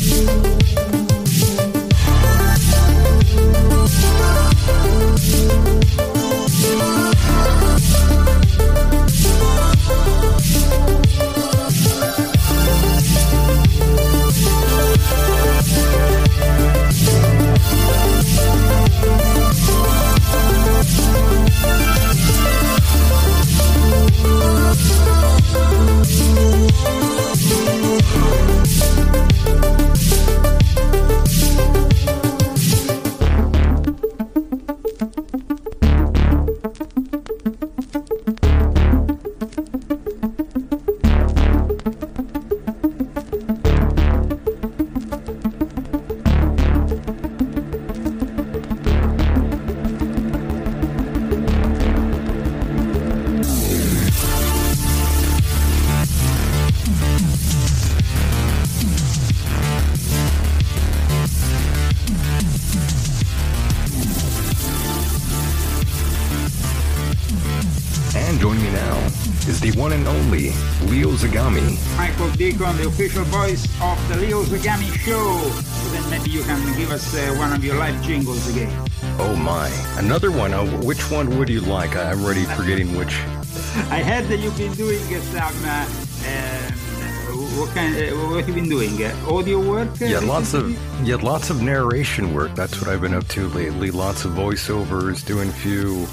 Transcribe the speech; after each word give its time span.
Müzik 0.00 0.49
the 72.80 72.88
official 72.88 73.24
voice 73.24 73.64
of 73.82 74.08
the 74.08 74.16
Leo 74.16 74.42
Zagami 74.44 74.90
Show. 75.04 75.38
So 75.50 75.88
then 75.90 76.08
maybe 76.10 76.30
you 76.30 76.42
can 76.42 76.78
give 76.78 76.90
us 76.90 77.14
uh, 77.14 77.34
one 77.36 77.52
of 77.52 77.62
your 77.62 77.76
live 77.76 78.00
jingles 78.02 78.48
again. 78.48 78.72
Oh 79.18 79.36
my, 79.36 79.68
another 79.98 80.30
one. 80.30 80.54
Uh, 80.54 80.64
which 80.80 81.10
one 81.10 81.38
would 81.38 81.50
you 81.50 81.60
like? 81.60 81.94
I'm 81.94 82.24
already 82.24 82.44
forgetting 82.44 82.96
which. 82.96 83.14
I 83.90 84.02
heard 84.02 84.24
that 84.28 84.38
you've 84.38 84.56
been 84.56 84.72
doing 84.72 84.98
some. 84.98 85.54
Uh, 85.62 85.86
uh, 86.24 86.70
what 87.58 87.68
kind? 87.74 87.94
Uh, 87.94 88.16
what 88.28 88.38
have 88.38 88.48
you 88.48 88.54
been 88.54 88.70
doing? 88.70 89.02
Uh, 89.04 89.14
audio 89.28 89.60
work? 89.60 89.90
Yeah, 89.98 90.20
lots 90.20 90.54
of 90.54 90.70
yeah, 91.06 91.16
lots 91.16 91.50
of 91.50 91.60
narration 91.60 92.32
work. 92.32 92.54
That's 92.54 92.80
what 92.80 92.88
I've 92.88 93.02
been 93.02 93.14
up 93.14 93.28
to 93.28 93.48
lately. 93.48 93.90
Lots 93.90 94.24
of 94.24 94.32
voiceovers, 94.32 95.24
doing 95.26 95.50
a 95.50 95.52
few 95.52 96.06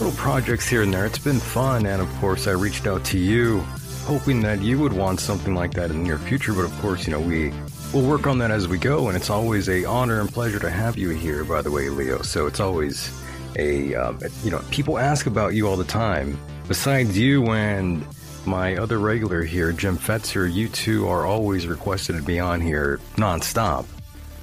little 0.00 0.16
projects 0.16 0.66
here 0.68 0.82
and 0.82 0.92
there. 0.92 1.06
It's 1.06 1.18
been 1.18 1.38
fun, 1.38 1.86
and 1.86 2.02
of 2.02 2.12
course, 2.16 2.48
I 2.48 2.52
reached 2.52 2.88
out 2.88 3.04
to 3.06 3.18
you, 3.18 3.64
hoping 4.08 4.40
that 4.40 4.62
you 4.62 4.78
would 4.78 4.94
want 4.94 5.20
something 5.20 5.54
like 5.54 5.74
that 5.74 5.90
in 5.90 5.98
the 5.98 6.02
near 6.02 6.16
future. 6.16 6.54
But 6.54 6.64
of 6.64 6.72
course, 6.80 7.06
you 7.06 7.12
know 7.12 7.20
we 7.20 7.52
we'll 7.92 8.08
work 8.08 8.26
on 8.26 8.38
that 8.38 8.50
as 8.50 8.66
we 8.66 8.78
go, 8.78 9.08
and 9.08 9.14
it's 9.14 9.28
always 9.28 9.68
a 9.68 9.84
honor 9.84 10.22
and 10.22 10.32
pleasure 10.32 10.58
to 10.60 10.70
have 10.70 10.96
you 10.96 11.10
here. 11.10 11.44
By 11.44 11.60
the 11.60 11.70
way, 11.70 11.90
Leo. 11.90 12.22
So 12.22 12.46
it's 12.46 12.58
always 12.58 13.12
a 13.56 13.94
um, 13.94 14.18
you 14.42 14.50
know 14.50 14.62
people 14.70 14.96
ask 14.96 15.26
about 15.26 15.52
you 15.52 15.68
all 15.68 15.76
the 15.76 15.84
time. 15.84 16.38
Besides 16.68 17.18
you 17.18 17.50
and 17.50 18.02
my 18.46 18.76
other 18.76 18.98
regular 18.98 19.42
here, 19.42 19.72
Jim 19.72 19.98
Fetzer, 19.98 20.50
you 20.50 20.68
two 20.68 21.06
are 21.06 21.26
always 21.26 21.66
requested 21.66 22.16
to 22.16 22.22
be 22.22 22.40
on 22.40 22.62
here 22.62 23.00
nonstop. 23.16 23.84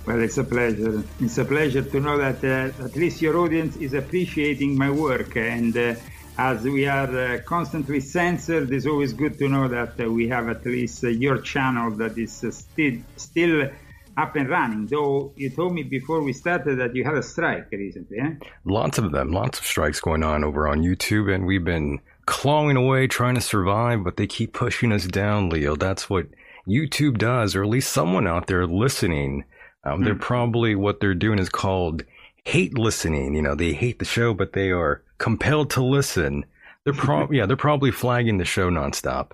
Well, 0.06 0.22
it's 0.22 0.38
a 0.38 0.44
pleasure. 0.44 1.04
It's 1.20 1.40
a 1.40 1.46
pleasure 1.46 1.82
to 1.82 2.00
know 2.00 2.20
that 2.20 2.44
uh, 2.44 2.86
at 2.86 2.96
least 2.96 3.20
your 3.20 3.36
audience 3.38 3.76
is 3.78 3.96
appreciating 3.96 4.78
my 4.78 4.92
work. 4.92 5.36
And 5.36 5.76
uh, 5.76 5.96
as 6.38 6.64
we 6.64 6.86
are 6.88 7.18
uh, 7.18 7.40
constantly 7.46 8.00
censored, 8.00 8.72
it's 8.72 8.86
always 8.86 9.14
good 9.14 9.38
to 9.40 9.48
know 9.48 9.68
that 9.68 10.00
uh, 10.00 10.12
we 10.12 10.28
have 10.28 10.50
at 10.50 10.66
least 10.66 11.04
uh, 11.04 11.08
your 11.08 11.40
channel 11.40 11.92
that 11.92 12.18
is 12.18 12.44
uh, 12.44 12.52
still 12.52 12.96
still 13.18 13.70
up 14.18 14.36
and 14.36 14.50
running. 14.50 14.88
Though 14.88 15.34
you 15.36 15.50
told 15.50 15.74
me 15.74 15.84
before 15.84 16.22
we 16.22 16.34
started 16.34 16.80
that 16.80 16.96
you 16.96 17.04
had 17.04 17.16
a 17.16 17.24
strike 17.24 17.72
recently, 17.72 18.20
eh? 18.20 18.32
Lots 18.64 18.98
of 18.98 19.12
them, 19.12 19.32
lots 19.32 19.60
of 19.60 19.66
strikes 19.66 20.00
going 20.00 20.24
on 20.24 20.44
over 20.44 20.68
on 20.68 20.82
YouTube, 20.82 21.34
and 21.34 21.46
we've 21.46 21.66
been 21.66 22.00
clawing 22.26 22.78
away 22.78 23.08
trying 23.08 23.36
to 23.36 23.42
survive, 23.42 24.04
but 24.04 24.18
they 24.18 24.28
keep 24.28 24.54
pushing 24.54 24.92
us 24.92 25.06
down, 25.06 25.50
Leo. 25.50 25.76
That's 25.76 26.10
what 26.10 26.28
YouTube 26.68 27.18
does, 27.18 27.56
or 27.56 27.64
at 27.64 27.70
least 27.70 27.92
someone 27.92 28.28
out 28.28 28.48
there 28.48 28.66
listening 28.66 29.46
um, 29.86 30.04
They're 30.04 30.14
hmm. 30.14 30.20
probably 30.20 30.76
what 30.76 31.00
they're 31.00 31.14
doing 31.14 31.40
is 31.40 31.50
called 31.50 32.04
hate 32.44 32.78
listening. 32.78 33.36
You 33.36 33.42
know, 33.42 33.56
they 33.56 33.74
hate 33.74 34.00
the 34.00 34.06
show, 34.06 34.34
but 34.34 34.54
they 34.54 34.72
are 34.72 35.04
compelled 35.18 35.70
to 35.72 35.84
listen. 35.84 36.46
They're 36.84 36.94
pro- 36.94 37.30
yeah, 37.32 37.46
they're 37.46 37.58
probably 37.58 37.92
flagging 37.92 38.38
the 38.38 38.46
show 38.46 38.70
nonstop. 38.70 39.32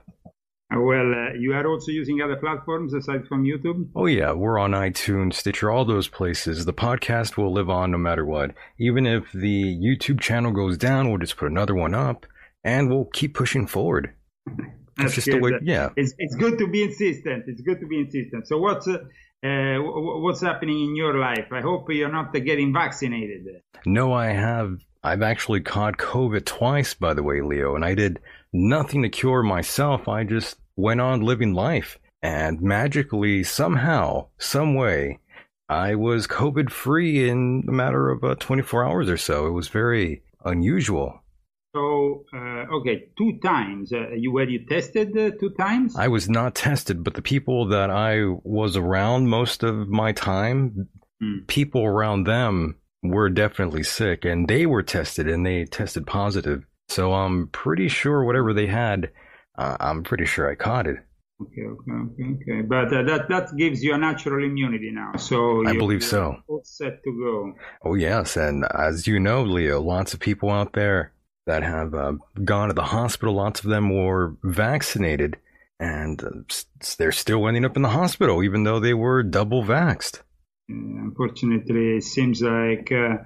Uh, 0.73 0.79
well, 0.79 1.13
uh, 1.13 1.33
you 1.37 1.53
are 1.53 1.67
also 1.67 1.91
using 1.91 2.21
other 2.21 2.37
platforms 2.37 2.93
aside 2.93 3.27
from 3.27 3.43
YouTube? 3.43 3.89
Oh, 3.95 4.05
yeah. 4.05 4.31
We're 4.31 4.57
on 4.57 4.71
iTunes, 4.71 5.33
Stitcher, 5.33 5.69
all 5.69 5.83
those 5.83 6.07
places. 6.07 6.63
The 6.63 6.73
podcast 6.73 7.35
will 7.35 7.51
live 7.51 7.69
on 7.69 7.91
no 7.91 7.97
matter 7.97 8.25
what. 8.25 8.51
Even 8.79 9.05
if 9.05 9.31
the 9.33 9.77
YouTube 9.77 10.21
channel 10.21 10.51
goes 10.51 10.77
down, 10.77 11.09
we'll 11.09 11.17
just 11.17 11.35
put 11.35 11.51
another 11.51 11.75
one 11.75 11.93
up 11.93 12.25
and 12.63 12.89
we'll 12.89 13.09
keep 13.13 13.33
pushing 13.33 13.67
forward. 13.67 14.13
That's 14.97 15.15
just 15.15 15.27
good. 15.27 15.37
the 15.37 15.39
way, 15.39 15.51
yeah. 15.63 15.89
It's, 15.95 16.13
it's 16.17 16.35
good 16.35 16.57
to 16.59 16.67
be 16.67 16.83
insistent. 16.83 17.45
It's 17.47 17.61
good 17.61 17.79
to 17.79 17.87
be 17.87 17.99
insistent. 17.99 18.47
So, 18.47 18.57
what's 18.57 18.87
uh, 18.87 18.97
uh, 19.43 19.77
what's 19.79 20.41
happening 20.41 20.89
in 20.89 20.95
your 20.95 21.17
life? 21.17 21.47
I 21.51 21.61
hope 21.61 21.87
you're 21.89 22.11
not 22.11 22.33
getting 22.33 22.73
vaccinated. 22.73 23.47
No, 23.85 24.13
I 24.13 24.27
have. 24.27 24.77
I've 25.03 25.23
actually 25.23 25.61
caught 25.61 25.97
COVID 25.97 26.45
twice, 26.45 26.93
by 26.93 27.13
the 27.13 27.23
way, 27.23 27.41
Leo, 27.41 27.75
and 27.75 27.83
I 27.83 27.95
did 27.95 28.19
nothing 28.53 29.01
to 29.01 29.09
cure 29.09 29.41
myself. 29.41 30.07
I 30.07 30.23
just 30.23 30.57
went 30.75 31.01
on 31.01 31.21
living 31.21 31.53
life. 31.53 31.97
And 32.21 32.61
magically, 32.61 33.43
somehow, 33.43 34.27
some 34.37 34.75
way, 34.75 35.19
I 35.67 35.95
was 35.95 36.27
COVID 36.27 36.69
free 36.69 37.27
in 37.27 37.63
a 37.67 37.71
matter 37.71 38.09
of 38.09 38.23
uh, 38.23 38.35
24 38.35 38.85
hours 38.85 39.09
or 39.09 39.17
so. 39.17 39.47
It 39.47 39.51
was 39.51 39.69
very 39.69 40.21
unusual. 40.45 41.19
So, 41.73 42.25
uh, 42.33 42.65
okay, 42.75 43.07
two 43.17 43.39
times. 43.41 43.93
Uh, 43.93 44.09
you 44.15 44.31
were 44.31 44.47
you 44.47 44.65
tested 44.67 45.17
uh, 45.17 45.31
two 45.39 45.51
times? 45.57 45.95
I 45.95 46.09
was 46.09 46.29
not 46.29 46.53
tested, 46.53 47.03
but 47.03 47.13
the 47.13 47.21
people 47.21 47.69
that 47.69 47.89
I 47.89 48.25
was 48.43 48.75
around 48.75 49.29
most 49.29 49.63
of 49.63 49.87
my 49.87 50.11
time, 50.11 50.89
mm. 51.23 51.47
people 51.47 51.85
around 51.85 52.25
them 52.25 52.75
were 53.03 53.29
definitely 53.29 53.83
sick, 53.83 54.25
and 54.25 54.47
they 54.47 54.65
were 54.65 54.83
tested, 54.83 55.27
and 55.27 55.45
they 55.45 55.65
tested 55.65 56.05
positive. 56.05 56.65
So 56.89 57.13
I'm 57.13 57.47
pretty 57.47 57.87
sure 57.87 58.23
whatever 58.23 58.53
they 58.53 58.67
had, 58.67 59.11
uh, 59.57 59.77
I'm 59.79 60.03
pretty 60.03 60.25
sure 60.25 60.49
I 60.49 60.55
caught 60.55 60.87
it. 60.87 60.97
Okay, 61.41 61.63
okay, 61.63 61.91
okay, 61.91 62.51
okay. 62.51 62.61
But 62.61 62.93
uh, 62.93 63.03
that 63.03 63.29
that 63.29 63.57
gives 63.57 63.83
you 63.83 63.93
a 63.93 63.97
natural 63.97 64.43
immunity 64.43 64.91
now. 64.91 65.13
So 65.17 65.65
I 65.67 65.73
believe 65.73 66.03
so. 66.03 66.37
All 66.47 66.61
set 66.63 67.03
to 67.03 67.11
go. 67.11 67.53
Oh 67.83 67.95
yes, 67.95 68.37
and 68.37 68.65
as 68.75 69.07
you 69.07 69.19
know, 69.19 69.41
Leo, 69.43 69.81
lots 69.81 70.13
of 70.13 70.19
people 70.19 70.51
out 70.51 70.73
there 70.73 71.13
that 71.47 71.63
have 71.63 71.95
uh, 71.95 72.13
gone 72.43 72.67
to 72.67 72.75
the 72.75 72.83
hospital. 72.83 73.33
Lots 73.33 73.63
of 73.63 73.69
them 73.69 73.89
were 73.89 74.35
vaccinated, 74.43 75.37
and 75.79 76.23
uh, 76.23 76.29
they're 76.97 77.11
still 77.11 77.47
ending 77.47 77.65
up 77.65 77.75
in 77.75 77.81
the 77.81 77.89
hospital, 77.89 78.43
even 78.43 78.63
though 78.63 78.79
they 78.79 78.93
were 78.93 79.23
double 79.23 79.63
vaxxed. 79.63 80.21
Unfortunately, 80.71 81.97
it 81.97 82.03
seems 82.03 82.41
like 82.41 82.91
uh, 82.91 83.17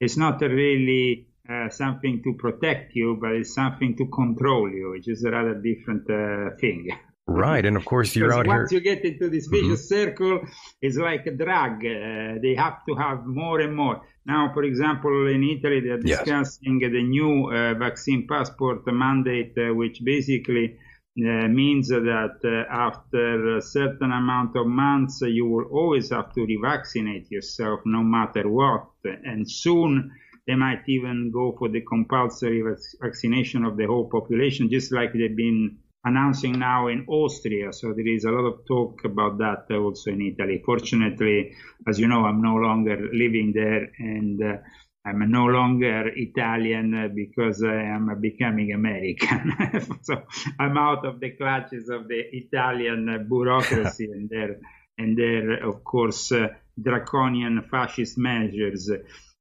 it's 0.00 0.16
not 0.16 0.40
really 0.40 1.26
uh, 1.48 1.68
something 1.68 2.22
to 2.22 2.34
protect 2.34 2.94
you, 2.94 3.18
but 3.20 3.32
it's 3.32 3.54
something 3.54 3.96
to 3.96 4.06
control 4.06 4.70
you, 4.70 4.90
which 4.90 5.08
is 5.08 5.24
a 5.24 5.30
rather 5.30 5.54
different 5.54 6.08
uh, 6.10 6.56
thing. 6.56 6.88
Right, 7.26 7.64
and 7.64 7.76
of 7.76 7.84
course 7.84 8.16
you're 8.16 8.32
out 8.32 8.46
once 8.46 8.48
here. 8.48 8.58
Once 8.58 8.72
you 8.72 8.80
get 8.80 9.04
into 9.04 9.30
this 9.30 9.46
vicious 9.46 9.88
mm-hmm. 9.90 10.10
circle, 10.10 10.40
it's 10.80 10.96
like 10.96 11.26
a 11.26 11.30
drug. 11.30 11.84
Uh, 11.84 12.40
they 12.42 12.54
have 12.56 12.84
to 12.86 12.94
have 12.94 13.24
more 13.26 13.60
and 13.60 13.74
more. 13.76 14.02
Now, 14.26 14.50
for 14.52 14.64
example, 14.64 15.28
in 15.28 15.42
Italy, 15.42 15.80
they're 15.80 15.98
discussing 15.98 16.80
yes. 16.80 16.90
the 16.90 17.02
new 17.02 17.50
uh, 17.50 17.74
vaccine 17.74 18.26
passport 18.28 18.82
mandate, 18.86 19.54
uh, 19.56 19.74
which 19.74 20.02
basically 20.04 20.78
uh, 21.18 21.46
means 21.48 21.88
that 21.88 22.38
uh, 22.42 22.72
after 22.72 23.56
a 23.56 23.62
certain 23.62 24.12
amount 24.12 24.56
of 24.56 24.66
months, 24.66 25.20
you 25.20 25.46
will 25.46 25.66
always 25.66 26.10
have 26.10 26.32
to 26.32 26.40
revaccinate 26.40 27.30
yourself, 27.30 27.80
no 27.84 28.02
matter 28.02 28.48
what. 28.48 28.86
And 29.04 29.50
soon, 29.50 30.10
they 30.46 30.54
might 30.54 30.88
even 30.88 31.30
go 31.30 31.54
for 31.58 31.68
the 31.68 31.82
compulsory 31.82 32.62
vaccination 33.00 33.64
of 33.64 33.76
the 33.76 33.86
whole 33.86 34.08
population, 34.08 34.70
just 34.70 34.90
like 34.90 35.12
they've 35.12 35.36
been 35.36 35.76
announcing 36.04 36.58
now 36.58 36.88
in 36.88 37.04
Austria. 37.06 37.72
So 37.72 37.92
there 37.92 38.08
is 38.08 38.24
a 38.24 38.30
lot 38.30 38.46
of 38.46 38.66
talk 38.66 39.04
about 39.04 39.38
that 39.38 39.70
also 39.70 40.10
in 40.10 40.22
Italy. 40.22 40.62
Fortunately, 40.64 41.52
as 41.86 41.98
you 41.98 42.08
know, 42.08 42.24
I'm 42.24 42.42
no 42.42 42.54
longer 42.54 42.96
living 43.12 43.52
there 43.54 43.88
and 43.98 44.42
uh, 44.42 44.56
I'm 45.04 45.30
no 45.30 45.46
longer 45.46 46.12
Italian 46.14 47.12
because 47.14 47.62
I 47.64 47.82
am 47.82 48.20
becoming 48.20 48.72
American. 48.72 49.52
so 50.02 50.22
I'm 50.60 50.78
out 50.78 51.04
of 51.04 51.18
the 51.18 51.30
clutches 51.30 51.88
of 51.88 52.06
the 52.06 52.22
Italian 52.32 53.26
bureaucracy 53.28 54.04
and 54.12 54.30
their, 54.30 54.60
and 54.98 55.18
their, 55.18 55.66
of 55.68 55.82
course, 55.82 56.30
uh, 56.30 56.48
draconian 56.80 57.62
fascist 57.68 58.16
measures. 58.16 58.90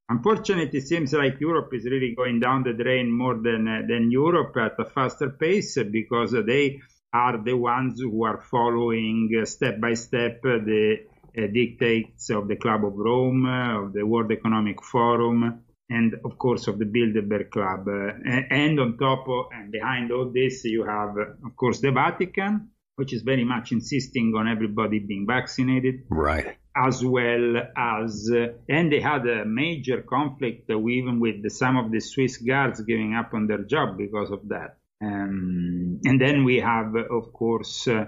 Unfortunately, 0.10 0.80
it 0.80 0.88
seems 0.88 1.14
like 1.14 1.40
Europe 1.40 1.70
is 1.74 1.86
really 1.86 2.16
going 2.16 2.40
down 2.40 2.64
the 2.64 2.74
drain 2.74 3.10
more 3.10 3.36
than 3.36 3.68
uh, 3.68 3.82
than 3.88 4.12
Europe 4.12 4.58
at 4.58 4.74
a 4.78 4.90
faster 4.90 5.30
pace 5.30 5.78
because 5.90 6.36
they 6.46 6.82
are 7.14 7.38
the 7.38 7.54
ones 7.54 8.02
who 8.02 8.24
are 8.26 8.42
following 8.42 9.30
uh, 9.40 9.46
step 9.46 9.80
by 9.80 9.94
step 9.94 10.40
uh, 10.44 10.58
the 10.66 11.06
dictates 11.34 12.30
of 12.30 12.48
the 12.48 12.56
Club 12.56 12.86
of 12.86 12.94
Rome, 12.96 13.46
of 13.46 13.94
the 13.94 14.06
World 14.06 14.32
Economic 14.32 14.84
Forum, 14.84 15.64
and 15.90 16.16
of 16.26 16.38
course 16.38 16.68
of 16.68 16.80
the 16.80 16.86
Bilderberg 16.86 17.50
Club. 17.50 17.88
And 17.88 18.80
on 18.80 18.98
top 18.98 19.28
of, 19.28 19.46
and 19.52 19.72
behind 19.72 20.12
all 20.12 20.32
this, 20.34 20.64
you 20.66 20.84
have, 20.86 21.16
of 21.18 21.56
course, 21.56 21.80
the 21.82 21.92
Vatican, 21.92 22.70
which 22.96 23.14
is 23.14 23.22
very 23.22 23.44
much 23.44 23.72
insisting 23.72 24.34
on 24.38 24.48
everybody 24.48 25.00
being 25.00 25.26
vaccinated. 25.28 26.04
Right 26.10 26.58
as 26.76 27.04
well 27.04 27.58
as, 27.76 28.32
uh, 28.34 28.48
and 28.70 28.92
they 28.92 29.02
had 29.02 29.28
a 29.28 29.46
major 29.46 30.02
conflict 30.02 30.70
uh, 30.70 30.88
even 30.88 31.20
with 31.20 31.44
the, 31.44 31.50
some 31.50 31.78
of 31.78 31.92
the 31.92 32.00
Swiss 32.00 32.38
guards 32.38 32.82
giving 32.82 33.14
up 33.14 33.34
on 33.34 33.48
their 33.48 33.64
job 33.64 33.98
because 33.98 34.32
of 34.32 34.48
that. 34.48 34.78
Um, 35.04 36.00
and 36.06 36.22
then 36.22 36.44
we 36.44 36.60
have, 36.60 36.96
of 36.96 37.34
course, 37.34 37.88
uh, 37.88 38.06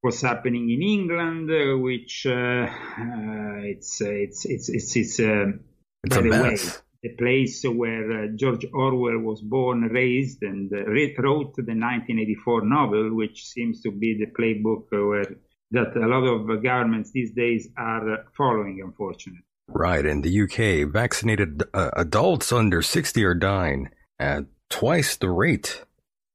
what's 0.00 0.22
happening 0.22 0.70
in 0.70 0.82
England, 0.82 1.50
uh, 1.50 1.78
which 1.78 2.26
uh, 2.26 2.66
uh, 2.66 3.60
it's 3.64 4.00
it's 4.00 4.44
it's 4.44 4.68
it's 4.68 4.96
it's, 4.96 5.18
it's 5.18 6.16
by 6.16 6.22
the 6.22 6.30
way 6.30 6.56
the 7.02 7.10
place 7.16 7.64
where 7.64 8.28
George 8.28 8.66
Orwell 8.74 9.18
was 9.20 9.40
born, 9.40 9.82
raised, 9.82 10.42
and 10.42 10.70
wrote 10.70 11.56
the 11.56 11.72
1984 11.72 12.66
novel, 12.66 13.14
which 13.14 13.46
seems 13.46 13.80
to 13.82 13.90
be 13.90 14.18
the 14.18 14.26
playbook 14.26 14.84
where 14.90 15.24
that 15.70 15.96
a 15.96 16.06
lot 16.06 16.24
of 16.26 16.62
governments 16.62 17.12
these 17.12 17.32
days 17.32 17.68
are 17.76 18.24
following, 18.36 18.80
unfortunately. 18.84 19.44
Right. 19.68 20.04
In 20.04 20.22
the 20.22 20.42
UK, 20.42 20.90
vaccinated 20.92 21.62
uh, 21.72 21.90
adults 21.96 22.52
under 22.52 22.82
60 22.82 23.24
are 23.24 23.34
dying 23.34 23.90
at 24.18 24.44
twice 24.68 25.16
the 25.16 25.30
rate. 25.30 25.84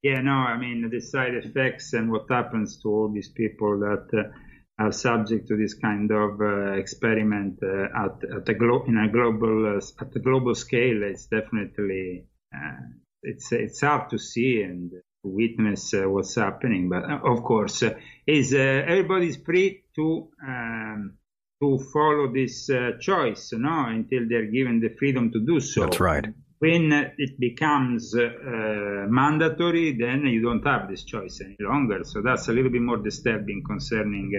Yeah, 0.06 0.22
no, 0.22 0.34
I 0.34 0.56
mean 0.60 0.88
the 0.88 1.02
side 1.02 1.34
effects 1.34 1.94
and 1.94 2.12
what 2.12 2.30
happens 2.30 2.80
to 2.82 2.90
all 2.90 3.12
these 3.12 3.30
people 3.30 3.80
that 3.80 4.08
uh, 4.14 4.84
are 4.84 4.92
subject 4.92 5.48
to 5.48 5.58
this 5.58 5.74
kind 5.74 6.12
of 6.12 6.40
uh, 6.40 6.74
experiment 6.74 7.58
uh, 7.64 8.04
at, 8.04 8.38
at 8.38 8.48
a 8.48 8.54
glo- 8.54 8.86
in 8.88 8.98
a 8.98 9.12
global 9.12 9.66
uh, 9.66 10.04
at 10.04 10.12
the 10.12 10.20
global 10.20 10.54
scale. 10.54 11.02
It's 11.02 11.26
definitely 11.26 12.28
uh, 12.54 12.86
it's 13.24 13.52
it's 13.52 13.82
hard 13.82 14.12
to 14.12 14.20
see 14.20 14.62
and 14.62 14.92
witness 15.24 15.92
uh, 15.96 16.04
what's 16.08 16.36
happening. 16.36 16.88
But 16.88 17.06
of 17.10 17.42
course, 17.42 17.82
is 18.28 18.54
everybody's 18.54 19.38
free 19.38 19.86
to 19.96 20.30
um, 20.48 21.18
to 21.64 21.80
follow 21.92 22.32
this 22.32 22.70
choice, 23.00 23.54
no, 23.54 23.86
until 23.88 24.30
they're 24.30 24.52
given 24.52 24.82
the 24.82 24.96
freedom 25.00 25.32
to 25.32 25.40
do 25.40 25.60
so. 25.60 25.86
That's 25.86 26.00
right 26.00 26.28
when 26.66 26.92
it 27.18 27.40
becomes 27.40 28.16
uh, 28.16 29.06
mandatory, 29.08 29.96
then 29.98 30.26
you 30.26 30.42
don't 30.42 30.66
have 30.66 30.90
this 30.90 31.04
choice 31.04 31.40
any 31.46 31.58
longer. 31.60 32.00
So 32.04 32.22
that's 32.22 32.48
a 32.48 32.54
little 32.54 32.72
bit 32.72 32.82
more 32.82 32.98
disturbing 32.98 33.62
concerning 33.68 34.32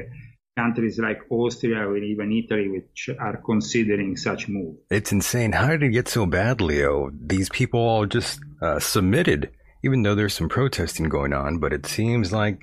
countries 0.56 0.98
like 0.98 1.20
Austria 1.30 1.86
or 1.86 1.96
even 1.98 2.32
Italy, 2.32 2.68
which 2.68 3.10
are 3.20 3.36
considering 3.44 4.16
such 4.16 4.48
move. 4.48 4.76
It's 4.90 5.12
insane. 5.12 5.52
How 5.52 5.68
did 5.68 5.82
it 5.84 5.90
get 5.90 6.08
so 6.08 6.26
bad, 6.26 6.60
Leo? 6.60 7.10
These 7.12 7.50
people 7.50 7.80
all 7.80 8.06
just 8.06 8.40
uh, 8.62 8.80
submitted, 8.80 9.50
even 9.84 10.02
though 10.02 10.14
there's 10.14 10.34
some 10.34 10.48
protesting 10.48 11.08
going 11.08 11.32
on. 11.32 11.58
But 11.58 11.72
it 11.72 11.86
seems 11.86 12.32
like 12.32 12.58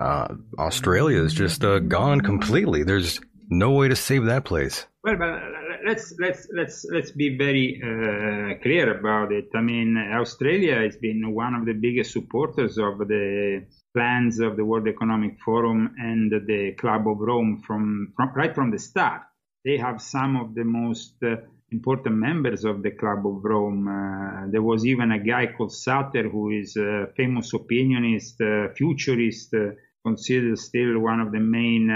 uh, 0.00 0.28
Australia 0.58 1.22
is 1.22 1.34
just 1.34 1.62
uh, 1.62 1.78
gone 1.78 2.22
completely. 2.22 2.82
There's 2.82 3.20
no 3.48 3.70
way 3.70 3.88
to 3.88 3.96
save 3.96 4.24
that 4.24 4.44
place. 4.44 4.86
Well, 5.04 5.16
but 5.16 5.38
let's 5.86 6.14
let's 6.18 6.48
let's 6.52 6.84
let's 6.92 7.12
be 7.12 7.36
very 7.36 7.80
uh, 7.82 8.60
clear 8.62 8.98
about 8.98 9.32
it. 9.32 9.48
I 9.54 9.60
mean, 9.60 9.96
Australia 9.96 10.76
has 10.82 10.96
been 10.96 11.32
one 11.32 11.54
of 11.54 11.64
the 11.64 11.74
biggest 11.74 12.12
supporters 12.12 12.76
of 12.78 12.98
the 12.98 13.66
plans 13.94 14.40
of 14.40 14.56
the 14.56 14.64
World 14.64 14.88
Economic 14.88 15.38
Forum 15.44 15.94
and 15.98 16.30
the 16.30 16.74
Club 16.80 17.06
of 17.08 17.18
Rome 17.18 17.62
from, 17.66 18.12
from 18.16 18.32
right 18.34 18.54
from 18.54 18.70
the 18.70 18.78
start. 18.78 19.22
They 19.64 19.78
have 19.78 20.02
some 20.02 20.36
of 20.36 20.54
the 20.54 20.64
most 20.64 21.14
uh, 21.22 21.36
important 21.70 22.16
members 22.16 22.64
of 22.64 22.82
the 22.82 22.90
Club 22.90 23.26
of 23.26 23.44
Rome. 23.44 23.88
Uh, 23.88 24.50
there 24.50 24.62
was 24.62 24.84
even 24.84 25.12
a 25.12 25.18
guy 25.18 25.46
called 25.46 25.72
Sutter, 25.72 26.28
who 26.28 26.50
is 26.50 26.76
a 26.76 27.08
famous 27.16 27.52
opinionist, 27.52 28.40
uh, 28.40 28.72
futurist, 28.74 29.54
uh, 29.54 29.70
considered 30.04 30.58
still 30.58 30.98
one 31.00 31.20
of 31.20 31.32
the 31.32 31.40
main 31.40 31.90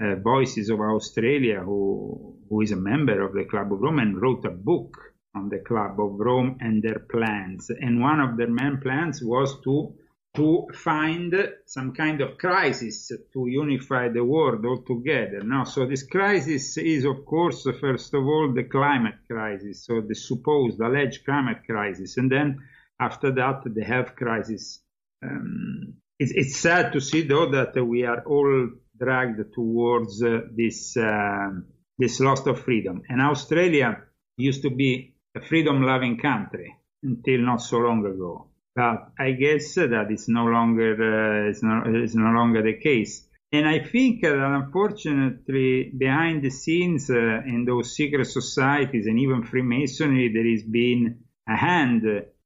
uh, 0.00 0.14
voices 0.16 0.70
of 0.70 0.80
Australia, 0.80 1.60
who, 1.60 2.36
who 2.48 2.60
is 2.60 2.72
a 2.72 2.76
member 2.76 3.22
of 3.22 3.34
the 3.34 3.44
Club 3.44 3.72
of 3.72 3.80
Rome 3.80 3.98
and 3.98 4.20
wrote 4.20 4.44
a 4.44 4.50
book 4.50 4.96
on 5.34 5.48
the 5.48 5.58
Club 5.58 6.00
of 6.00 6.18
Rome 6.18 6.58
and 6.60 6.82
their 6.82 7.00
plans. 7.10 7.70
And 7.70 8.00
one 8.00 8.20
of 8.20 8.36
their 8.36 8.50
main 8.50 8.78
plans 8.80 9.22
was 9.22 9.60
to 9.64 9.94
to 10.36 10.66
find 10.72 11.34
some 11.66 11.92
kind 11.92 12.20
of 12.20 12.38
crisis 12.38 13.10
to 13.32 13.46
unify 13.48 14.08
the 14.08 14.22
world 14.22 14.64
altogether. 14.64 15.40
Now, 15.42 15.64
so 15.64 15.86
this 15.86 16.04
crisis 16.04 16.76
is, 16.76 17.04
of 17.04 17.24
course, 17.24 17.66
first 17.80 18.14
of 18.14 18.22
all, 18.24 18.52
the 18.54 18.64
climate 18.64 19.18
crisis, 19.28 19.84
so 19.84 20.00
the 20.00 20.14
supposed 20.14 20.80
alleged 20.80 21.24
climate 21.24 21.62
crisis, 21.66 22.18
and 22.18 22.30
then 22.30 22.60
after 23.00 23.32
that, 23.32 23.62
the 23.64 23.82
health 23.82 24.14
crisis. 24.16 24.80
Um, 25.24 25.94
it's, 26.18 26.32
it's, 26.34 26.56
sad 26.56 26.92
to 26.92 27.00
see, 27.00 27.22
though, 27.22 27.50
that 27.50 27.74
we 27.84 28.04
are 28.04 28.22
all 28.24 28.70
dragged 28.98 29.52
towards 29.54 30.22
uh, 30.22 30.40
this 30.54 30.96
uh, 30.96 31.50
this 31.98 32.20
loss 32.20 32.46
of 32.46 32.60
freedom. 32.60 33.02
And 33.08 33.20
Australia 33.20 34.04
used 34.36 34.62
to 34.62 34.70
be 34.70 35.14
a 35.36 35.40
freedom-loving 35.40 36.18
country 36.18 36.76
until 37.02 37.40
not 37.40 37.60
so 37.62 37.78
long 37.78 38.06
ago. 38.06 38.48
But 38.74 39.10
I 39.18 39.32
guess 39.32 39.74
that 39.74 40.06
it's 40.10 40.28
no 40.28 40.44
longer 40.44 40.92
uh, 41.48 41.52
no, 41.62 41.82
no 41.84 42.30
longer 42.38 42.62
the 42.62 42.78
case. 42.78 43.28
And 43.50 43.66
I 43.66 43.78
think 43.80 44.20
that 44.22 44.34
unfortunately, 44.34 45.90
behind 45.96 46.42
the 46.42 46.50
scenes 46.50 47.08
uh, 47.10 47.14
in 47.46 47.64
those 47.66 47.96
secret 47.96 48.26
societies 48.26 49.06
and 49.06 49.18
even 49.18 49.42
Freemasonry, 49.42 50.30
there 50.32 50.48
has 50.50 50.62
been 50.62 51.24
a 51.48 51.56
hand 51.56 52.02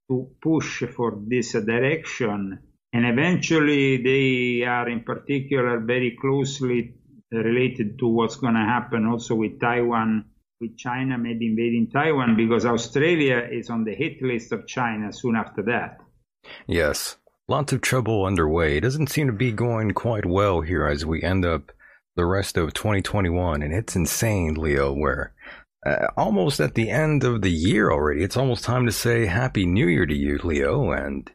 to 0.09 0.31
push 0.41 0.85
for 0.97 1.19
this 1.27 1.53
direction 1.53 2.61
and 2.93 3.07
eventually 3.07 4.03
they 4.03 4.67
are 4.67 4.89
in 4.89 5.01
particular 5.01 5.81
very 5.81 6.17
closely 6.21 6.95
related 7.31 7.99
to 7.99 8.07
what's 8.07 8.37
going 8.37 8.55
to 8.55 8.61
happen 8.61 9.07
also 9.07 9.35
with 9.35 9.59
Taiwan, 9.61 10.27
with 10.61 10.77
China 10.77 11.17
maybe 11.17 11.47
invading 11.47 11.91
Taiwan, 11.91 12.37
because 12.37 12.67
Australia 12.67 13.49
is 13.51 13.71
on 13.71 13.85
the 13.85 13.95
hit 13.95 14.21
list 14.23 14.53
of 14.53 14.67
China 14.67 15.13
soon 15.13 15.37
after 15.37 15.63
that. 15.63 15.99
Yes, 16.67 17.17
lots 17.49 17.73
of 17.73 17.81
trouble 17.81 18.27
underway. 18.27 18.77
It 18.77 18.83
doesn't 18.83 19.11
seem 19.11 19.27
to 19.29 19.33
be 19.33 19.53
going 19.53 19.93
quite 19.93 20.27
well 20.27 20.61
here 20.61 20.87
as 20.87 21.07
we 21.07 21.23
end 21.23 21.45
up 21.45 21.73
the 22.15 22.27
rest 22.27 22.59
of 22.59 22.75
2021, 22.75 23.63
and 23.63 23.73
it's 23.73 23.97
insane, 23.97 24.55
Leo, 24.55 24.93
where 24.93 25.33
uh, 25.87 26.09
almost 26.17 26.61
at 26.61 26.75
the 26.75 26.91
end 26.91 27.25
of 27.25 27.41
the 27.41 27.51
year 27.51 27.91
already, 27.91 28.23
it's 28.23 28.37
almost 28.37 28.65
time 28.65 28.85
to 28.85 28.93
say 28.93 29.25
Happy 29.25 29.65
New 29.65 29.87
Year 29.87 30.05
to 30.05 30.15
you, 30.15 30.39
Leo, 30.45 30.93
and 30.93 31.31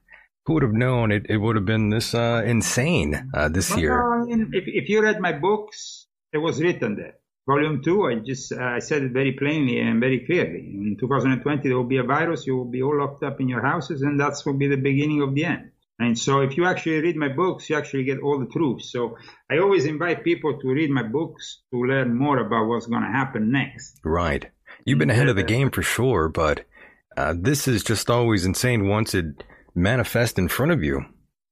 who 0.48 0.54
would 0.54 0.64
have 0.64 0.74
known 0.74 1.12
it, 1.12 1.26
it 1.28 1.38
would 1.38 1.58
have 1.58 1.66
been 1.66 1.90
this 1.90 2.16
uh, 2.16 2.42
insane 2.46 3.30
uh, 3.34 3.50
this 3.50 3.70
well, 3.70 3.80
year? 3.80 4.22
I 4.22 4.26
if, 4.54 4.64
if 4.66 4.90
you 4.90 5.04
read 5.04 5.20
my 5.20 5.34
books, 5.34 6.08
it 6.32 6.38
was 6.38 6.62
written 6.62 6.96
there. 6.96 7.16
Volume 7.46 7.82
two, 7.84 8.06
I 8.06 8.16
just 8.16 8.54
uh, 8.54 8.64
I 8.64 8.80
said 8.80 9.04
it 9.04 9.12
very 9.12 9.34
plainly 9.34 9.80
and 9.80 10.00
very 10.00 10.26
clearly. 10.26 10.60
In 10.60 10.96
2020, 10.98 11.68
there 11.68 11.78
will 11.78 11.84
be 11.84 11.98
a 11.98 12.04
virus. 12.04 12.48
You 12.48 12.56
will 12.56 12.72
be 12.72 12.82
all 12.82 12.98
locked 12.98 13.24
up 13.24 13.42
in 13.42 13.50
your 13.50 13.62
houses, 13.62 14.02
and 14.02 14.18
that's 14.18 14.46
will 14.46 14.58
be 14.58 14.68
the 14.68 14.78
beginning 14.78 15.22
of 15.22 15.36
the 15.36 15.44
end. 15.44 15.72
And 16.00 16.18
so, 16.18 16.42
if 16.42 16.56
you 16.56 16.66
actually 16.66 17.02
read 17.02 17.18
my 17.18 17.30
books, 17.30 17.70
you 17.70 17.76
actually 17.76 18.06
get 18.06 18.20
all 18.20 18.40
the 18.40 18.46
truth. 18.46 18.84
So, 18.84 19.18
I 19.52 19.58
always 19.58 19.86
invite 19.86 20.24
people 20.24 20.60
to 20.60 20.68
read 20.70 20.92
my 20.92 21.04
books 21.04 21.62
to 21.72 21.78
learn 21.78 22.18
more 22.18 22.38
about 22.38 22.68
what's 22.68 22.88
going 22.88 23.04
to 23.04 23.12
happen 23.12 23.52
next. 23.52 24.00
Right. 24.04 24.50
You've 24.86 25.00
been 25.00 25.10
ahead 25.10 25.28
of 25.28 25.36
the 25.36 25.44
game 25.44 25.72
for 25.72 25.82
sure, 25.82 26.30
but 26.30 26.66
uh, 27.18 27.34
this 27.38 27.68
is 27.68 27.84
just 27.84 28.10
always 28.10 28.46
insane 28.46 28.88
once 28.88 29.14
it 29.14 29.44
manifest 29.78 30.40
in 30.40 30.48
front 30.48 30.72
of 30.72 30.84
you. 30.84 31.06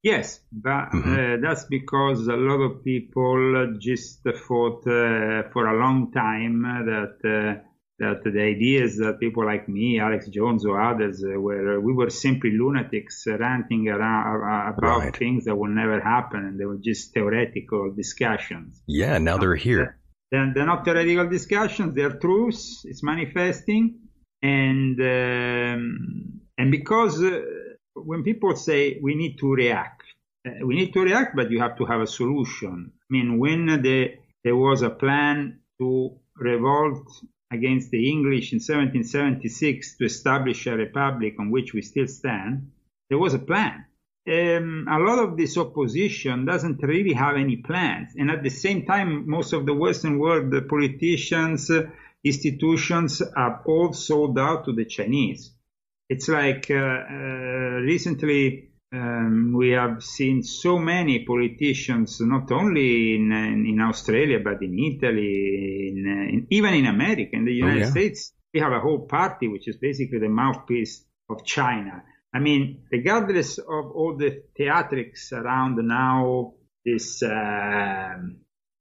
Yes, 0.03 0.39
but 0.51 0.91
mm-hmm. 0.91 1.13
uh, 1.13 1.38
that's 1.41 1.65
because 1.65 2.27
a 2.27 2.36
lot 2.36 2.62
of 2.62 2.84
people 2.84 3.75
just 3.79 4.22
thought 4.24 4.86
uh, 4.86 5.50
for 5.51 5.67
a 5.67 5.79
long 5.79 6.12
time 6.12 6.62
that 6.62 7.17
uh, 7.25 7.62
that 7.98 8.24
the 8.24 8.41
ideas 8.41 8.98
that 8.98 9.20
people 9.20 9.46
like 9.46 9.70
me, 9.70 10.00
Alex 10.00 10.27
Jones, 10.27 10.65
or 10.65 10.79
others 10.79 11.24
uh, 11.24 11.39
were 11.39 11.79
we 11.79 11.94
were 11.94 12.10
simply 12.10 12.51
lunatics 12.51 13.25
ranting 13.25 13.88
around 13.88 14.74
about 14.77 15.00
right. 15.00 15.15
things 15.15 15.46
that 15.46 15.55
will 15.55 15.74
never 15.74 16.00
happen, 16.01 16.41
and 16.46 16.60
they 16.60 16.65
were 16.65 16.77
just 16.77 17.13
theoretical 17.13 17.91
discussions. 17.96 18.82
Yeah, 18.86 19.17
now 19.17 19.38
they're 19.38 19.55
here. 19.55 19.98
Then 20.32 20.51
they're 20.53 20.67
not 20.67 20.86
theoretical 20.86 21.29
discussions; 21.29 21.96
they're 21.96 22.20
truths. 22.20 22.84
It's 22.86 23.01
manifesting, 23.01 24.01
and 24.44 25.00
um, 25.00 26.41
and 26.60 26.70
because 26.70 27.24
uh, 27.24 27.41
when 27.96 28.24
people 28.24 28.56
say 28.56 29.00
we 29.02 29.16
need 29.16 29.38
to 29.40 29.54
react, 29.54 30.04
uh, 30.46 30.66
we 30.66 30.75
need 30.75 30.94
to 30.94 31.02
react, 31.02 31.36
but 31.36 31.50
you 31.50 31.60
have 31.60 31.78
to 31.78 31.86
have 31.86 32.02
a 32.02 32.08
solution. 32.08 32.92
I 32.94 33.08
mean, 33.10 33.40
when 33.40 33.82
the, 33.82 34.16
there 34.44 34.56
was 34.56 34.82
a 34.82 34.90
plan 34.90 35.60
to 35.80 36.18
revolt 36.38 37.08
against 37.52 37.92
the 37.92 38.10
English 38.10 38.52
in 38.52 38.58
1776 38.58 39.98
to 39.98 40.06
establish 40.06 40.68
a 40.68 40.75
republic 40.75 41.36
on 41.40 41.52
which 41.52 41.74
we 41.74 41.82
still 41.82 42.08
stand, 42.08 42.72
there 43.10 43.18
was 43.18 43.34
a 43.34 43.40
plan. 43.40 43.86
Um, 44.28 44.88
a 44.90 45.00
lot 45.00 45.20
of 45.20 45.38
this 45.38 45.56
opposition 45.58 46.46
doesn't 46.46 46.82
really 46.82 47.14
have 47.14 47.36
any 47.38 47.58
plans. 47.58 48.14
And 48.18 48.32
at 48.32 48.42
the 48.42 48.50
same 48.50 48.86
time, 48.86 49.30
most 49.30 49.54
of 49.54 49.66
the 49.66 49.74
Western 49.74 50.18
world 50.18 50.52
the 50.52 50.64
politicians, 50.64 51.70
uh, 51.70 51.84
institutions 52.24 53.22
are 53.22 53.62
all 53.66 53.94
sold 53.94 54.40
out 54.40 54.66
to 54.66 54.74
the 54.74 54.86
Chinese. 54.86 55.55
It's 56.08 56.28
like 56.28 56.68
uh, 56.70 56.76
uh, 56.76 57.82
recently 57.82 58.70
um, 58.94 59.54
we 59.58 59.72
have 59.72 60.04
seen 60.04 60.44
so 60.44 60.78
many 60.78 61.26
politicians, 61.26 62.20
not 62.22 62.52
only 62.52 63.16
in, 63.16 63.32
in, 63.32 63.82
Australia, 63.82 64.40
but 64.44 64.62
in 64.62 64.78
Italy, 64.78 65.90
in, 65.90 66.30
in, 66.30 66.48
even 66.52 66.74
in 66.76 66.86
America, 66.86 67.32
in 67.34 67.46
the 67.46 67.52
oh, 67.52 67.66
United 67.66 67.82
oh, 67.82 67.86
yeah. 67.86 67.92
States, 67.92 68.34
we 68.54 68.60
have 68.60 68.72
a 68.72 68.80
whole 68.80 69.08
party 69.08 69.48
which 69.48 69.68
is 69.68 69.78
basically 69.78 70.20
the 70.20 70.30
mouthpiece 70.30 71.04
of 71.30 71.44
China. 71.44 72.04
I 72.34 72.40
mean, 72.40 72.84
regardless 72.92 73.58
of 73.58 73.92
all 73.92 74.16
the 74.18 74.44
theatrics 74.58 75.32
around 75.32 75.78
now, 75.88 76.54
this 76.86 77.24
uh, 77.24 78.16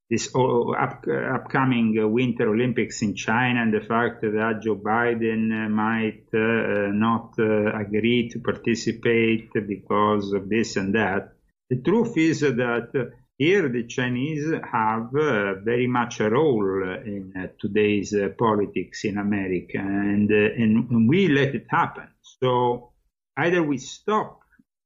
this 0.09 0.29
up, 0.35 1.05
upcoming 1.07 2.11
Winter 2.11 2.49
Olympics 2.49 3.01
in 3.01 3.15
China 3.15 3.61
and 3.61 3.73
the 3.73 3.85
fact 3.85 4.21
that 4.21 4.61
Joe 4.63 4.75
Biden 4.75 5.69
might 5.71 6.27
uh, 6.33 6.91
not 6.93 7.33
uh, 7.39 7.75
agree 7.77 8.29
to 8.29 8.39
participate 8.39 9.49
because 9.67 10.31
of 10.33 10.47
this 10.47 10.75
and 10.75 10.93
that. 10.93 11.33
The 11.69 11.81
truth 11.81 12.15
is 12.17 12.41
that 12.41 13.11
here 13.37 13.67
the 13.67 13.83
Chinese 13.83 14.53
have 14.71 15.13
uh, 15.13 15.55
very 15.55 15.87
much 15.87 16.21
a 16.21 16.29
role 16.29 16.83
in 17.05 17.33
uh, 17.35 17.47
today's 17.59 18.13
uh, 18.13 18.29
politics 18.37 19.03
in 19.03 19.17
America 19.17 19.77
and, 19.77 20.31
uh, 20.31 20.35
and 20.35 21.09
we 21.09 21.27
let 21.27 21.53
it 21.53 21.65
happen. 21.69 22.07
So 22.21 22.93
either 23.37 23.61
we 23.61 23.77
stop 23.77 24.39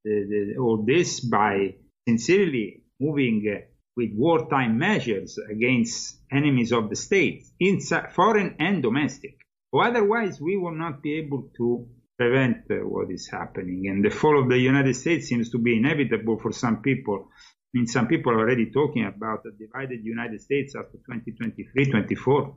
the, 0.03 0.25
the, 0.55 0.57
all 0.59 0.83
this 0.83 1.19
by 1.19 1.75
sincerely 2.07 2.81
moving 2.99 3.45
uh, 3.47 3.65
with 3.99 4.11
wartime 4.15 4.77
measures 4.77 5.37
against 5.51 6.19
enemies 6.31 6.71
of 6.71 6.89
the 6.89 6.95
state, 6.95 7.43
inside, 7.59 8.13
foreign 8.13 8.55
and 8.57 8.81
domestic. 8.81 9.35
Otherwise, 9.73 10.39
we 10.39 10.55
will 10.55 10.77
not 10.85 11.03
be 11.03 11.17
able 11.17 11.49
to 11.57 11.85
prevent 12.17 12.59
uh, 12.71 12.75
what 12.93 13.11
is 13.11 13.27
happening. 13.29 13.87
And 13.89 14.03
the 14.03 14.09
fall 14.09 14.41
of 14.41 14.47
the 14.49 14.57
United 14.57 14.95
States 14.95 15.27
seems 15.27 15.49
to 15.51 15.57
be 15.57 15.77
inevitable 15.77 16.39
for 16.39 16.53
some 16.53 16.81
people. 16.81 17.27
I 17.35 17.69
mean, 17.73 17.87
some 17.87 18.07
people 18.07 18.31
are 18.31 18.39
already 18.39 18.71
talking 18.71 19.05
about 19.05 19.39
a 19.45 19.51
divided 19.63 19.99
United 20.03 20.41
States 20.41 20.75
after 20.75 20.97
2023, 20.97 21.91
24. 21.91 22.55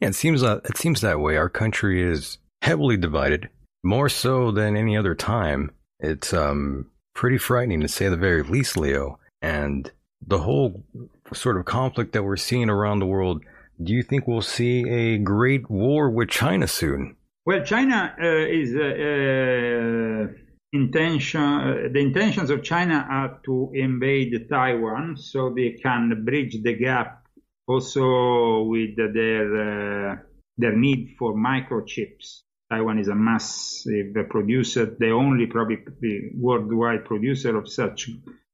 Yeah, 0.00 0.08
it 0.08 0.14
seems 0.14 0.42
uh, 0.42 0.60
it 0.64 0.76
seems 0.76 1.00
that 1.00 1.20
way. 1.20 1.36
Our 1.36 1.48
country 1.48 2.02
is 2.02 2.38
heavily 2.60 2.98
divided, 2.98 3.48
more 3.82 4.08
so 4.08 4.52
than 4.52 4.76
any 4.76 4.96
other 4.96 5.14
time. 5.14 5.72
It's 6.00 6.32
um 6.32 6.90
pretty 7.14 7.38
frightening 7.38 7.80
to 7.80 7.88
say 7.88 8.08
the 8.08 8.16
very 8.16 8.42
least, 8.42 8.76
Leo. 8.76 9.18
And 9.42 9.90
the 10.26 10.38
whole 10.38 10.84
sort 11.32 11.56
of 11.56 11.64
conflict 11.64 12.12
that 12.12 12.22
we're 12.22 12.36
seeing 12.36 12.70
around 12.70 13.00
the 13.00 13.06
world, 13.06 13.42
do 13.82 13.92
you 13.92 14.02
think 14.02 14.26
we'll 14.26 14.42
see 14.42 14.88
a 14.88 15.18
great 15.18 15.70
war 15.70 16.10
with 16.10 16.28
China 16.28 16.66
soon? 16.66 17.16
Well, 17.44 17.62
China 17.64 18.14
uh, 18.20 18.26
is 18.26 18.74
uh, 18.74 18.80
uh, 18.80 20.32
intention. 20.72 21.40
Uh, 21.40 21.88
the 21.92 22.00
intentions 22.00 22.50
of 22.50 22.62
China 22.62 23.06
are 23.08 23.38
to 23.44 23.70
invade 23.74 24.48
Taiwan, 24.50 25.16
so 25.16 25.52
they 25.54 25.72
can 25.82 26.24
bridge 26.24 26.60
the 26.62 26.74
gap. 26.74 27.22
Also, 27.68 28.62
with 28.62 28.96
their 28.96 30.12
uh, 30.12 30.16
their 30.56 30.76
need 30.76 31.14
for 31.18 31.34
microchips. 31.34 32.42
Taiwan 32.70 32.98
is 32.98 33.08
a 33.08 33.14
massive 33.14 34.14
producer, 34.28 34.96
the 34.98 35.10
only 35.10 35.46
probably 35.46 36.32
worldwide 36.34 37.04
producer 37.04 37.56
of 37.56 37.68
such 37.68 38.10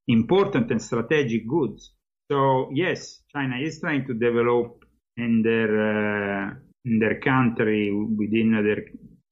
important 0.08 0.70
and 0.70 0.82
strategic 0.82 1.48
goods. 1.48 1.92
So 2.30 2.70
yes, 2.72 3.22
China 3.34 3.56
is 3.60 3.80
trying 3.80 4.06
to 4.06 4.14
develop 4.14 4.84
in 5.16 5.42
their 5.42 5.70
uh, 6.48 6.54
in 6.84 6.98
their 6.98 7.20
country 7.20 7.92
within 7.92 8.52
their 8.52 8.84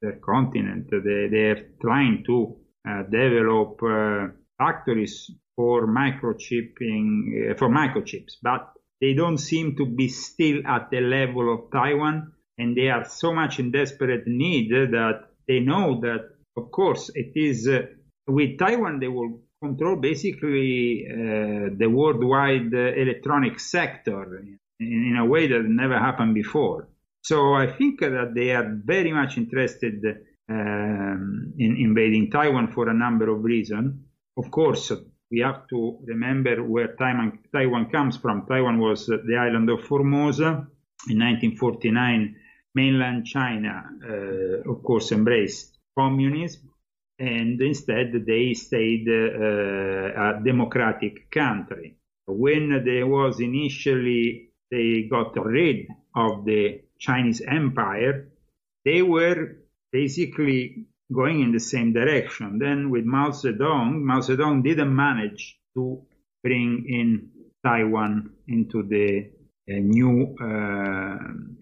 their 0.03 0.19
continent. 0.21 0.89
They 0.91 1.29
they're 1.31 1.65
trying 1.81 2.25
to 2.27 2.57
uh, 2.89 3.03
develop 3.05 3.83
uh, 3.83 4.29
factories 4.59 5.31
for 5.57 5.87
microchipping 5.87 7.51
uh, 7.51 7.55
for 7.55 7.69
microchips, 7.69 8.35
but 8.43 8.73
they 9.01 9.15
don't 9.15 9.39
seem 9.39 9.77
to 9.77 9.87
be 9.87 10.09
still 10.09 10.59
at 10.67 10.91
the 10.91 11.01
level 11.01 11.53
of 11.53 11.71
Taiwan, 11.73 12.33
and 12.59 12.77
they 12.77 12.89
are 12.89 13.05
so 13.09 13.33
much 13.33 13.59
in 13.59 13.71
desperate 13.71 14.27
need 14.27 14.71
that 14.71 15.21
they 15.49 15.61
know 15.61 16.01
that, 16.01 16.29
of 16.57 16.71
course, 16.71 17.11
it 17.15 17.33
is 17.35 17.67
uh, 17.67 17.81
with 18.27 18.59
Taiwan 18.59 19.01
they 19.01 19.09
will 19.09 19.41
control 19.61 19.97
basically 19.97 21.07
uh, 21.07 21.69
the 21.77 21.89
worldwide 21.89 22.73
uh, 22.75 22.95
electronic 22.95 23.61
sector 23.61 24.39
in, 24.39 24.59
in, 24.81 25.17
a 25.19 25.25
way 25.25 25.47
that 25.47 25.63
never 25.65 25.99
happened 25.99 26.35
before. 26.35 26.89
So 27.23 27.55
I 27.55 27.67
think 27.67 28.01
that 28.01 28.33
they 28.35 28.53
are 28.53 28.81
very 28.85 29.13
much 29.13 29.37
interested 29.37 30.03
um, 30.49 31.53
in 31.59 31.77
invading 31.77 32.31
Taiwan 32.31 32.73
for 32.73 32.89
a 32.89 32.95
number 32.95 33.29
of 33.29 33.45
reasons. 33.45 34.01
Of 34.39 34.51
course, 34.51 34.93
we 35.31 35.41
have 35.41 35.69
to 35.69 35.99
remember 36.07 36.63
where 36.63 36.97
Taiwan, 36.97 37.41
Taiwan 37.53 37.91
comes 37.91 38.17
from. 38.17 38.47
Taiwan 38.47 38.81
was 38.81 39.07
the 39.07 39.37
island 39.39 39.69
of 39.69 39.85
Formosa. 39.85 40.67
In 41.09 41.19
1949, 41.19 42.37
mainland 42.75 43.27
China, 43.27 43.85
uh, 44.07 44.71
of 44.71 44.83
course, 44.83 45.13
embraced 45.13 45.79
communism 45.97 46.70
and 47.21 47.61
instead 47.61 48.13
they 48.27 48.55
stayed 48.55 49.07
uh, 49.09 50.39
a 50.39 50.41
democratic 50.43 51.31
country. 51.31 51.97
When 52.27 52.83
there 52.85 53.07
was 53.07 53.41
initially, 53.41 54.51
they 54.71 55.07
got 55.11 55.37
rid 55.45 55.87
of 56.17 56.45
the 56.47 56.81
Chinese 56.99 57.43
empire, 57.43 58.29
they 58.85 59.03
were 59.03 59.57
basically 59.93 60.87
going 61.13 61.43
in 61.43 61.53
the 61.53 61.61
same 61.61 61.93
direction. 61.93 62.59
Then 62.59 62.91
with 62.91 63.05
Mao 63.05 63.31
Zedong, 63.31 64.01
Mao 64.01 64.21
Zedong 64.21 64.63
didn't 64.63 64.95
manage 64.95 65.59
to 65.75 66.03
bring 66.43 66.87
in 66.89 67.31
Taiwan 67.65 68.31
into 68.49 68.83
the 68.83 69.31
uh, 69.71 69.79
new 69.79 70.37
uh, 70.41 71.19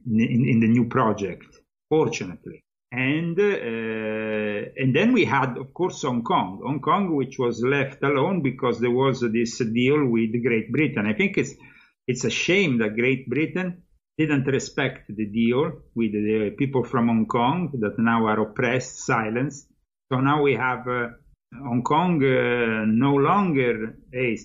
in, 0.06 0.44
in, 0.48 0.60
the 0.60 0.68
new 0.68 0.88
project, 0.88 1.58
fortunately. 1.88 2.62
And 2.90 3.38
uh, 3.38 4.70
and 4.76 4.96
then 4.96 5.12
we 5.12 5.24
had, 5.26 5.58
of 5.58 5.74
course, 5.74 6.02
Hong 6.02 6.22
Kong. 6.22 6.60
Hong 6.64 6.80
Kong, 6.80 7.14
which 7.14 7.38
was 7.38 7.62
left 7.62 8.02
alone 8.02 8.42
because 8.42 8.80
there 8.80 8.90
was 8.90 9.20
this 9.20 9.58
deal 9.58 10.06
with 10.06 10.42
Great 10.42 10.72
Britain. 10.72 11.06
I 11.06 11.12
think 11.12 11.36
it's 11.36 11.54
it's 12.06 12.24
a 12.24 12.30
shame 12.30 12.78
that 12.78 12.96
Great 12.96 13.28
Britain 13.28 13.82
didn't 14.16 14.46
respect 14.46 15.14
the 15.14 15.26
deal 15.26 15.82
with 15.94 16.12
the 16.12 16.54
people 16.58 16.82
from 16.82 17.08
Hong 17.08 17.26
Kong 17.26 17.70
that 17.80 17.98
now 17.98 18.26
are 18.26 18.40
oppressed, 18.40 19.04
silenced. 19.04 19.68
So 20.10 20.20
now 20.20 20.42
we 20.42 20.54
have 20.54 20.88
uh, 20.88 21.08
Hong 21.52 21.82
Kong 21.82 22.24
uh, 22.24 22.84
no 22.86 23.14
longer 23.14 23.96
a 24.14 24.38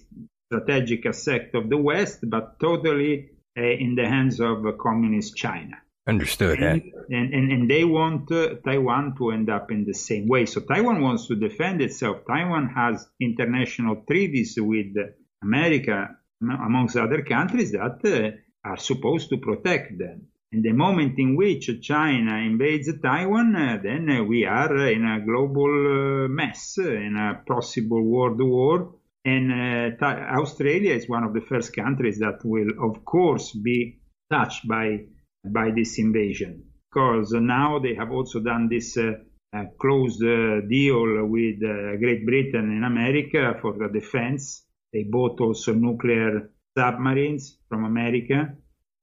strategic 0.51 1.05
asset 1.05 1.51
of 1.53 1.69
the 1.69 1.77
West, 1.77 2.19
but 2.29 2.59
totally 2.59 3.29
uh, 3.57 3.62
in 3.62 3.95
the 3.95 4.07
hands 4.07 4.39
of 4.39 4.65
communist 4.77 5.35
China. 5.35 5.77
Understood. 6.05 6.60
And, 6.60 6.81
and, 7.10 7.33
and, 7.33 7.51
and, 7.51 7.69
they 7.69 7.86
want 7.86 8.29
uh, 8.29 8.55
Taiwan 8.65 9.15
to 9.17 9.31
end 9.31 9.50
up 9.50 9.72
in 9.72 9.86
the 9.86 9.93
same 9.93 10.27
way. 10.27 10.45
So 10.45 10.60
Taiwan 10.60 11.01
wants 11.01 11.27
to 11.27 11.36
defend 11.36 11.81
itself. 11.81 12.24
Taiwan 12.27 12.74
has 12.75 13.07
international 13.22 14.03
treaties 14.05 14.55
with 14.57 14.95
America, 15.41 16.10
amongst 16.41 16.98
other 16.98 17.22
countries, 17.22 17.72
that 17.72 18.00
uh, 18.03 18.67
are 18.67 18.77
supposed 18.77 19.29
to 19.29 19.38
protect 19.38 19.98
them. 19.98 20.27
And 20.51 20.62
the 20.62 20.74
moment 20.74 21.17
in 21.17 21.38
which 21.38 21.69
China 21.81 22.36
invades 22.36 22.89
Taiwan, 23.01 23.55
uh, 23.55 23.79
then 23.81 24.27
we 24.27 24.45
are 24.45 24.88
in 24.88 25.05
a 25.05 25.25
global 25.25 26.25
uh, 26.25 26.27
mess, 26.27 26.77
in 26.77 27.15
a 27.17 27.41
possible 27.48 28.03
world 28.03 28.41
war. 28.41 28.93
And 29.24 29.98
uh, 30.01 30.05
Australia 30.05 30.93
is 30.93 31.07
one 31.07 31.24
of 31.24 31.33
the 31.33 31.41
first 31.41 31.74
countries 31.74 32.19
that 32.19 32.41
will, 32.43 32.72
of 32.88 33.05
course, 33.05 33.53
be 33.53 34.01
touched 34.29 34.67
by 34.67 35.05
by 35.45 35.71
this 35.71 36.00
invasion 36.00 36.63
because 36.93 37.31
now 37.31 37.79
they 37.79 37.95
have 37.95 38.12
also 38.12 38.39
done 38.39 38.69
this 38.69 38.97
uh, 38.97 39.13
uh, 39.55 39.63
closed 39.79 40.23
uh, 40.23 40.62
deal 40.69 41.25
with 41.25 41.55
uh, 41.63 41.97
Great 41.97 42.25
Britain 42.25 42.71
and 42.71 42.85
America 42.85 43.53
for 43.62 43.73
the 43.73 43.89
defense. 43.91 44.65
They 44.91 45.03
bought 45.03 45.39
also 45.41 45.73
nuclear 45.73 46.51
submarines 46.77 47.57
from 47.69 47.83
America, 47.83 48.55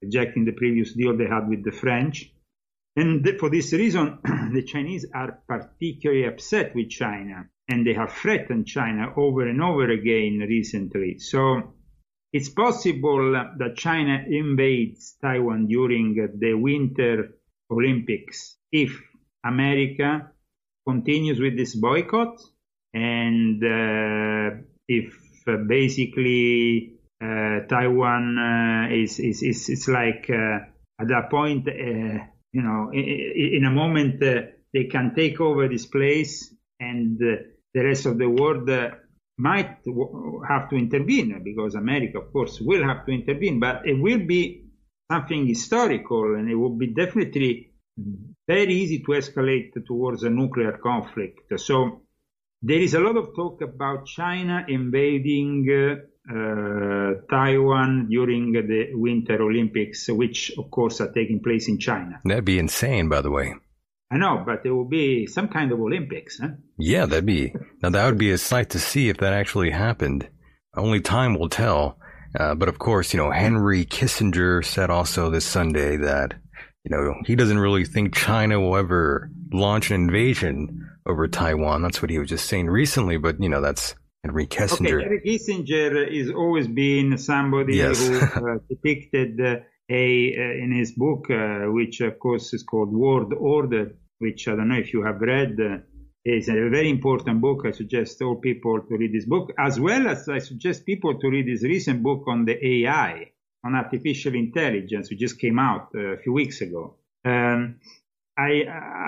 rejecting 0.02 0.44
the 0.44 0.52
previous 0.52 0.92
deal 0.94 1.16
they 1.16 1.26
had 1.26 1.49
with 1.49 1.64
the 1.64 1.73
French. 1.73 2.32
And 2.97 3.25
th- 3.25 3.38
for 3.38 3.50
this 3.50 3.73
reason, 3.73 4.18
the 4.52 4.62
Chinese 4.62 5.06
are 5.14 5.40
particularly 5.49 6.26
upset 6.26 6.75
with 6.75 6.90
China 6.90 7.49
and 7.68 7.87
they 7.87 7.94
have 7.94 8.12
threatened 8.12 8.66
China 8.66 9.12
over 9.16 9.47
and 9.47 9.62
over 9.62 9.88
again 9.90 10.38
recently. 10.49 11.18
So 11.18 11.75
it's 12.32 12.49
possible 12.49 13.32
that 13.32 13.76
China 13.76 14.25
invades 14.28 15.16
Taiwan 15.20 15.66
during 15.66 16.14
the 16.38 16.54
Winter 16.54 17.37
Olympics 17.70 18.56
if 18.72 19.00
America 19.44 20.30
continues 20.87 21.40
with 21.40 21.56
this 21.56 21.75
boycott 21.75 22.40
and 22.94 23.62
uh, 23.64 24.62
if 24.88 25.14
uh, 25.46 25.56
basically 25.68 26.94
uh, 27.22 27.60
Taiwan 27.68 28.38
uh, 28.38 28.94
is, 28.94 29.18
is, 29.18 29.42
is 29.42 29.68
it's 29.68 29.88
like 29.88 30.28
uh, 30.30 30.58
at 31.00 31.08
that 31.08 31.30
point, 31.30 31.68
uh, 31.68 32.25
you 32.52 32.62
know, 32.62 32.90
in, 32.92 33.56
in 33.56 33.64
a 33.64 33.70
moment 33.70 34.20
they 34.20 34.84
can 34.84 35.14
take 35.14 35.40
over 35.40 35.68
this 35.68 35.87
place 35.87 36.54
and 36.78 37.18
the 37.18 37.84
rest 37.84 38.06
of 38.06 38.18
the 38.18 38.28
world 38.28 38.68
might 39.40 39.78
have 40.49 40.68
to 40.70 40.76
intervene 40.76 41.40
because 41.42 41.75
America, 41.75 42.18
of 42.18 42.32
course, 42.32 42.61
will 42.61 42.87
have 42.87 43.06
to 43.06 43.12
intervene, 43.12 43.59
but 43.59 43.82
it 43.85 43.94
will 43.94 44.25
be 44.26 44.66
something 45.11 45.47
historical 45.47 46.37
and 46.37 46.50
it 46.50 46.54
will 46.54 46.76
be 46.76 46.88
definitely 46.88 47.73
very 48.47 48.75
easy 48.75 48.99
to 49.00 49.12
escalate 49.12 49.73
towards 49.87 50.23
a 50.23 50.30
nuclear 50.30 50.78
conflict. 50.82 51.52
So 51.56 52.02
there 52.62 52.80
is 52.80 52.94
a 52.94 53.00
lot 53.00 53.16
of 53.16 53.35
talk 53.35 53.62
about 53.62 54.06
China 54.06 54.64
invading 54.68 55.66
uh, 56.28 57.12
Taiwan 57.28 58.09
during 58.09 58.52
the 58.52 58.88
Winter 58.92 59.42
Olympics, 59.42 60.09
which 60.09 60.52
of 60.59 60.70
course 60.70 61.00
are 61.00 61.12
taking 61.12 61.40
place 61.42 61.68
in 61.68 61.78
China. 61.78 62.20
That'd 62.25 62.44
be 62.44 62.59
insane, 62.59 63.09
by 63.09 63.23
the 63.23 63.30
way. 63.30 63.54
I 64.11 64.17
know, 64.17 64.43
but 64.45 64.62
it 64.64 64.71
will 64.71 64.88
be 64.88 65.26
some 65.26 65.49
kind 65.49 65.71
of 65.71 65.81
Olympics, 65.81 66.38
huh? 66.40 66.49
Yeah, 66.79 67.07
that'd 67.07 67.26
be 67.26 67.55
now 67.83 67.90
that 67.90 68.07
would 68.07 68.19
be 68.19 68.33
a 68.33 68.38
sight 68.38 68.71
to 68.71 68.79
see 68.79 69.09
if 69.09 69.19
that 69.19 69.33
actually 69.33 69.71
happened. 69.71 70.29
Only 70.76 71.00
time 71.00 71.38
will 71.38 71.49
tell. 71.49 71.99
Uh, 72.38 72.55
but 72.55 72.69
of 72.69 72.79
course, 72.79 73.12
you 73.12 73.19
know, 73.19 73.31
Henry 73.31 73.85
Kissinger 73.85 74.64
said 74.64 74.90
also 74.90 75.31
this 75.31 75.45
Sunday 75.45 75.97
that 75.97 76.35
you 76.85 76.90
know 76.90 77.14
he 77.26 77.37
doesn't 77.37 77.59
really 77.59 77.85
think 77.85 78.14
China 78.14 78.61
will 78.61 78.76
ever 78.76 79.31
launch 79.52 79.90
an 79.90 80.02
invasion 80.02 80.88
over 81.07 81.29
Taiwan. 81.29 81.83
That's 81.83 82.02
what 82.02 82.11
he 82.11 82.19
was 82.19 82.29
just 82.29 82.47
saying 82.47 82.67
recently, 82.67 83.17
but 83.17 83.40
you 83.40 83.49
know, 83.49 83.61
that's 83.61 83.95
Henry 84.25 84.47
Kissinger. 84.47 85.00
Okay, 85.00 85.02
Henry 85.02 85.21
Kissinger 85.25 86.19
has 86.19 86.31
always 86.31 86.69
been 86.69 87.17
somebody 87.17 87.76
yes. 87.76 88.07
who 88.07 88.19
uh, 88.19 88.59
depicted 88.69 89.40
uh, 89.40 89.57
a 89.90 90.37
uh, 90.37 90.64
in 90.64 90.73
his 90.73 90.92
book, 90.92 91.30
uh, 91.30 91.66
which 91.73 92.00
of 92.00 92.18
course 92.18 92.54
is 92.54 92.62
called 92.62 92.92
World 92.92 93.35
Order, 93.37 93.97
which 94.18 94.47
I 94.49 94.54
don't 94.56 94.68
know 94.68 94.78
if 94.78 94.92
you 94.92 95.02
have 95.02 95.20
read. 95.20 95.59
Uh, 95.61 95.78
is 96.25 96.49
a 96.49 96.68
very 96.68 96.90
important 96.90 97.40
book. 97.40 97.64
I 97.64 97.70
suggest 97.70 98.20
all 98.20 98.37
people 98.37 98.82
to 98.82 98.97
read 98.97 99.14
this 99.14 99.25
book, 99.25 99.52
as 99.59 99.80
well 99.80 100.06
as 100.06 100.28
I 100.28 100.38
suggest 100.38 100.85
people 100.85 101.18
to 101.18 101.28
read 101.30 101.47
this 101.47 101.62
recent 101.62 102.02
book 102.02 102.25
on 102.28 102.44
the 102.44 102.56
AI, 102.62 103.30
on 103.64 103.75
artificial 103.75 104.35
intelligence, 104.35 105.09
which 105.11 105.18
just 105.18 105.40
came 105.40 105.59
out 105.59 105.88
uh, 105.94 106.16
a 106.16 106.18
few 106.18 106.35
weeks 106.35 106.61
ago. 106.61 106.97
Um, 107.25 107.76
I, 108.38 108.64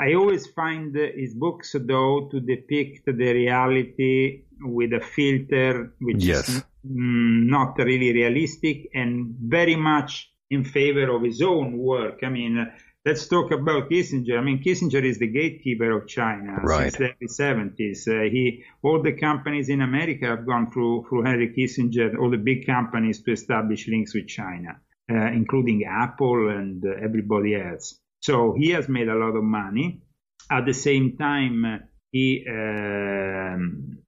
I 0.09 0.15
always 0.15 0.47
find 0.49 0.95
his 0.95 1.35
books, 1.35 1.75
though, 1.79 2.29
to 2.31 2.41
depict 2.41 3.07
the 3.07 3.13
reality 3.13 4.45
with 4.61 4.93
a 4.93 5.01
filter 5.01 5.95
which 6.01 6.25
yes. 6.25 6.49
is 6.49 6.65
mm, 6.87 7.47
not 7.47 7.79
really 7.79 8.13
realistic 8.13 8.89
and 8.95 9.35
very 9.39 9.77
much 9.77 10.32
in 10.53 10.65
favor 10.65 11.09
of 11.17 11.23
his 11.23 11.41
own 11.41 11.79
work. 11.79 12.21
I 12.23 12.29
mean, 12.29 12.71
let's 13.07 13.27
talk 13.27 13.51
about 13.53 13.89
Kissinger. 13.91 14.39
I 14.39 14.43
mean, 14.43 14.63
Kissinger 14.63 15.03
is 15.03 15.19
the 15.19 15.27
gatekeeper 15.27 15.91
of 15.91 16.07
China 16.07 16.59
right. 16.63 16.93
since 16.93 17.15
the 17.19 17.27
70s. 17.27 18.07
Uh, 18.07 18.31
he, 18.31 18.63
all 18.83 19.03
the 19.03 19.13
companies 19.13 19.71
in 19.71 19.81
America 19.81 20.27
have 20.27 20.47
gone 20.47 20.71
through 20.71 21.07
through 21.09 21.23
Henry 21.23 21.55
Kissinger, 21.57 22.19
all 22.19 22.31
the 22.31 22.37
big 22.37 22.67
companies 22.67 23.23
to 23.23 23.33
establish 23.33 23.89
links 23.89 24.15
with 24.15 24.29
China, 24.29 24.77
uh, 25.11 25.15
including 25.41 25.85
Apple 25.85 26.51
and 26.51 26.85
uh, 26.85 27.03
everybody 27.03 27.55
else. 27.57 27.99
So 28.21 28.55
he 28.57 28.71
has 28.71 28.89
made 28.89 29.09
a 29.09 29.17
lot 29.17 29.35
of 29.35 29.43
money. 29.43 30.03
At 30.51 30.67
the 30.67 30.75
same 30.75 31.17
time, 31.17 31.89
he 32.11 32.45
um, 32.47 33.99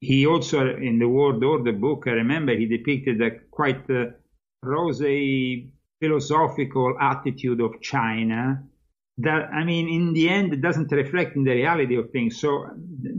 he 0.00 0.26
also 0.26 0.76
in 0.76 0.98
the 0.98 1.08
World 1.08 1.42
Order 1.42 1.72
book, 1.72 2.04
I 2.06 2.10
remember 2.10 2.54
he 2.54 2.66
depicted 2.66 3.22
a 3.22 3.30
quite 3.50 3.88
uh, 3.88 4.10
rosy 4.62 5.73
philosophical 6.04 6.96
attitude 7.00 7.60
of 7.60 7.80
China 7.80 8.62
that 9.18 9.50
I 9.52 9.64
mean, 9.64 9.88
in 9.88 10.12
the 10.12 10.28
end, 10.28 10.52
it 10.52 10.60
doesn't 10.60 10.90
reflect 10.90 11.36
in 11.36 11.44
the 11.44 11.52
reality 11.52 11.96
of 11.96 12.10
things. 12.10 12.40
So 12.40 12.66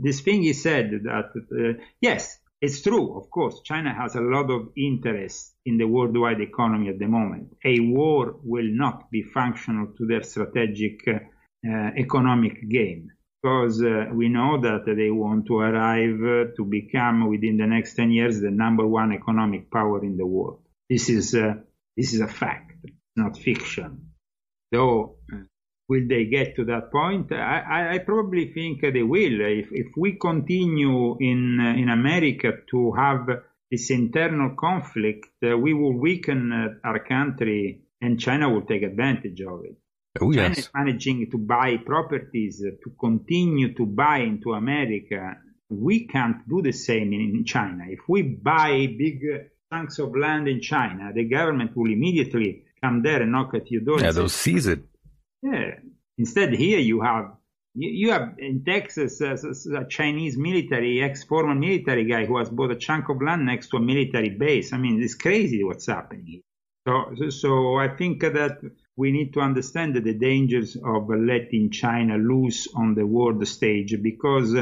this 0.04 0.20
thing 0.20 0.42
he 0.42 0.52
said 0.52 0.90
that 1.04 1.30
uh, 1.36 1.82
yes, 2.00 2.38
it's 2.60 2.82
true. 2.82 3.16
Of 3.18 3.30
course, 3.30 3.60
China 3.64 3.94
has 3.94 4.14
a 4.14 4.20
lot 4.20 4.50
of 4.50 4.68
interest 4.76 5.54
in 5.64 5.78
the 5.78 5.86
worldwide 5.86 6.40
economy 6.40 6.88
at 6.88 6.98
the 6.98 7.06
moment. 7.06 7.56
A 7.64 7.80
war 7.80 8.36
will 8.42 8.68
not 8.68 9.10
be 9.10 9.22
functional 9.22 9.88
to 9.96 10.06
their 10.06 10.22
strategic 10.22 11.06
uh, 11.08 11.90
economic 11.96 12.68
game 12.68 13.10
because 13.42 13.82
uh, 13.82 14.06
we 14.12 14.28
know 14.28 14.60
that 14.60 14.84
they 14.86 15.10
want 15.10 15.46
to 15.46 15.58
arrive 15.58 16.20
uh, 16.22 16.50
to 16.56 16.64
become 16.64 17.28
within 17.28 17.56
the 17.56 17.66
next 17.66 17.94
10 17.94 18.10
years 18.10 18.40
the 18.40 18.50
number 18.50 18.86
one 18.86 19.12
economic 19.12 19.70
power 19.70 20.02
in 20.02 20.16
the 20.16 20.26
world. 20.26 20.60
This 20.88 21.08
is 21.08 21.34
uh, 21.34 21.54
this 21.96 22.12
is 22.12 22.20
a 22.20 22.28
fact, 22.28 22.65
not 23.16 23.38
fiction. 23.38 24.12
Though, 24.72 25.16
will 25.88 26.06
they 26.08 26.24
get 26.26 26.56
to 26.56 26.64
that 26.66 26.90
point? 26.90 27.32
I, 27.32 27.94
I 27.94 27.98
probably 27.98 28.52
think 28.52 28.80
they 28.82 29.02
will. 29.02 29.40
If, 29.40 29.68
if 29.70 29.86
we 29.96 30.18
continue 30.18 31.16
in, 31.18 31.58
uh, 31.60 31.80
in 31.80 31.88
America 31.88 32.52
to 32.70 32.92
have 32.92 33.28
this 33.70 33.90
internal 33.90 34.54
conflict, 34.58 35.28
uh, 35.44 35.56
we 35.56 35.72
will 35.74 35.98
weaken 35.98 36.52
uh, 36.52 36.88
our 36.88 36.98
country 37.00 37.82
and 38.00 38.20
China 38.20 38.50
will 38.50 38.62
take 38.62 38.82
advantage 38.82 39.40
of 39.40 39.64
it. 39.64 39.76
Oh, 40.20 40.32
China 40.32 40.48
yes. 40.48 40.58
is 40.58 40.70
managing 40.74 41.30
to 41.30 41.38
buy 41.38 41.76
properties, 41.78 42.60
to 42.60 42.90
continue 42.98 43.74
to 43.74 43.86
buy 43.86 44.18
into 44.18 44.52
America. 44.52 45.36
We 45.68 46.06
can't 46.06 46.48
do 46.48 46.62
the 46.62 46.72
same 46.72 47.12
in 47.12 47.44
China. 47.44 47.84
If 47.88 48.00
we 48.08 48.22
buy 48.22 48.86
big 48.98 49.20
chunks 49.72 49.98
of 49.98 50.16
land 50.16 50.48
in 50.48 50.60
China, 50.60 51.12
the 51.14 51.24
government 51.24 51.76
will 51.76 51.92
immediately 51.92 52.64
come 52.86 53.02
there 53.02 53.22
and 53.22 53.32
knock 53.32 53.54
at 53.54 53.70
your 53.70 53.82
door. 53.82 54.00
Yeah, 54.00 54.12
they'll 54.12 54.28
seize 54.28 54.66
it. 54.66 54.82
Yeah. 55.42 55.70
Instead, 56.18 56.54
here 56.54 56.78
you 56.78 57.00
have 57.00 57.26
you, 57.78 58.10
have 58.10 58.36
in 58.38 58.64
Texas 58.64 59.20
a, 59.20 59.34
a 59.34 59.86
Chinese 59.86 60.36
military, 60.38 61.02
ex-former 61.02 61.54
military 61.54 62.04
guy 62.06 62.24
who 62.24 62.38
has 62.38 62.48
bought 62.48 62.70
a 62.70 62.76
chunk 62.76 63.10
of 63.10 63.20
land 63.20 63.44
next 63.44 63.68
to 63.68 63.76
a 63.76 63.80
military 63.80 64.30
base. 64.30 64.72
I 64.72 64.78
mean, 64.78 65.02
it's 65.02 65.14
crazy 65.14 65.62
what's 65.62 65.86
happening. 65.86 66.40
So, 66.88 67.30
so 67.30 67.76
I 67.76 67.88
think 67.88 68.22
that 68.22 68.60
we 68.96 69.12
need 69.12 69.34
to 69.34 69.40
understand 69.40 69.94
the 69.94 70.14
dangers 70.14 70.76
of 70.76 71.08
letting 71.10 71.70
China 71.70 72.16
loose 72.16 72.66
on 72.74 72.94
the 72.94 73.06
world 73.06 73.46
stage 73.46 73.94
because 74.02 74.56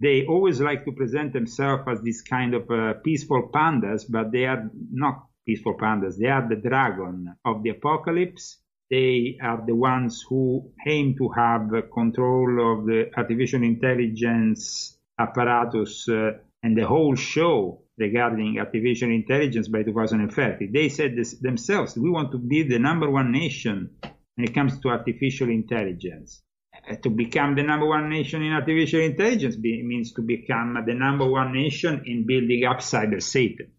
they 0.00 0.26
always 0.26 0.60
like 0.60 0.84
to 0.86 0.92
present 0.92 1.34
themselves 1.34 1.84
as 1.86 2.00
this 2.02 2.22
kind 2.22 2.54
of 2.54 2.68
uh, 2.70 2.94
peaceful 3.04 3.50
pandas, 3.54 4.04
but 4.08 4.32
they 4.32 4.46
are 4.46 4.70
not 4.90 5.26
peaceful 5.46 5.76
pandas. 5.78 6.18
They 6.18 6.28
are 6.28 6.46
the 6.48 6.56
dragon 6.56 7.34
of 7.44 7.62
the 7.62 7.70
apocalypse. 7.70 8.58
They 8.90 9.38
are 9.42 9.64
the 9.66 9.74
ones 9.74 10.24
who 10.28 10.72
aim 10.86 11.16
to 11.18 11.28
have 11.36 11.70
control 11.92 12.72
of 12.72 12.86
the 12.86 13.10
artificial 13.16 13.62
intelligence 13.62 14.98
apparatus 15.18 16.08
uh, 16.08 16.32
and 16.62 16.76
the 16.76 16.86
whole 16.86 17.14
show 17.14 17.82
regarding 17.98 18.58
artificial 18.58 19.10
intelligence 19.10 19.68
by 19.68 19.82
2030. 19.82 20.66
They 20.66 20.88
said 20.88 21.16
this 21.16 21.38
themselves, 21.38 21.96
we 21.96 22.10
want 22.10 22.32
to 22.32 22.38
be 22.38 22.62
the 22.62 22.78
number 22.78 23.10
one 23.10 23.32
nation 23.32 23.90
when 24.34 24.46
it 24.46 24.54
comes 24.54 24.78
to 24.80 24.88
artificial 24.88 25.48
intelligence. 25.48 26.42
Uh, 26.88 26.96
to 26.96 27.08
become 27.08 27.54
the 27.54 27.62
number 27.62 27.86
one 27.86 28.10
nation 28.10 28.42
in 28.42 28.52
artificial 28.52 29.00
intelligence 29.00 29.56
be, 29.56 29.82
means 29.82 30.12
to 30.12 30.22
become 30.22 30.76
the 30.86 30.94
number 30.94 31.28
one 31.28 31.52
nation 31.52 32.02
in 32.06 32.26
building 32.26 32.64
up 32.64 32.78
cyber 32.78 33.22
Satan. 33.22 33.72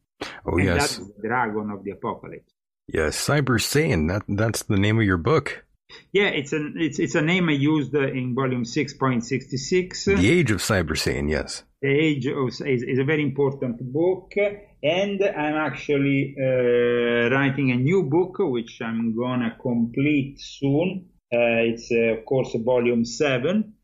Oh, 0.45 0.57
and 0.57 0.63
yes. 0.65 0.97
That's 0.97 0.97
the 0.97 1.27
dragon 1.27 1.71
of 1.71 1.83
the 1.83 1.91
apocalypse. 1.91 2.51
Yes, 2.87 3.17
Cyber 3.27 3.61
Satan. 3.61 4.07
That, 4.07 4.23
that's 4.27 4.63
the 4.63 4.77
name 4.77 4.97
of 4.99 5.05
your 5.05 5.17
book. 5.17 5.65
Yeah, 6.11 6.27
it's 6.27 6.51
an 6.51 6.75
it's 6.77 6.99
it's 6.99 7.15
a 7.15 7.21
name 7.21 7.47
I 7.47 7.53
used 7.53 7.95
uh, 7.95 8.07
in 8.07 8.35
volume 8.35 8.65
six 8.65 8.93
point 8.93 9.23
sixty 9.23 9.57
six. 9.57 10.03
The 10.05 10.29
Age 10.29 10.51
of 10.51 10.59
Cyber 10.59 10.97
Satan, 10.97 11.29
yes. 11.29 11.63
The 11.81 11.89
Age 11.89 12.27
of 12.27 12.49
is, 12.49 12.83
is 12.83 12.99
a 12.99 13.05
very 13.05 13.23
important 13.23 13.79
book, 13.93 14.33
and 14.83 15.23
I'm 15.23 15.55
actually 15.55 16.35
uh, 16.37 17.29
writing 17.29 17.71
a 17.71 17.77
new 17.77 18.03
book 18.03 18.35
which 18.39 18.81
I'm 18.81 19.15
gonna 19.15 19.55
complete 19.61 20.39
soon. 20.41 21.09
Uh, 21.33 21.71
it's 21.71 21.89
uh, 21.91 22.19
of 22.19 22.25
course 22.25 22.53
volume 22.65 23.05
seven, 23.05 23.75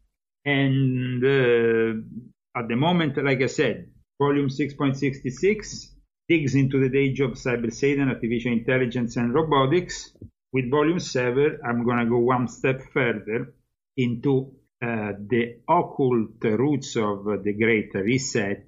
and 0.43 1.23
uh, 1.23 2.59
at 2.59 2.67
the 2.67 2.75
moment, 2.75 3.23
like 3.23 3.41
I 3.41 3.47
said, 3.47 3.87
volume 4.21 4.49
six 4.49 4.73
point 4.73 4.97
sixty 4.97 5.29
six 5.29 5.92
digs 6.27 6.55
into 6.55 6.87
the 6.87 6.97
age 6.97 7.19
of 7.19 7.31
cyber 7.31 7.73
Satan, 7.73 8.09
artificial 8.09 8.51
intelligence, 8.51 9.17
and 9.17 9.33
robotics. 9.33 10.11
With 10.51 10.69
volume 10.69 10.99
7, 10.99 11.59
I'm 11.67 11.83
going 11.83 11.97
to 11.97 12.05
go 12.05 12.19
one 12.19 12.47
step 12.47 12.81
further 12.93 13.53
into 13.97 14.53
uh, 14.81 15.13
the 15.17 15.57
occult 15.67 16.43
roots 16.43 16.95
of 16.95 17.25
the 17.43 17.53
Great 17.53 17.93
Reset 17.93 18.67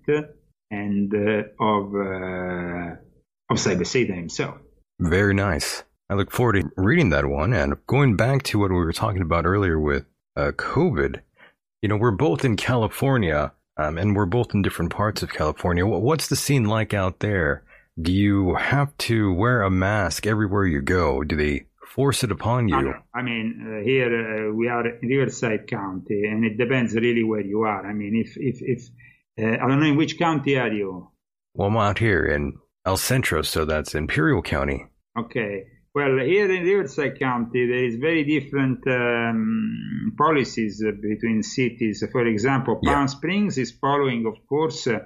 and 0.71 1.13
uh, 1.13 1.43
of, 1.63 1.93
uh, 1.93 2.95
of 3.49 3.57
Cyber 3.57 3.85
Satan 3.85 4.15
himself. 4.15 4.57
Very 4.99 5.33
nice. 5.33 5.83
I 6.09 6.13
look 6.13 6.31
forward 6.31 6.61
to 6.61 6.71
reading 6.77 7.09
that 7.09 7.25
one. 7.25 7.53
And 7.53 7.75
going 7.87 8.15
back 8.15 8.43
to 8.43 8.59
what 8.59 8.71
we 8.71 8.77
were 8.77 8.93
talking 8.93 9.21
about 9.21 9.45
earlier 9.45 9.79
with 9.79 10.05
uh, 10.35 10.51
COVID, 10.55 11.21
you 11.81 11.89
know, 11.89 11.97
we're 11.97 12.11
both 12.11 12.45
in 12.45 12.55
California 12.55 13.51
um, 13.77 13.97
and 13.97 14.15
we're 14.15 14.25
both 14.25 14.53
in 14.53 14.61
different 14.61 14.91
parts 14.91 15.23
of 15.23 15.33
California. 15.33 15.85
What's 15.85 16.27
the 16.27 16.35
scene 16.35 16.65
like 16.65 16.93
out 16.93 17.19
there? 17.19 17.63
Do 18.01 18.11
you 18.11 18.55
have 18.55 18.95
to 18.99 19.33
wear 19.33 19.61
a 19.61 19.69
mask 19.69 20.27
everywhere 20.27 20.65
you 20.65 20.81
go? 20.81 21.23
Do 21.23 21.35
they 21.35 21.65
force 21.87 22.23
it 22.23 22.31
upon 22.31 22.67
you? 22.67 22.93
I 23.13 23.21
mean, 23.21 23.79
uh, 23.79 23.83
here 23.83 24.49
uh, 24.49 24.53
we 24.53 24.67
are 24.67 24.85
in 24.85 25.07
Riverside 25.07 25.67
County, 25.67 26.25
and 26.25 26.43
it 26.43 26.57
depends 26.57 26.93
really 26.93 27.23
where 27.23 27.41
you 27.41 27.61
are. 27.61 27.85
I 27.85 27.93
mean, 27.93 28.15
if 28.15 28.35
if 28.37 28.61
if 28.61 28.89
uh, 29.41 29.63
I 29.63 29.67
don't 29.67 29.79
know 29.79 29.87
in 29.87 29.95
which 29.95 30.17
county 30.17 30.57
are 30.57 30.71
you? 30.71 31.09
Well, 31.53 31.69
I'm 31.69 31.77
out 31.77 31.99
here 31.99 32.25
in 32.25 32.53
El 32.85 32.97
Centro, 32.97 33.41
so 33.41 33.63
that's 33.63 33.95
Imperial 33.95 34.41
County. 34.41 34.87
Okay. 35.17 35.63
Well, 35.95 36.17
here 36.17 36.51
in 36.51 36.63
Riverside 36.63 37.17
County, 37.17 37.67
there 37.67 37.85
is 37.85 37.95
very 37.95 38.25
different 38.25 38.85
um, 38.85 40.13
policies 40.17 40.83
between 41.01 41.41
cities. 41.41 42.03
For 42.11 42.27
example, 42.27 42.81
Palm 42.83 43.03
yeah. 43.03 43.05
Springs 43.05 43.57
is 43.57 43.71
following, 43.71 44.25
of 44.25 44.45
course, 44.45 44.87
uh, 44.87 44.99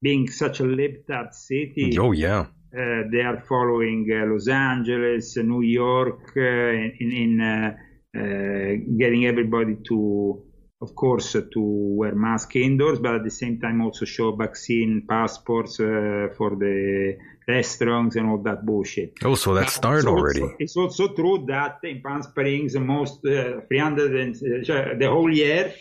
being 0.00 0.30
such 0.30 0.60
a 0.60 0.62
libtard 0.62 1.34
city. 1.34 1.98
Oh 1.98 2.12
yeah. 2.12 2.46
Uh, 2.74 3.02
they 3.12 3.20
are 3.20 3.44
following 3.46 4.08
uh, 4.10 4.32
Los 4.32 4.48
Angeles, 4.48 5.36
New 5.36 5.60
York, 5.60 6.32
uh, 6.34 6.40
in, 6.40 7.12
in 7.24 7.40
uh, 7.42 7.74
uh, 8.16 8.76
getting 8.96 9.26
everybody 9.26 9.76
to 9.88 10.42
of 10.82 10.94
course, 10.94 11.34
uh, 11.34 11.42
to 11.52 11.60
wear 11.60 12.14
mask 12.14 12.56
indoors, 12.56 12.98
but 12.98 13.16
at 13.16 13.24
the 13.24 13.30
same 13.30 13.60
time 13.60 13.82
also 13.82 14.06
show 14.06 14.34
vaccine 14.34 15.04
passports 15.06 15.78
uh, 15.78 16.28
for 16.36 16.56
the 16.56 17.18
restaurants 17.50 18.16
and 18.16 18.28
all 18.28 18.42
that 18.42 18.64
bullshit. 18.64 19.14
Oh, 19.24 19.34
so 19.34 19.54
that 19.54 19.70
started 19.70 20.06
already. 20.06 20.46
It's 20.58 20.76
also 20.76 21.08
true 21.14 21.44
that 21.48 21.78
in 21.84 22.00
Palm 22.00 22.22
Springs, 22.22 22.76
most 22.76 23.24
uh, 23.26 23.60
300 23.68 24.16
and, 24.16 24.34
uh, 24.36 24.98
the 24.98 25.08
whole 25.08 25.32
year, 25.32 25.74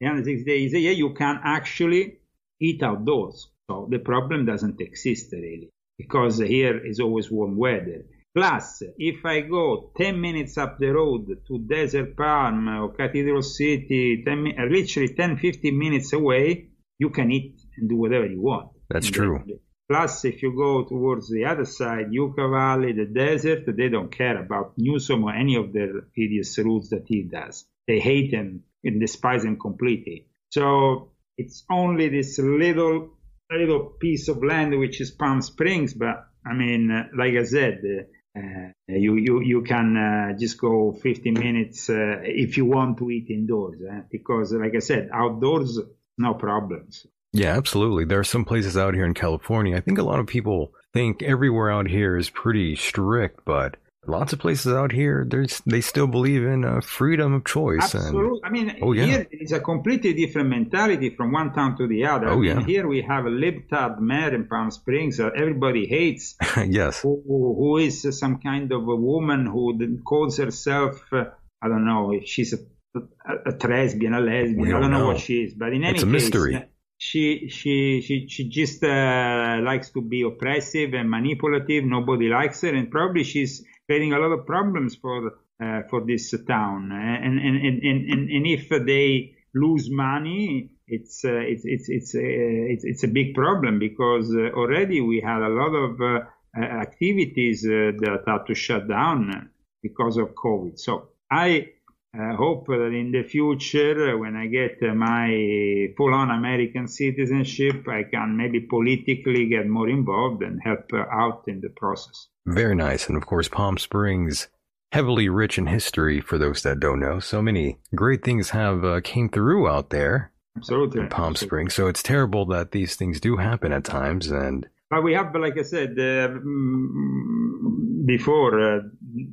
306 0.00 0.44
days 0.44 0.74
a 0.74 0.78
year, 0.78 0.92
you 0.92 1.14
can 1.14 1.40
actually 1.44 2.18
eat 2.60 2.82
outdoors. 2.82 3.50
So 3.68 3.88
the 3.90 3.98
problem 3.98 4.46
doesn't 4.46 4.80
exist 4.80 5.32
really 5.32 5.70
because 5.98 6.38
here 6.38 6.86
is 6.86 7.00
always 7.00 7.30
warm 7.30 7.56
weather. 7.56 8.04
Plus, 8.34 8.82
if 8.98 9.24
I 9.24 9.40
go 9.40 9.90
10 9.96 10.20
minutes 10.20 10.56
up 10.58 10.78
the 10.78 10.88
road 10.88 11.26
to 11.48 11.58
Desert 11.58 12.16
Palm 12.16 12.68
or 12.68 12.94
Cathedral 12.94 13.42
City, 13.42 14.22
10, 14.24 14.54
literally 14.70 15.14
10, 15.14 15.38
15 15.38 15.78
minutes 15.78 16.12
away, 16.12 16.68
you 16.98 17.10
can 17.10 17.30
eat 17.32 17.60
and 17.76 17.88
do 17.88 17.96
whatever 17.96 18.26
you 18.26 18.40
want. 18.40 18.70
That's 18.90 19.10
true. 19.10 19.42
Plus, 19.88 20.24
if 20.26 20.42
you 20.42 20.54
go 20.54 20.84
towards 20.84 21.30
the 21.30 21.46
other 21.46 21.64
side, 21.64 22.12
Yucca 22.12 22.46
Valley, 22.48 22.92
the 22.92 23.06
desert, 23.06 23.64
they 23.66 23.88
don't 23.88 24.12
care 24.12 24.38
about 24.38 24.74
Newsom 24.76 25.24
or 25.24 25.32
any 25.32 25.56
of 25.56 25.72
the 25.72 26.06
hideous 26.14 26.58
rules 26.58 26.90
that 26.90 27.04
he 27.06 27.22
does. 27.22 27.64
They 27.86 27.98
hate 27.98 28.32
him 28.32 28.64
and 28.84 29.00
despise 29.00 29.44
him 29.44 29.58
completely. 29.58 30.26
So 30.50 31.12
it's 31.38 31.64
only 31.70 32.08
this 32.08 32.38
little 32.38 33.10
little 33.50 33.80
piece 33.98 34.28
of 34.28 34.44
land 34.44 34.78
which 34.78 35.00
is 35.00 35.10
Palm 35.10 35.40
Springs, 35.40 35.94
but 35.94 36.26
I 36.44 36.52
mean, 36.52 37.08
like 37.16 37.34
I 37.34 37.44
said, 37.44 37.80
uh, 37.82 38.38
uh, 38.38 38.72
you 38.86 39.16
you 39.16 39.40
you 39.40 39.62
can 39.62 39.96
uh, 39.96 40.38
just 40.38 40.60
go 40.60 40.92
15 40.92 41.34
minutes 41.34 41.88
uh, 41.88 42.20
if 42.22 42.56
you 42.56 42.66
want 42.66 42.98
to 42.98 43.10
eat 43.10 43.30
indoors, 43.30 43.80
eh? 43.90 44.02
because 44.10 44.52
like 44.52 44.74
I 44.76 44.80
said, 44.80 45.08
outdoors 45.12 45.80
no 46.18 46.34
problems. 46.34 47.06
Yeah, 47.32 47.56
absolutely. 47.56 48.04
There 48.04 48.18
are 48.18 48.24
some 48.24 48.44
places 48.44 48.76
out 48.76 48.94
here 48.94 49.04
in 49.04 49.14
California. 49.14 49.76
I 49.76 49.80
think 49.80 49.98
a 49.98 50.02
lot 50.02 50.18
of 50.20 50.26
people 50.26 50.72
think 50.94 51.22
everywhere 51.22 51.70
out 51.70 51.88
here 51.88 52.16
is 52.16 52.30
pretty 52.30 52.74
strict, 52.76 53.44
but 53.44 53.76
lots 54.06 54.32
of 54.32 54.38
places 54.38 54.72
out 54.72 54.92
here, 54.92 55.26
there's 55.28 55.60
they 55.66 55.80
still 55.80 56.06
believe 56.06 56.42
in 56.42 56.64
uh, 56.64 56.80
freedom 56.80 57.34
of 57.34 57.44
choice. 57.44 57.94
Absolutely. 57.94 58.40
And, 58.42 58.46
I 58.46 58.50
mean, 58.50 58.78
oh, 58.82 58.92
yeah. 58.92 59.04
here 59.04 59.26
it's 59.30 59.52
a 59.52 59.60
completely 59.60 60.14
different 60.14 60.48
mentality 60.48 61.10
from 61.10 61.32
one 61.32 61.52
town 61.52 61.76
to 61.76 61.86
the 61.86 62.06
other. 62.06 62.28
Oh, 62.28 62.32
I 62.32 62.36
mean, 62.36 62.60
yeah. 62.60 62.66
Here 62.66 62.88
we 62.88 63.02
have 63.02 63.26
a 63.26 63.30
libtard 63.30 64.00
mayor 64.00 64.34
in 64.34 64.46
Palm 64.46 64.70
Springs 64.70 65.18
that 65.18 65.34
everybody 65.36 65.86
hates, 65.86 66.36
yes. 66.66 67.02
who, 67.02 67.22
who 67.26 67.76
is 67.76 68.18
some 68.18 68.40
kind 68.40 68.72
of 68.72 68.82
a 68.88 68.96
woman 68.96 69.46
who 69.46 69.98
calls 70.04 70.38
herself, 70.38 71.02
uh, 71.12 71.24
I 71.62 71.68
don't 71.68 71.84
know, 71.84 72.12
if 72.12 72.26
she's 72.26 72.54
a, 72.54 72.58
a, 72.96 73.50
a 73.52 73.68
lesbian, 73.68 74.14
a 74.14 74.20
lesbian, 74.20 74.60
We 74.60 74.68
I 74.68 74.72
don't 74.72 74.82
don't 74.82 74.90
know, 74.92 74.98
know. 75.00 75.06
what 75.08 75.20
she 75.20 75.42
is. 75.42 75.54
But 75.54 75.72
in 75.74 75.84
any 75.84 75.94
It's 75.94 76.02
a 76.02 76.06
case, 76.06 76.12
mystery. 76.12 76.64
She 76.98 77.48
she 77.48 78.02
she 78.02 78.26
she 78.28 78.48
just 78.48 78.82
uh, 78.82 79.60
likes 79.62 79.90
to 79.90 80.02
be 80.02 80.22
oppressive 80.22 80.94
and 80.94 81.08
manipulative. 81.08 81.84
Nobody 81.84 82.28
likes 82.28 82.60
her, 82.62 82.74
and 82.74 82.90
probably 82.90 83.22
she's 83.22 83.64
creating 83.86 84.12
a 84.12 84.18
lot 84.18 84.32
of 84.32 84.46
problems 84.46 84.96
for 84.96 85.38
uh, 85.62 85.82
for 85.88 86.04
this 86.04 86.34
town. 86.46 86.90
And 86.92 87.38
and, 87.38 87.56
and 87.56 87.82
and 87.82 88.30
and 88.30 88.46
if 88.46 88.68
they 88.68 89.36
lose 89.54 89.88
money, 89.88 90.70
it's 90.88 91.24
uh, 91.24 91.34
it's 91.34 91.62
it's 91.64 91.88
it's 91.88 92.14
uh, 92.16 92.20
it's 92.20 92.84
it's 92.84 93.04
a 93.04 93.08
big 93.08 93.32
problem 93.34 93.78
because 93.78 94.34
uh, 94.34 94.50
already 94.56 95.00
we 95.00 95.20
had 95.20 95.40
a 95.40 95.48
lot 95.48 95.74
of 95.74 96.00
uh, 96.00 96.60
activities 96.60 97.62
that 97.62 98.24
had 98.26 98.46
to 98.48 98.54
shut 98.56 98.88
down 98.88 99.50
because 99.82 100.16
of 100.16 100.34
COVID. 100.34 100.80
So 100.80 101.10
I 101.30 101.68
uh, 102.16 102.36
hope 102.36 102.66
that 102.66 102.92
in 102.92 103.12
the 103.12 103.22
future, 103.22 104.16
when 104.16 104.36
I 104.36 104.46
get 104.46 104.80
my 104.82 105.88
full-on 105.96 106.30
American 106.30 106.88
citizenship, 106.88 107.86
I 107.88 108.04
can 108.04 108.36
maybe 108.36 108.60
politically 108.60 109.46
get 109.48 109.66
more 109.66 109.88
involved 109.88 110.42
and 110.42 110.60
help 110.62 110.90
out 110.94 111.44
in 111.46 111.60
the 111.60 111.68
process. 111.76 112.28
Very 112.46 112.74
nice. 112.74 113.08
And 113.08 113.16
of 113.16 113.26
course, 113.26 113.48
Palm 113.48 113.76
Springs, 113.76 114.48
heavily 114.92 115.28
rich 115.28 115.58
in 115.58 115.66
history 115.66 116.20
for 116.20 116.38
those 116.38 116.62
that 116.62 116.80
don't 116.80 117.00
know. 117.00 117.20
So 117.20 117.42
many 117.42 117.78
great 117.94 118.24
things 118.24 118.50
have 118.50 118.84
uh, 118.84 119.00
came 119.02 119.28
through 119.28 119.68
out 119.68 119.90
there 119.90 120.32
Absolutely. 120.56 121.02
in 121.02 121.08
Palm. 121.08 121.36
Springs. 121.36 121.74
So 121.74 121.88
it's 121.88 122.02
terrible 122.02 122.46
that 122.46 122.72
these 122.72 122.96
things 122.96 123.20
do 123.20 123.36
happen 123.36 123.70
at 123.72 123.84
times. 123.84 124.30
And 124.30 124.66
But 124.90 125.04
we 125.04 125.12
have, 125.12 125.34
like 125.34 125.58
I 125.58 125.62
said 125.62 125.90
uh, 125.90 126.28
mm, 126.28 128.06
before, 128.06 128.58
uh, 128.58 128.78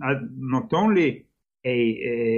uh, 0.05 0.13
not 0.38 0.73
only 0.73 1.24
a, 1.65 1.78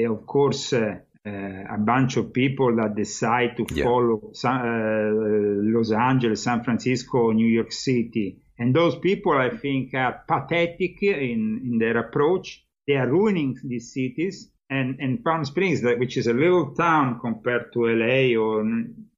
a 0.06 0.12
of 0.12 0.26
course, 0.26 0.74
uh, 0.74 0.96
uh, 1.26 1.30
a 1.76 1.78
bunch 1.78 2.18
of 2.18 2.32
people 2.34 2.76
that 2.78 2.96
decide 2.96 3.58
to 3.58 3.66
Yeah. 3.74 3.84
follow 3.84 4.30
San, 4.34 4.60
uh, 4.62 5.78
Los 5.78 5.92
Angeles, 5.92 6.44
San 6.44 6.63
Francisco, 6.63 7.32
New 7.32 7.48
York 7.60 7.72
City, 7.72 8.40
and 8.60 8.74
those 8.76 8.96
people, 8.98 9.34
I 9.34 9.50
think, 9.50 9.94
are 9.94 10.24
pathetic 10.28 11.04
in 11.04 11.62
in 11.68 11.78
their 11.80 11.98
approach. 11.98 12.63
They 12.88 12.96
are 12.96 13.08
ruining 13.10 13.58
these 13.63 13.94
cities. 13.94 14.52
And, 14.70 15.00
and 15.00 15.24
Palm 15.24 15.46
Springs, 15.46 15.82
that- 15.84 15.98
which 16.00 16.18
is 16.18 16.28
a 16.28 16.34
little 16.34 16.74
town 16.76 17.20
compared 17.22 17.72
to 17.74 17.80
LA, 17.88 18.36
or 18.36 18.66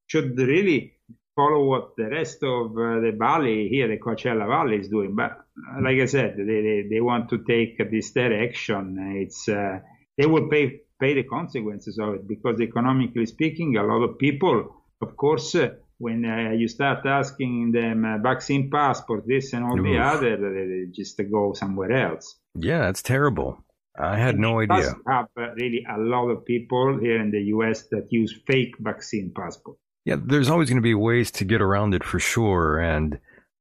should 0.06 0.38
really 0.38 0.93
follow 1.36 1.62
what 1.72 1.95
the 1.98 2.08
rest 2.10 2.43
of 2.43 2.72
uh, 2.78 3.00
the 3.06 3.13
valley 3.17 3.67
here, 3.69 3.88
the 3.88 3.98
Coachella 3.98 4.45
Valley, 4.48 4.78
is 4.78 4.89
doing. 4.89 5.15
But 5.15 5.32
like 5.82 6.00
I 6.02 6.06
said, 6.06 6.36
they, 6.38 6.62
they, 6.67 6.88
they 6.91 7.02
want 7.02 7.30
to 7.30 7.38
take 7.54 7.78
this 7.89 8.12
direction. 8.12 8.84
It's 9.24 9.48
uh, 9.50 9.80
they 10.19 10.25
will 10.25 10.49
pay 10.49 10.82
pay 10.99 11.13
the 11.13 11.23
consequences 11.23 11.97
of 11.97 12.15
it 12.15 12.27
because 12.27 12.60
economically 12.60 13.25
speaking, 13.25 13.77
a 13.77 13.84
lot 13.84 14.03
of 14.03 14.19
people, 14.19 14.75
of 15.01 15.15
course, 15.15 15.55
uh, 15.55 15.69
when 15.97 16.25
uh, 16.25 16.51
you 16.51 16.67
start 16.67 17.05
asking 17.05 17.71
them 17.71 18.03
uh, 18.03 18.17
vaccine 18.17 18.69
passport, 18.69 19.23
this 19.25 19.53
and 19.53 19.63
all 19.63 19.82
the 19.82 19.97
other, 19.97 20.36
they, 20.36 20.65
they 20.71 20.86
just 20.91 21.19
go 21.32 21.53
somewhere 21.53 21.91
else. 21.91 22.36
yeah, 22.53 22.89
it's 22.89 23.01
terrible. 23.01 23.63
I 23.97 24.17
had 24.17 24.38
no 24.38 24.60
idea. 24.60 24.93
have 25.08 25.27
uh, 25.38 25.53
really 25.55 25.86
a 25.89 25.97
lot 25.97 26.27
of 26.29 26.45
people 26.45 26.99
here 26.99 27.19
in 27.21 27.32
the 27.32 27.43
U.S. 27.55 27.88
that 27.91 28.08
use 28.12 28.34
fake 28.45 28.75
vaccine 28.79 29.32
passport. 29.36 29.77
Yeah, 30.05 30.17
there's 30.21 30.49
always 30.49 30.69
going 30.69 30.82
to 30.84 30.89
be 30.93 30.95
ways 30.95 31.32
to 31.32 31.45
get 31.45 31.62
around 31.62 31.93
it 31.93 32.03
for 32.03 32.19
sure. 32.19 32.79
And 32.79 33.19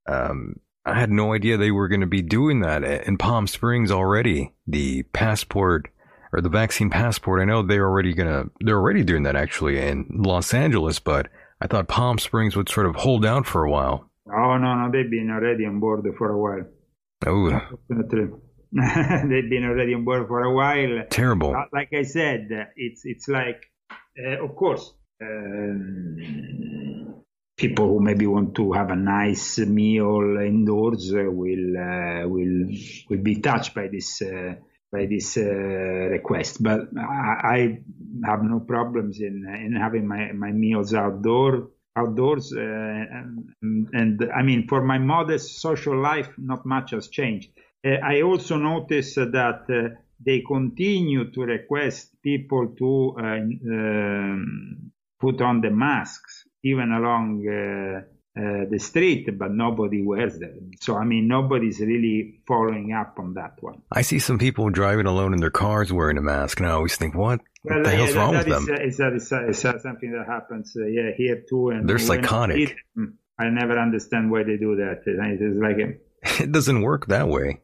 um, 0.08 0.56
I 0.84 0.98
had 0.98 1.10
no 1.10 1.34
idea 1.34 1.56
they 1.56 1.72
were 1.72 1.88
going 1.88 2.02
to 2.02 2.06
be 2.06 2.22
doing 2.22 2.60
that 2.60 2.84
in 2.84 3.16
Palm 3.16 3.46
Springs 3.46 3.90
already. 3.90 4.54
The 4.66 5.02
passport 5.12 5.88
or 6.32 6.40
the 6.40 6.48
vaccine 6.48 6.90
passport. 6.90 7.40
I 7.40 7.44
know 7.44 7.62
they're 7.62 7.86
already 7.88 8.14
to, 8.14 8.50
they're 8.60 8.78
already 8.78 9.04
doing 9.04 9.22
that 9.24 9.36
actually 9.36 9.78
in 9.80 10.06
Los 10.10 10.52
Angeles, 10.54 10.98
but 10.98 11.28
I 11.60 11.66
thought 11.66 11.88
Palm 11.88 12.18
Springs 12.18 12.56
would 12.56 12.68
sort 12.68 12.86
of 12.86 12.96
hold 12.96 13.24
out 13.24 13.46
for 13.46 13.64
a 13.64 13.70
while. 13.70 14.10
Oh 14.26 14.58
no, 14.58 14.74
no, 14.74 14.90
they've 14.92 15.10
been 15.10 15.30
already 15.30 15.64
on 15.64 15.80
board 15.80 16.04
for 16.16 16.30
a 16.30 16.38
while. 16.38 16.66
Oh, 17.26 17.46
Unfortunately, 17.88 18.38
they've 18.72 19.50
been 19.50 19.64
already 19.64 19.94
on 19.94 20.04
board 20.04 20.28
for 20.28 20.42
a 20.42 20.52
while. 20.54 21.04
terrible. 21.10 21.54
Like 21.72 21.92
I 21.94 22.02
said, 22.02 22.48
uh, 22.52 22.64
it's 22.76 23.02
it's 23.04 23.26
like, 23.26 23.64
uh, 24.22 24.44
of 24.44 24.54
course, 24.54 24.92
um, 25.22 27.14
people 27.56 27.88
who 27.88 28.00
maybe 28.00 28.26
want 28.26 28.54
to 28.54 28.72
have 28.72 28.90
a 28.90 28.96
nice 28.96 29.58
meal 29.58 30.36
indoors 30.40 31.12
uh, 31.12 31.24
will 31.28 31.76
uh, 31.76 32.28
will 32.28 32.68
will 33.08 33.22
be 33.22 33.40
touched 33.40 33.74
by 33.74 33.88
this 33.88 34.22
uh, 34.22 34.54
by 34.90 35.06
this 35.06 35.36
uh, 35.36 35.42
request. 35.42 36.62
But 36.62 36.88
I, 36.98 37.40
I 37.44 37.78
have 38.24 38.42
no 38.42 38.60
problems 38.60 39.20
in 39.20 39.46
in 39.64 39.76
having 39.76 40.06
my 40.06 40.32
my 40.32 40.52
meals 40.52 40.94
outdoor 40.94 41.70
outdoors 41.96 42.52
uh, 42.56 42.60
and, 42.60 43.88
and 43.92 44.30
I 44.34 44.42
mean 44.42 44.66
for 44.68 44.82
my 44.84 44.98
modest 44.98 45.60
social 45.60 46.00
life 46.00 46.30
not 46.38 46.64
much 46.64 46.92
has 46.92 47.08
changed. 47.08 47.50
Uh, 47.84 47.96
I 48.02 48.22
also 48.22 48.56
notice 48.56 49.14
that 49.14 49.64
uh, 49.68 49.94
they 50.24 50.40
continue 50.40 51.30
to 51.30 51.40
request 51.42 52.16
people 52.22 52.74
to 52.78 53.16
uh, 53.18 53.24
um, 53.24 54.92
put 55.20 55.40
on 55.40 55.60
the 55.60 55.70
masks 55.70 56.44
even 56.64 56.92
along 56.92 57.46
uh, 57.46 58.02
the 58.70 58.78
street, 58.78 59.28
but 59.38 59.50
nobody 59.52 60.02
wears 60.02 60.38
them. 60.38 60.70
So 60.80 60.96
I 60.96 61.04
mean 61.04 61.26
nobody's 61.28 61.80
really 61.80 62.40
following 62.46 62.92
up 62.92 63.16
on 63.18 63.34
that 63.34 63.54
one. 63.60 63.82
I 63.92 64.02
see 64.02 64.18
some 64.18 64.38
people 64.38 64.70
driving 64.70 65.06
alone 65.06 65.32
in 65.34 65.40
their 65.40 65.50
cars 65.50 65.92
wearing 65.92 66.18
a 66.18 66.22
mask, 66.22 66.60
and 66.60 66.68
I 66.68 66.72
always 66.72 66.96
think, 66.96 67.14
what, 67.14 67.40
what 67.62 67.82
the 67.84 67.90
yeah, 67.90 67.96
hell's 67.96 68.12
that- 68.14 68.18
wrong 68.18 68.32
that 68.34 68.46
with 68.46 68.56
is, 68.56 68.66
them? 68.66 68.76
is, 68.76 68.96
that 68.98 69.12
is, 69.14 69.32
is 69.56 69.62
that 69.62 69.80
something 69.82 70.12
that 70.12 70.26
happens, 70.26 70.74
uh, 70.76 70.86
yeah, 70.86 71.10
here 71.16 71.42
too. 71.48 71.70
And 71.70 71.88
They're 71.88 71.98
psychotic. 71.98 72.76
them, 72.94 73.18
I 73.38 73.48
never 73.50 73.78
understand 73.78 74.30
why 74.30 74.42
they 74.44 74.56
do 74.56 74.76
that. 74.76 75.02
It's 75.06 75.56
like 75.62 75.78
a, 75.78 76.42
it 76.42 76.52
doesn't 76.52 76.82
work 76.82 77.06
that 77.08 77.28
way. 77.28 77.60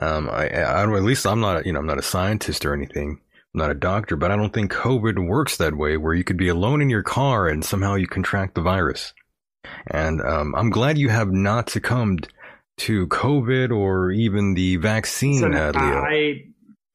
Um, 0.00 0.28
I, 0.30 0.48
I, 0.48 0.60
I- 0.82 0.96
at 0.96 1.02
least 1.02 1.26
I'm 1.26 1.40
not, 1.40 1.66
you 1.66 1.72
know, 1.72 1.80
I'm 1.80 1.86
not 1.86 1.98
a 1.98 2.02
scientist 2.02 2.64
or 2.66 2.72
anything. 2.74 3.20
I'm 3.54 3.58
not 3.58 3.70
a 3.70 3.74
doctor, 3.74 4.14
but 4.16 4.30
I 4.30 4.36
don't 4.36 4.52
think 4.52 4.72
COVID 4.72 5.26
works 5.26 5.56
that 5.56 5.74
way, 5.74 5.96
where 5.96 6.14
you 6.14 6.22
could 6.24 6.36
be 6.36 6.48
alone 6.48 6.82
in 6.82 6.90
your 6.90 7.02
car 7.02 7.48
and 7.48 7.64
somehow 7.64 7.94
you 7.94 8.06
contract 8.06 8.54
the 8.54 8.60
virus. 8.60 9.14
And 9.86 10.20
um, 10.20 10.54
I'm 10.54 10.70
glad 10.70 10.98
you 10.98 11.08
have 11.08 11.32
not 11.32 11.70
succumbed 11.70 12.28
to 12.78 13.06
COVID 13.08 13.70
or 13.70 14.10
even 14.12 14.54
the 14.54 14.76
vaccine, 14.76 15.40
So 15.40 15.46
uh, 15.46 15.72
Leo. 15.74 16.02
I, 16.02 16.44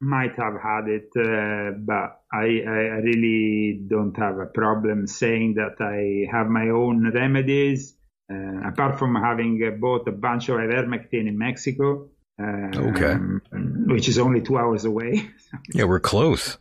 might 0.04 0.36
have 0.36 0.56
had 0.62 0.88
it, 0.88 1.10
uh, 1.15 1.78
but 1.80 2.21
I, 2.32 2.62
I, 2.67 2.99
really 3.02 3.82
don't 3.88 4.15
have 4.17 4.38
a 4.38 4.45
problem 4.45 5.08
saying 5.08 5.56
that 5.56 5.80
I 5.80 6.30
have 6.36 6.47
my 6.47 6.69
own 6.69 7.10
remedies. 7.12 7.95
Uh, 8.32 8.67
apart 8.67 8.97
from 8.97 9.15
having 9.15 9.62
uh, 9.65 9.71
bought 9.71 10.08
a 10.08 10.12
bunch 10.12 10.49
of 10.49 10.58
ivermectin 10.58 11.28
in 11.28 11.38
Mexico, 11.38 12.10
okay, 12.39 13.12
um, 13.12 13.41
which 13.88 14.08
is 14.08 14.17
only 14.17 14.41
two 14.41 14.58
hours 14.58 14.86
away. 14.86 15.30
yeah, 15.73 15.84
we're 15.84 15.99
close. 15.99 16.58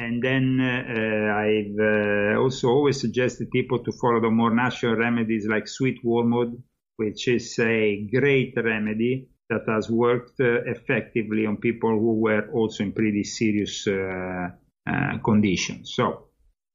And 0.00 0.22
then 0.22 0.58
uh, 0.58 1.34
I've 1.44 1.78
uh, 1.78 2.40
also 2.40 2.68
always 2.68 2.98
suggested 2.98 3.50
people 3.50 3.84
to 3.84 3.92
follow 3.92 4.18
the 4.22 4.30
more 4.30 4.48
natural 4.48 4.96
remedies 4.96 5.46
like 5.46 5.68
sweet 5.68 5.98
wormwood, 6.02 6.62
which 6.96 7.28
is 7.28 7.58
a 7.58 8.08
great 8.10 8.54
remedy 8.56 9.28
that 9.50 9.64
has 9.68 9.90
worked 9.90 10.40
uh, 10.40 10.62
effectively 10.64 11.44
on 11.44 11.58
people 11.58 11.90
who 11.90 12.14
were 12.18 12.50
also 12.50 12.82
in 12.82 12.92
pretty 12.92 13.24
serious 13.24 13.86
uh, 13.86 14.48
uh, 14.90 15.18
conditions. 15.22 15.92
So 15.94 16.28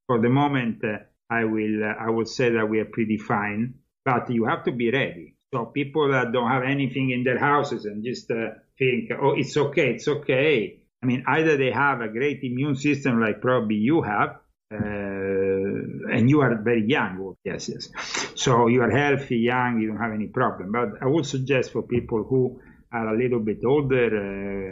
for 0.05 0.21
the 0.21 0.29
moment, 0.29 0.83
uh, 0.83 0.99
I 1.27 1.45
will 1.45 1.83
I 1.83 2.11
will 2.11 2.27
say 2.27 2.51
that 2.51 2.69
we 2.69 2.79
are 2.79 2.85
pretty 2.93 3.17
fine, 3.17 3.73
but 4.05 4.29
you 4.29 4.45
have 4.45 4.65
to 4.65 4.71
be 4.71 4.91
ready. 4.91 5.35
So 5.51 5.65
people 5.65 6.11
that 6.11 6.31
don't 6.31 6.51
have 6.51 6.61
anything 6.61 7.09
in 7.09 7.23
their 7.23 7.39
houses 7.39 7.85
and 7.85 8.05
just 8.05 8.27
think, 8.27 9.09
oh, 9.19 9.33
it's 9.35 9.57
okay, 9.57 9.95
it's 9.95 10.07
okay 10.07 10.84
I 11.05 11.07
mean, 11.07 11.23
either 11.27 11.55
they 11.55 11.69
have 11.69 12.01
a 12.01 12.07
great 12.07 12.39
immune 12.41 12.75
system 12.75 13.21
like 13.21 13.39
probably 13.39 13.75
you 13.75 14.01
have, 14.01 14.29
uh, 14.73 16.15
and 16.15 16.27
you 16.27 16.41
are 16.41 16.55
very 16.63 16.83
young. 16.87 17.35
Yes, 17.43 17.69
yes. 17.69 17.89
So 18.33 18.65
you 18.65 18.81
are 18.81 18.89
healthy, 18.89 19.37
young, 19.37 19.79
you 19.79 19.89
don't 19.89 19.99
have 19.99 20.13
any 20.13 20.25
problem. 20.25 20.71
But 20.71 21.03
I 21.03 21.05
would 21.05 21.27
suggest 21.27 21.71
for 21.73 21.83
people 21.83 22.23
who 22.23 22.59
are 22.91 23.13
a 23.13 23.15
little 23.15 23.39
bit 23.39 23.59
older, 23.63 24.07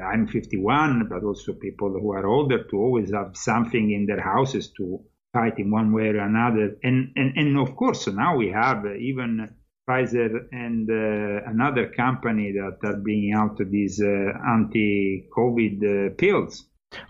uh, 0.01 0.05
I'm 0.11 0.27
51, 0.27 1.07
but 1.07 1.23
also 1.23 1.53
people 1.53 1.91
who 1.91 2.13
are 2.13 2.25
older 2.25 2.63
to 2.63 2.77
always 2.77 3.13
have 3.13 3.37
something 3.37 3.91
in 3.91 4.07
their 4.07 4.21
houses 4.21 4.71
to 4.77 5.01
fight 5.33 5.59
in 5.59 5.69
one 5.69 5.93
way 5.93 6.07
or 6.07 6.17
another. 6.17 6.77
And, 6.81 7.11
and, 7.15 7.37
and 7.37 7.59
of 7.59 7.75
course, 7.75 8.07
now 8.07 8.37
we 8.37 8.47
have 8.49 8.87
even 8.87 9.53
Pfizer 9.87 10.47
and 10.51 10.89
uh, 10.89 11.49
another 11.49 11.89
company 11.89 12.53
that 12.53 12.77
are 12.87 12.97
bringing 12.97 13.33
out 13.33 13.57
these 13.69 14.01
uh, 14.01 14.31
anti-COVID 14.47 15.83
uh, 15.83 16.15
pills. 16.15 16.65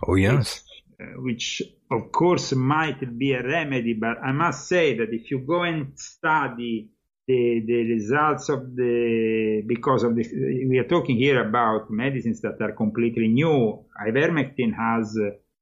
Oh 0.08 0.16
yes, 0.16 0.64
which, 0.98 1.00
uh, 1.00 1.22
which, 1.22 1.62
of 1.92 2.12
course 2.12 2.54
might 2.54 3.18
be 3.20 3.34
a 3.34 3.44
remedy, 3.44 3.94
but 3.94 4.18
I 4.24 4.32
must 4.32 4.68
say 4.68 4.98
that 4.98 5.10
if 5.12 5.30
you 5.30 5.40
go 5.40 5.64
and 5.64 5.98
study 6.00 6.90
the 7.28 7.64
the 7.66 7.84
results 7.94 8.50
of 8.50 8.76
the 8.76 9.64
because 9.68 10.04
of 10.04 10.16
the 10.16 10.68
we 10.68 10.78
are 10.78 10.88
talking 10.88 11.18
here 11.18 11.48
about 11.48 11.90
medicines 11.90 12.42
that 12.42 12.62
are 12.62 12.74
completely 12.74 13.28
new. 13.28 13.86
Ivermectin 14.08 14.74
has 14.76 15.18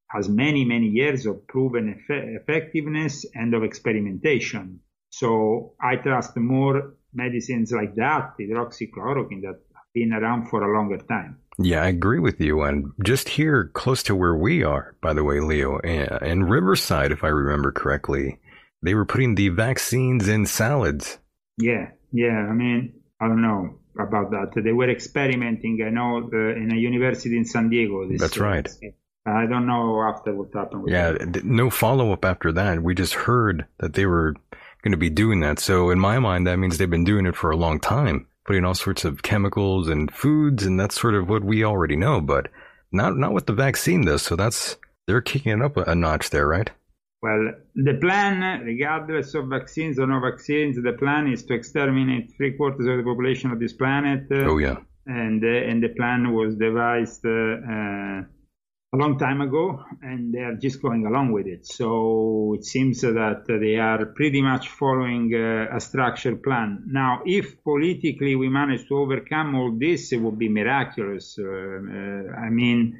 has 0.07 0.27
many 0.29 0.65
many 0.65 0.87
years 0.87 1.25
of 1.25 1.45
proven 1.47 1.89
eff- 1.89 2.41
effectiveness 2.41 3.25
and 3.35 3.53
of 3.53 3.63
experimentation. 3.63 4.79
So 5.09 5.73
I 5.79 5.97
trust 5.97 6.37
more 6.37 6.95
medicines 7.13 7.71
like 7.71 7.95
that, 7.95 8.33
hydroxychloroquine, 8.39 9.41
that 9.41 9.59
have 9.75 9.93
been 9.93 10.13
around 10.13 10.49
for 10.49 10.63
a 10.63 10.77
longer 10.77 10.97
time. 10.97 11.37
Yeah, 11.59 11.83
I 11.83 11.87
agree 11.87 12.19
with 12.19 12.39
you. 12.39 12.61
And 12.63 12.91
just 13.03 13.29
here, 13.29 13.69
close 13.73 14.03
to 14.03 14.15
where 14.15 14.35
we 14.35 14.63
are, 14.63 14.95
by 15.01 15.13
the 15.13 15.23
way, 15.23 15.39
Leo, 15.39 15.79
in 15.79 16.43
Riverside, 16.43 17.11
if 17.11 17.23
I 17.23 17.27
remember 17.27 17.71
correctly, 17.71 18.39
they 18.81 18.95
were 18.95 19.05
putting 19.05 19.35
the 19.35 19.49
vaccines 19.49 20.27
in 20.27 20.45
salads. 20.45 21.17
Yeah, 21.57 21.89
yeah. 22.11 22.47
I 22.49 22.53
mean, 22.53 22.93
I 23.19 23.27
don't 23.27 23.41
know 23.41 23.79
about 23.99 24.31
that. 24.31 24.63
They 24.63 24.71
were 24.71 24.89
experimenting, 24.89 25.83
I 25.85 25.89
know, 25.89 26.29
uh, 26.33 26.55
in 26.55 26.71
a 26.73 26.77
university 26.77 27.37
in 27.37 27.45
San 27.45 27.69
Diego. 27.69 28.07
This, 28.09 28.21
That's 28.21 28.37
right. 28.37 28.67
Uh, 28.67 29.31
I 29.31 29.45
don't 29.45 29.67
know 29.67 30.01
after 30.01 30.33
what 30.33 30.53
happened. 30.53 30.85
yeah, 30.87 31.11
that. 31.11 31.43
no 31.43 31.69
follow 31.69 32.11
up 32.11 32.25
after 32.25 32.51
that. 32.53 32.81
We 32.81 32.95
just 32.95 33.13
heard 33.13 33.67
that 33.79 33.93
they 33.93 34.07
were 34.07 34.35
going 34.81 34.91
to 34.91 34.97
be 34.97 35.09
doing 35.09 35.39
that. 35.41 35.59
So 35.59 35.89
in 35.89 35.99
my 35.99 36.19
mind, 36.19 36.47
that 36.47 36.57
means 36.57 36.77
they've 36.77 36.89
been 36.89 37.03
doing 37.03 37.25
it 37.25 37.35
for 37.35 37.51
a 37.51 37.57
long 37.57 37.79
time, 37.79 38.27
putting 38.45 38.65
all 38.65 38.73
sorts 38.73 39.05
of 39.05 39.21
chemicals 39.23 39.87
and 39.87 40.11
foods, 40.13 40.65
and 40.65 40.79
that's 40.79 40.99
sort 40.99 41.15
of 41.15 41.29
what 41.29 41.43
we 41.43 41.63
already 41.63 41.95
know. 41.95 42.21
But 42.21 42.47
not 42.91 43.17
not 43.17 43.33
with 43.33 43.45
the 43.45 43.53
vaccine 43.53 44.05
though. 44.05 44.17
So 44.17 44.35
that's 44.35 44.77
they're 45.07 45.21
kicking 45.21 45.51
it 45.51 45.61
up 45.61 45.77
a, 45.77 45.95
notch 45.95 46.29
there, 46.29 46.47
right? 46.47 46.69
Well, 47.21 47.53
the 47.75 47.93
plan, 48.01 48.63
regardless 48.63 49.35
of 49.35 49.47
vaccines 49.47 49.99
or 49.99 50.07
no 50.07 50.19
vaccines, 50.19 50.81
the 50.81 50.93
plan 50.93 51.27
is 51.27 51.43
to 51.45 51.53
exterminate 51.53 52.33
three 52.35 52.53
quarters 52.53 52.87
of 52.87 52.97
the 52.97 53.03
population 53.03 53.51
of 53.51 53.59
this 53.59 53.73
planet. 53.73 54.25
Uh, 54.31 54.49
oh 54.49 54.57
yeah. 54.57 54.77
And 55.05 55.43
uh, 55.43 55.47
and 55.47 55.83
the 55.83 55.89
plan 55.89 56.33
was 56.33 56.55
devised. 56.55 57.25
Uh, 57.25 58.23
a 58.93 58.97
long 58.97 59.17
time 59.17 59.39
ago, 59.39 59.85
and 60.01 60.33
they 60.33 60.39
are 60.39 60.55
just 60.55 60.81
going 60.81 61.05
along 61.05 61.31
with 61.31 61.47
it. 61.47 61.65
So 61.65 62.55
it 62.57 62.65
seems 62.65 62.99
that 63.01 63.45
they 63.47 63.77
are 63.77 64.05
pretty 64.07 64.41
much 64.41 64.67
following 64.67 65.33
uh, 65.33 65.73
a 65.73 65.79
structured 65.79 66.43
plan. 66.43 66.83
Now, 66.87 67.21
if 67.25 67.63
politically 67.63 68.35
we 68.35 68.49
manage 68.49 68.87
to 68.89 68.97
overcome 68.97 69.55
all 69.55 69.71
this, 69.79 70.11
it 70.11 70.17
would 70.17 70.37
be 70.37 70.49
miraculous. 70.49 71.39
Uh, 71.39 71.45
uh, 71.45 72.35
I 72.35 72.49
mean, 72.49 72.99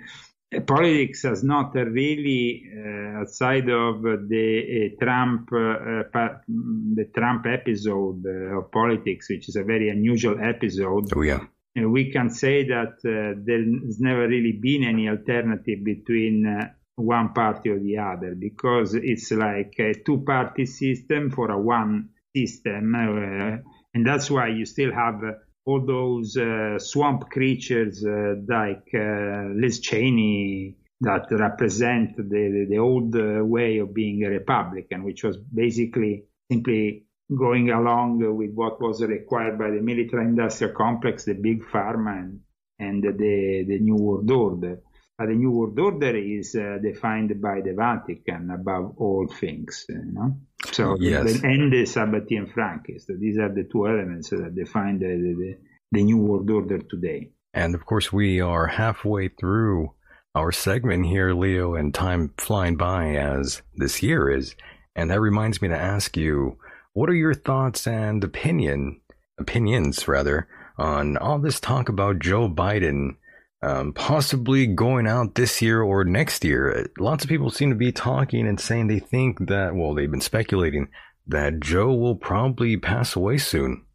politics 0.65 1.23
has 1.23 1.43
not 1.43 1.75
really, 1.75 2.71
uh, 2.73 3.19
outside 3.19 3.69
of 3.69 4.01
the 4.01 4.93
uh, 4.97 5.03
Trump, 5.03 5.49
uh, 5.51 6.37
the 6.47 7.09
Trump 7.13 7.45
episode 7.47 8.25
of 8.25 8.71
politics, 8.71 9.29
which 9.29 9.49
is 9.49 9.57
a 9.57 9.63
very 9.63 9.89
unusual 9.89 10.37
episode. 10.41 11.11
Oh 11.13 11.21
yeah 11.21 11.41
we 11.75 12.11
can 12.11 12.29
say 12.29 12.67
that 12.67 12.95
uh, 13.05 13.39
there's 13.45 13.99
never 13.99 14.27
really 14.27 14.59
been 14.61 14.83
any 14.83 15.07
alternative 15.07 15.83
between 15.83 16.45
uh, 16.45 16.69
one 16.95 17.33
party 17.33 17.69
or 17.69 17.79
the 17.79 17.97
other 17.97 18.35
because 18.35 18.93
it's 18.93 19.31
like 19.31 19.73
a 19.79 19.93
two 20.05 20.21
party 20.21 20.65
system 20.65 21.31
for 21.31 21.51
a 21.51 21.57
one 21.59 22.09
system. 22.35 22.93
Uh, 22.95 23.57
and 23.93 24.05
that's 24.05 24.29
why 24.29 24.47
you 24.47 24.65
still 24.65 24.93
have 24.93 25.21
all 25.65 25.85
those 25.85 26.37
uh, 26.37 26.77
swamp 26.79 27.29
creatures 27.29 28.03
uh, 28.05 28.35
like 28.47 28.87
uh, 28.93 29.53
Liz 29.55 29.79
Cheney 29.79 30.75
that 31.01 31.27
represent 31.31 32.15
the, 32.17 32.23
the, 32.23 32.67
the 32.69 32.77
old 32.77 33.15
way 33.15 33.79
of 33.79 33.93
being 33.93 34.23
a 34.23 34.29
Republican, 34.29 35.03
which 35.03 35.23
was 35.23 35.37
basically 35.37 36.25
simply 36.51 37.05
going 37.37 37.69
along 37.69 38.19
with 38.37 38.51
what 38.53 38.81
was 38.81 39.01
required 39.01 39.57
by 39.57 39.69
the 39.69 39.81
military 39.81 40.25
industrial 40.25 40.73
complex, 40.73 41.25
the 41.25 41.33
big 41.33 41.63
pharma, 41.63 42.19
and, 42.19 42.39
and 42.79 43.03
the, 43.03 43.65
the 43.67 43.79
New 43.79 43.95
World 43.95 44.29
Order. 44.29 44.81
But 45.17 45.27
the 45.27 45.35
New 45.35 45.51
World 45.51 45.79
Order 45.79 46.17
is 46.17 46.55
uh, 46.55 46.79
defined 46.81 47.41
by 47.41 47.61
the 47.61 47.73
Vatican 47.73 48.49
above 48.51 48.95
all 48.97 49.27
things, 49.27 49.85
you 49.87 50.11
know? 50.11 50.37
So, 50.71 50.97
yes. 50.99 51.41
the, 51.41 51.47
and 51.47 51.71
the 51.71 51.83
Sabbatean 51.83 52.51
Frankist. 52.51 53.05
These 53.19 53.37
are 53.37 53.53
the 53.53 53.67
two 53.71 53.87
elements 53.87 54.29
that 54.31 54.55
define 54.55 54.99
the, 54.99 55.07
the, 55.07 55.57
the 55.91 56.03
New 56.03 56.17
World 56.17 56.49
Order 56.49 56.79
today. 56.79 57.31
And 57.53 57.75
of 57.75 57.85
course, 57.85 58.11
we 58.11 58.41
are 58.41 58.67
halfway 58.67 59.27
through 59.27 59.93
our 60.33 60.51
segment 60.51 61.05
here, 61.05 61.33
Leo, 61.33 61.75
and 61.75 61.93
time 61.93 62.33
flying 62.37 62.77
by 62.77 63.15
as 63.15 63.61
this 63.75 64.01
year 64.01 64.29
is. 64.29 64.55
And 64.95 65.11
that 65.11 65.19
reminds 65.21 65.61
me 65.61 65.67
to 65.67 65.77
ask 65.77 66.17
you, 66.17 66.57
what 66.93 67.09
are 67.09 67.15
your 67.15 67.33
thoughts 67.33 67.87
and 67.87 68.23
opinion 68.23 69.01
opinions 69.39 70.07
rather 70.07 70.47
on 70.77 71.17
all 71.17 71.39
this 71.39 71.59
talk 71.59 71.89
about 71.89 72.19
Joe 72.19 72.49
Biden 72.49 73.15
um, 73.63 73.93
possibly 73.93 74.67
going 74.67 75.07
out 75.07 75.35
this 75.35 75.61
year 75.61 75.81
or 75.81 76.03
next 76.03 76.43
year? 76.43 76.89
Lots 76.99 77.23
of 77.23 77.29
people 77.29 77.49
seem 77.49 77.69
to 77.69 77.75
be 77.75 77.91
talking 77.91 78.47
and 78.47 78.59
saying 78.59 78.87
they 78.87 78.99
think 78.99 79.47
that 79.47 79.75
well 79.75 79.93
they've 79.93 80.11
been 80.11 80.21
speculating 80.21 80.89
that 81.27 81.59
Joe 81.59 81.93
will 81.93 82.15
probably 82.15 82.77
pass 82.77 83.15
away 83.15 83.37
soon. 83.37 83.85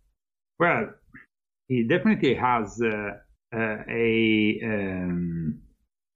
Well, 0.59 0.90
he 1.68 1.87
definitely 1.87 2.35
has 2.35 2.80
uh, 2.82 3.11
uh, 3.54 3.76
a 3.90 4.61
um, 4.64 5.61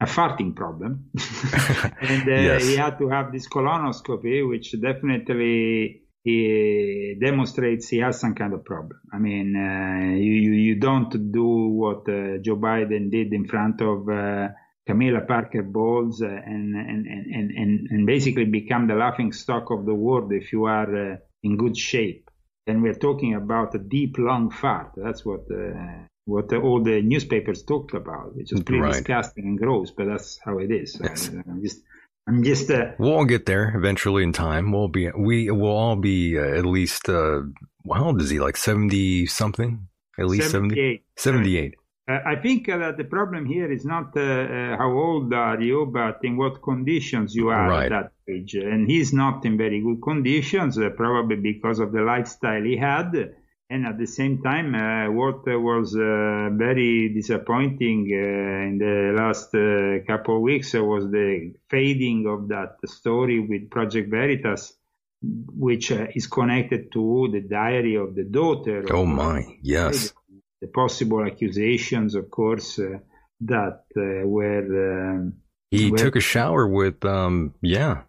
a 0.00 0.06
farting 0.06 0.56
problem, 0.56 1.10
and 2.00 2.28
uh, 2.28 2.32
yes. 2.32 2.64
he 2.64 2.76
had 2.76 2.98
to 2.98 3.08
have 3.08 3.32
this 3.32 3.48
colonoscopy, 3.48 4.48
which 4.48 4.74
definitely 4.80 6.02
he 6.22 7.16
demonstrates 7.20 7.88
he 7.88 7.98
has 7.98 8.20
some 8.20 8.34
kind 8.34 8.52
of 8.52 8.64
problem. 8.64 9.00
I 9.12 9.18
mean, 9.18 9.56
uh, 9.56 10.16
you, 10.16 10.52
you 10.52 10.74
don't 10.78 11.10
do 11.32 11.68
what 11.68 12.08
uh, 12.08 12.38
Joe 12.42 12.56
Biden 12.56 13.10
did 13.10 13.32
in 13.32 13.46
front 13.46 13.80
of 13.80 14.08
uh, 14.08 14.48
Camilla 14.86 15.22
Parker 15.26 15.62
Bowles 15.62 16.20
uh, 16.22 16.26
and, 16.26 16.74
and, 16.74 17.06
and, 17.06 17.50
and, 17.52 17.88
and 17.90 18.06
basically 18.06 18.44
become 18.44 18.86
the 18.86 18.94
laughing 18.94 19.32
stock 19.32 19.70
of 19.70 19.86
the 19.86 19.94
world 19.94 20.32
if 20.32 20.52
you 20.52 20.64
are 20.64 21.12
uh, 21.12 21.16
in 21.42 21.56
good 21.56 21.76
shape. 21.76 22.28
And 22.66 22.82
we're 22.82 22.94
talking 22.94 23.34
about 23.34 23.74
a 23.74 23.78
deep 23.78 24.16
lung 24.18 24.50
fart. 24.50 24.92
That's 24.96 25.24
what 25.24 25.40
uh, 25.50 26.06
what 26.26 26.52
all 26.52 26.82
the 26.82 27.00
newspapers 27.02 27.64
talked 27.64 27.94
about, 27.94 28.36
which 28.36 28.52
is 28.52 28.62
pretty 28.62 28.82
right. 28.82 28.92
disgusting 28.92 29.46
and 29.46 29.58
gross, 29.58 29.90
but 29.90 30.06
that's 30.06 30.38
how 30.44 30.58
it 30.58 30.70
is. 30.70 31.00
I, 31.02 31.50
am 31.50 31.60
just 31.62 31.82
I'm 32.30 32.44
just. 32.44 32.70
Uh, 32.70 32.92
we'll 32.96 33.12
all 33.12 33.24
get 33.24 33.46
there 33.46 33.72
eventually 33.76 34.22
in 34.22 34.32
time. 34.32 34.70
We'll 34.70 34.86
be. 34.86 35.10
We 35.10 35.50
will 35.50 35.76
all 35.76 35.96
be 35.96 36.38
uh, 36.38 36.58
at 36.58 36.64
least. 36.64 37.08
Uh, 37.08 37.42
how 37.92 38.04
old 38.04 38.20
is 38.20 38.30
he? 38.30 38.38
Like 38.38 38.56
seventy 38.56 39.26
something? 39.26 39.88
At 40.16 40.26
least 40.26 40.50
78. 40.50 41.02
70, 41.16 41.48
78. 41.48 41.74
Uh, 42.06 42.18
I 42.26 42.36
think 42.36 42.66
that 42.66 42.96
the 42.98 43.04
problem 43.04 43.46
here 43.46 43.72
is 43.72 43.84
not 43.84 44.16
uh, 44.16 44.20
uh, 44.20 44.76
how 44.76 44.90
old 44.90 45.32
are 45.32 45.60
you, 45.60 45.90
but 45.92 46.18
in 46.22 46.36
what 46.36 46.62
conditions 46.62 47.34
you 47.34 47.48
are 47.48 47.68
right. 47.68 47.90
at 47.90 48.12
that 48.26 48.32
age. 48.32 48.54
And 48.54 48.88
he's 48.88 49.12
not 49.12 49.44
in 49.44 49.56
very 49.56 49.80
good 49.80 50.00
conditions, 50.02 50.78
uh, 50.78 50.90
probably 50.90 51.36
because 51.36 51.78
of 51.78 51.92
the 51.92 52.02
lifestyle 52.02 52.62
he 52.62 52.76
had. 52.76 53.34
And 53.70 53.86
at 53.86 53.98
the 53.98 54.06
same 54.06 54.42
time, 54.42 54.74
uh, 54.74 55.12
what 55.12 55.46
was 55.46 55.94
uh, 55.94 56.50
very 56.52 57.14
disappointing 57.14 58.10
in 58.10 58.78
the 58.78 59.14
last 59.16 59.52
couple 60.06 60.36
of 60.36 60.42
weeks 60.42 60.74
was 60.74 61.04
the 61.10 61.54
fading 61.68 62.26
of 62.26 62.48
that 62.48 62.76
story 62.84 63.38
with 63.38 63.70
Project 63.70 64.10
Veritas 64.10 64.74
which 65.22 65.92
uh, 65.92 66.06
is 66.14 66.26
connected 66.26 66.90
to 66.90 67.28
the 67.30 67.42
diary 67.42 67.94
of 67.94 68.14
the 68.14 68.24
daughter. 68.24 68.86
Oh 68.90 69.04
my, 69.04 69.58
yes 69.62 70.14
the 70.60 70.68
possible 70.68 71.24
accusations, 71.24 72.14
of 72.14 72.30
course, 72.30 72.78
uh, 72.78 72.98
that 73.40 73.84
uh, 73.96 74.26
were. 74.26 75.14
Um, 75.14 75.34
he 75.70 75.90
were, 75.90 75.98
took 75.98 76.16
a 76.16 76.20
shower 76.20 76.66
with, 76.66 77.04
um, 77.04 77.54
yeah, 77.62 78.02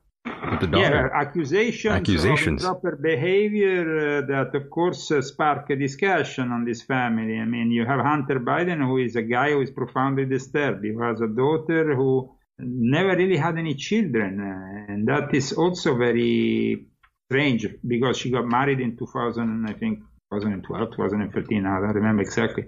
with 0.49 0.62
the 0.62 0.67
daughter. 0.67 1.10
Yeah, 1.13 1.21
accusations, 1.21 1.93
accusations. 1.93 2.63
of 2.63 2.75
improper 2.75 2.95
behavior 2.95 4.19
uh, 4.19 4.25
that, 4.27 4.56
of 4.56 4.69
course, 4.69 5.12
uh, 5.12 5.21
spark 5.21 5.69
a 5.69 5.75
discussion 5.75 6.51
on 6.51 6.65
this 6.65 6.82
family. 6.82 7.38
I 7.38 7.45
mean, 7.45 7.71
you 7.71 7.86
have 7.86 7.99
Hunter 7.99 8.39
Biden, 8.39 8.80
who 8.86 8.97
is 8.97 9.15
a 9.15 9.21
guy 9.21 9.51
who 9.51 9.62
is 9.62 9.71
profoundly 9.71 10.25
disturbed. 10.25 10.84
He 10.84 10.93
has 10.99 11.21
a 11.21 11.27
daughter 11.27 11.95
who 11.95 12.32
never 12.60 13.15
really 13.15 13.38
had 13.38 13.58
any 13.58 13.75
children, 13.75 14.39
uh, 14.39 14.93
and 14.93 15.08
that 15.08 15.34
is 15.34 15.54
also 15.54 15.97
very 15.97 16.88
strange 17.30 17.67
because 17.86 18.17
she 18.17 18.30
got 18.30 18.45
married 18.45 18.80
in 18.80 18.97
2000, 18.97 19.65
I 19.67 19.73
think, 19.73 19.99
2012, 20.32 20.91
2013, 20.95 21.65
I 21.65 21.80
don't 21.80 21.95
remember 21.95 22.21
exactly. 22.21 22.65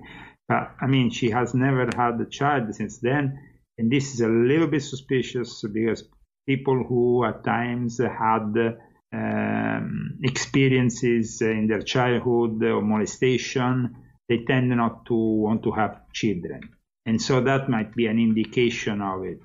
But 0.48 0.76
I 0.82 0.88
mean, 0.88 1.10
she 1.10 1.30
has 1.30 1.54
never 1.54 1.90
had 1.96 2.20
a 2.20 2.26
child 2.26 2.74
since 2.76 3.00
then. 3.00 3.40
And 3.78 3.92
this 3.92 4.14
is 4.14 4.22
a 4.22 4.28
little 4.28 4.68
bit 4.68 4.84
suspicious 4.84 5.64
because 5.74 6.04
people 6.46 6.84
who 6.84 7.26
at 7.26 7.44
times 7.44 8.00
had 8.00 8.78
um, 9.14 10.20
experiences 10.24 11.42
in 11.42 11.68
their 11.68 11.82
childhood 11.82 12.64
or 12.64 12.82
molestation, 12.82 13.96
they 14.30 14.44
tend 14.46 14.70
not 14.70 15.06
to 15.06 15.14
want 15.14 15.64
to 15.64 15.72
have 15.72 16.12
children. 16.12 16.62
And 17.06 17.22
so 17.22 17.42
that 17.42 17.70
might 17.70 17.94
be 17.96 18.08
an 18.08 18.18
indication 18.18 19.02
of 19.02 19.24
it. 19.24 19.40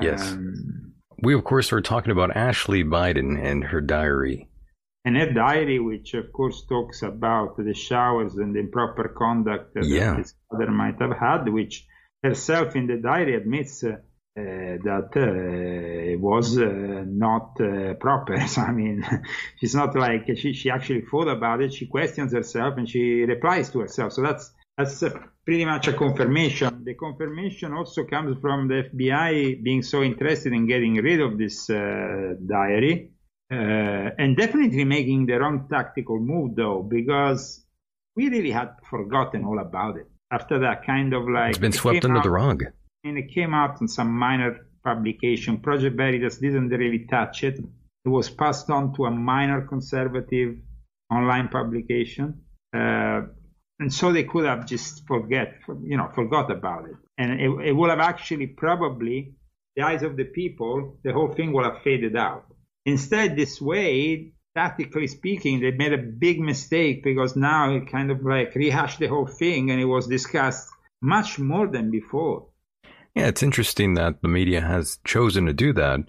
Yes. 0.00 0.32
Um, 0.32 0.94
we, 1.22 1.34
of 1.34 1.44
course, 1.44 1.72
are 1.72 1.80
talking 1.80 2.12
about 2.12 2.34
Ashley 2.36 2.84
Biden 2.84 3.42
and 3.42 3.64
her 3.64 3.80
diary 3.80 4.50
and 5.04 5.16
her 5.16 5.32
diary, 5.32 5.78
which 5.78 6.14
of 6.14 6.32
course 6.32 6.64
talks 6.68 7.02
about 7.02 7.56
the 7.56 7.74
showers 7.74 8.36
and 8.36 8.54
the 8.54 8.60
improper 8.60 9.08
conduct 9.08 9.74
that 9.74 9.86
yeah. 9.86 10.16
his 10.16 10.34
father 10.50 10.70
might 10.70 11.00
have 11.00 11.16
had, 11.16 11.48
which 11.48 11.86
herself 12.22 12.76
in 12.76 12.86
the 12.86 12.96
diary 12.96 13.34
admits 13.34 13.82
uh, 13.82 13.96
that 14.36 15.10
uh, 15.16 16.18
was 16.18 16.58
uh, 16.58 17.04
not 17.06 17.60
uh, 17.60 17.94
proper. 17.94 18.38
So, 18.46 18.62
I 18.62 18.72
mean, 18.72 19.04
she's 19.58 19.74
not 19.74 19.94
like 19.96 20.26
she, 20.36 20.52
she 20.52 20.70
actually 20.70 21.02
thought 21.02 21.28
about 21.28 21.60
it. 21.62 21.74
She 21.74 21.86
questions 21.86 22.32
herself 22.32 22.76
and 22.78 22.88
she 22.88 23.22
replies 23.22 23.70
to 23.70 23.80
herself. 23.80 24.12
So 24.12 24.22
that's 24.22 24.52
that's 24.76 25.04
pretty 25.44 25.64
much 25.64 25.88
a 25.88 25.92
confirmation. 25.92 26.84
The 26.84 26.94
confirmation 26.94 27.72
also 27.72 28.04
comes 28.04 28.38
from 28.40 28.68
the 28.68 28.88
FBI 28.94 29.62
being 29.62 29.82
so 29.82 30.02
interested 30.02 30.52
in 30.52 30.66
getting 30.66 30.94
rid 30.94 31.20
of 31.20 31.36
this 31.36 31.68
uh, 31.68 32.34
diary 32.46 33.10
uh, 33.50 33.54
and 34.18 34.36
definitely 34.36 34.84
making 34.84 35.26
the 35.26 35.34
wrong 35.34 35.66
tactical 35.68 36.18
move 36.18 36.54
though, 36.54 36.82
because 36.82 37.64
we 38.16 38.28
really 38.28 38.52
had 38.52 38.70
forgotten 38.88 39.44
all 39.44 39.58
about 39.58 39.96
it 39.96 40.06
after 40.30 40.60
that 40.60 40.86
kind 40.86 41.12
of 41.12 41.28
like 41.28 41.50
it's 41.50 41.58
been 41.58 41.72
swept 41.72 42.04
under 42.04 42.18
out, 42.18 42.24
the 42.24 42.30
rug. 42.30 42.64
And 43.04 43.18
it 43.18 43.32
came 43.32 43.54
out 43.54 43.80
in 43.80 43.88
some 43.88 44.12
minor 44.12 44.66
publication. 44.84 45.58
Project 45.58 45.96
Veritas 45.96 46.38
didn't 46.38 46.68
really 46.68 47.06
touch 47.06 47.44
it. 47.44 47.58
It 47.58 48.08
was 48.08 48.30
passed 48.30 48.70
on 48.70 48.94
to 48.94 49.06
a 49.06 49.10
minor 49.10 49.66
conservative 49.66 50.56
online 51.10 51.48
publication. 51.48 52.42
Uh, 52.74 53.22
and 53.78 53.92
so 53.92 54.12
they 54.12 54.24
could 54.24 54.44
have 54.44 54.66
just 54.66 55.06
forget, 55.06 55.54
you 55.82 55.96
know, 55.96 56.10
forgot 56.14 56.50
about 56.50 56.84
it. 56.88 56.96
And 57.16 57.40
it, 57.40 57.68
it 57.68 57.72
would 57.72 57.90
have 57.90 58.00
actually 58.00 58.46
probably, 58.46 59.34
the 59.76 59.82
eyes 59.82 60.02
of 60.02 60.16
the 60.16 60.24
people, 60.24 60.98
the 61.02 61.12
whole 61.12 61.32
thing 61.32 61.52
would 61.52 61.64
have 61.64 61.82
faded 61.82 62.16
out. 62.16 62.44
Instead, 62.84 63.36
this 63.36 63.60
way, 63.60 64.32
tactically 64.54 65.06
speaking, 65.06 65.60
they 65.60 65.70
made 65.70 65.92
a 65.92 65.98
big 65.98 66.40
mistake 66.40 67.02
because 67.02 67.36
now 67.36 67.74
it 67.74 67.90
kind 67.90 68.10
of 68.10 68.22
like 68.24 68.54
rehashed 68.54 68.98
the 68.98 69.06
whole 69.06 69.26
thing 69.26 69.70
and 69.70 69.80
it 69.80 69.86
was 69.86 70.06
discussed 70.06 70.68
much 71.00 71.38
more 71.38 71.66
than 71.66 71.90
before. 71.90 72.48
Yeah, 73.14 73.26
it's 73.26 73.42
interesting 73.42 73.94
that 73.94 74.22
the 74.22 74.28
media 74.28 74.60
has 74.60 74.98
chosen 75.04 75.46
to 75.46 75.52
do 75.52 75.72
that. 75.74 76.00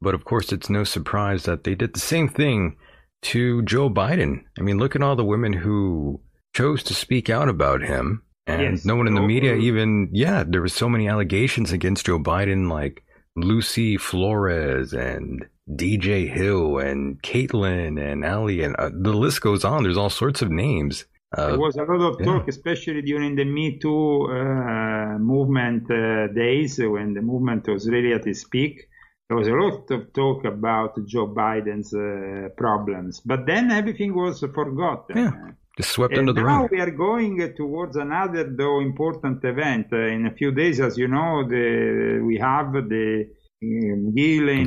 But 0.00 0.14
of 0.14 0.24
course, 0.24 0.52
it's 0.52 0.70
no 0.70 0.84
surprise 0.84 1.44
that 1.44 1.64
they 1.64 1.74
did 1.74 1.94
the 1.94 2.00
same 2.00 2.28
thing 2.28 2.76
to 3.22 3.62
Joe 3.62 3.90
Biden. 3.90 4.44
I 4.58 4.62
mean, 4.62 4.78
look 4.78 4.96
at 4.96 5.02
all 5.02 5.16
the 5.16 5.24
women 5.24 5.52
who 5.52 6.20
chose 6.54 6.82
to 6.84 6.94
speak 6.94 7.28
out 7.28 7.48
about 7.48 7.82
him. 7.82 8.22
And 8.46 8.62
yes, 8.62 8.84
no 8.84 8.96
one 8.96 9.06
in 9.06 9.14
the 9.14 9.20
media 9.20 9.54
even, 9.54 10.08
yeah, 10.12 10.44
there 10.46 10.62
were 10.62 10.68
so 10.68 10.88
many 10.88 11.08
allegations 11.08 11.72
against 11.72 12.06
Joe 12.06 12.18
Biden, 12.18 12.70
like 12.70 13.04
Lucy 13.36 13.96
Flores 13.96 14.92
and 14.92 15.44
DJ 15.70 16.28
Hill 16.32 16.78
and 16.78 17.22
Caitlyn 17.22 18.00
and 18.00 18.24
Ali, 18.24 18.62
and 18.62 18.74
uh, 18.76 18.90
the 18.92 19.12
list 19.12 19.40
goes 19.40 19.64
on. 19.64 19.82
There's 19.82 19.96
all 19.96 20.10
sorts 20.10 20.42
of 20.42 20.50
names. 20.50 21.04
Uh, 21.36 21.46
there 21.48 21.58
was 21.58 21.76
a 21.76 21.84
lot 21.84 22.00
of 22.00 22.18
talk, 22.18 22.42
yeah. 22.42 22.48
especially 22.48 23.02
during 23.02 23.36
the 23.36 23.44
Me 23.44 23.78
Too 23.78 24.26
uh, 24.30 25.18
movement 25.18 25.88
uh, 25.90 26.26
days 26.32 26.78
when 26.80 27.14
the 27.14 27.22
movement 27.22 27.68
was 27.68 27.88
really 27.88 28.12
at 28.12 28.26
its 28.26 28.44
peak. 28.44 28.88
There 29.28 29.36
was 29.36 29.46
a 29.46 29.52
lot 29.52 29.88
of 29.92 30.12
talk 30.12 30.44
about 30.44 30.96
Joe 31.06 31.28
Biden's 31.28 31.94
uh, 31.94 32.48
problems, 32.56 33.20
but 33.20 33.46
then 33.46 33.70
everything 33.70 34.12
was 34.12 34.40
forgotten. 34.40 35.16
Yeah, 35.16 35.52
just 35.76 35.92
swept 35.92 36.18
under 36.18 36.32
the 36.32 36.42
rug. 36.42 36.62
Now 36.62 36.68
we 36.68 36.80
are 36.80 36.90
going 36.90 37.54
towards 37.56 37.94
another, 37.94 38.52
though 38.52 38.80
important 38.80 39.44
event 39.44 39.86
uh, 39.92 39.98
in 39.98 40.26
a 40.26 40.32
few 40.32 40.50
days. 40.50 40.80
As 40.80 40.98
you 40.98 41.06
know, 41.06 41.46
the, 41.48 42.20
we 42.26 42.38
have 42.38 42.72
the 42.72 43.28
um, 43.62 44.12
Ghislaine, 44.16 44.66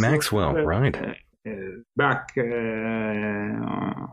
Maxwell, 0.00 0.52
Maxwell 0.52 0.64
right? 0.64 0.96
Uh, 0.96 1.14
uh, 1.46 1.52
back 1.96 2.28
uh, 2.38 4.06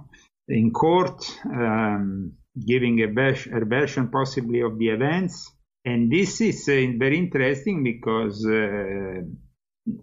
in 0.47 0.71
court, 0.71 1.23
um, 1.45 2.33
giving 2.65 2.99
a, 3.01 3.07
a, 3.07 3.65
version 3.65 4.09
possibly 4.09 4.61
of 4.61 4.77
the 4.77 4.89
events. 4.89 5.51
And 5.85 6.11
this 6.11 6.41
is 6.41 6.67
uh, 6.67 6.73
very 6.97 7.17
interesting 7.17 7.83
because 7.83 8.45
uh, 8.45 9.21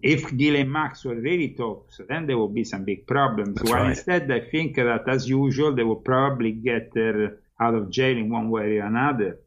if 0.01 0.35
Ghislaine 0.35 0.71
Maxwell 0.71 1.15
really 1.15 1.55
talks, 1.55 2.01
then 2.09 2.27
there 2.27 2.37
will 2.37 2.49
be 2.49 2.63
some 2.63 2.83
big 2.83 3.07
problems. 3.07 3.55
That's 3.55 3.69
While 3.69 3.83
right. 3.83 3.89
instead, 3.91 4.31
I 4.31 4.41
think 4.49 4.75
that 4.75 5.07
as 5.07 5.27
usual, 5.27 5.75
they 5.75 5.83
will 5.83 5.97
probably 5.97 6.51
get 6.51 6.89
her 6.95 7.39
out 7.61 7.75
of 7.75 7.89
jail 7.89 8.17
in 8.17 8.29
one 8.29 8.49
way 8.49 8.77
or 8.77 8.85
another. 8.85 9.39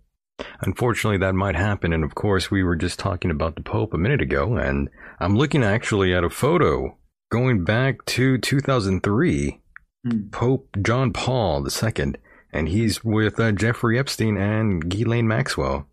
Unfortunately, 0.60 1.18
that 1.18 1.34
might 1.34 1.56
happen. 1.56 1.92
And 1.92 2.04
of 2.04 2.14
course, 2.14 2.50
we 2.50 2.62
were 2.62 2.76
just 2.76 2.98
talking 2.98 3.30
about 3.30 3.56
the 3.56 3.62
Pope 3.62 3.94
a 3.94 3.98
minute 3.98 4.22
ago, 4.22 4.56
and 4.56 4.88
I'm 5.20 5.36
looking 5.36 5.62
actually 5.62 6.14
at 6.14 6.24
a 6.24 6.30
photo 6.30 6.96
going 7.30 7.64
back 7.64 8.04
to 8.04 8.38
2003, 8.38 9.50
mm. 9.50 9.58
Pope 10.30 10.76
John 10.82 11.12
Paul 11.12 11.66
II, 11.66 12.14
and 12.52 12.68
he's 12.68 13.04
with 13.04 13.38
uh, 13.38 13.52
Jeffrey 13.52 13.98
Epstein 13.98 14.36
and 14.36 14.88
Ghislaine 14.88 15.28
Maxwell. 15.28 15.86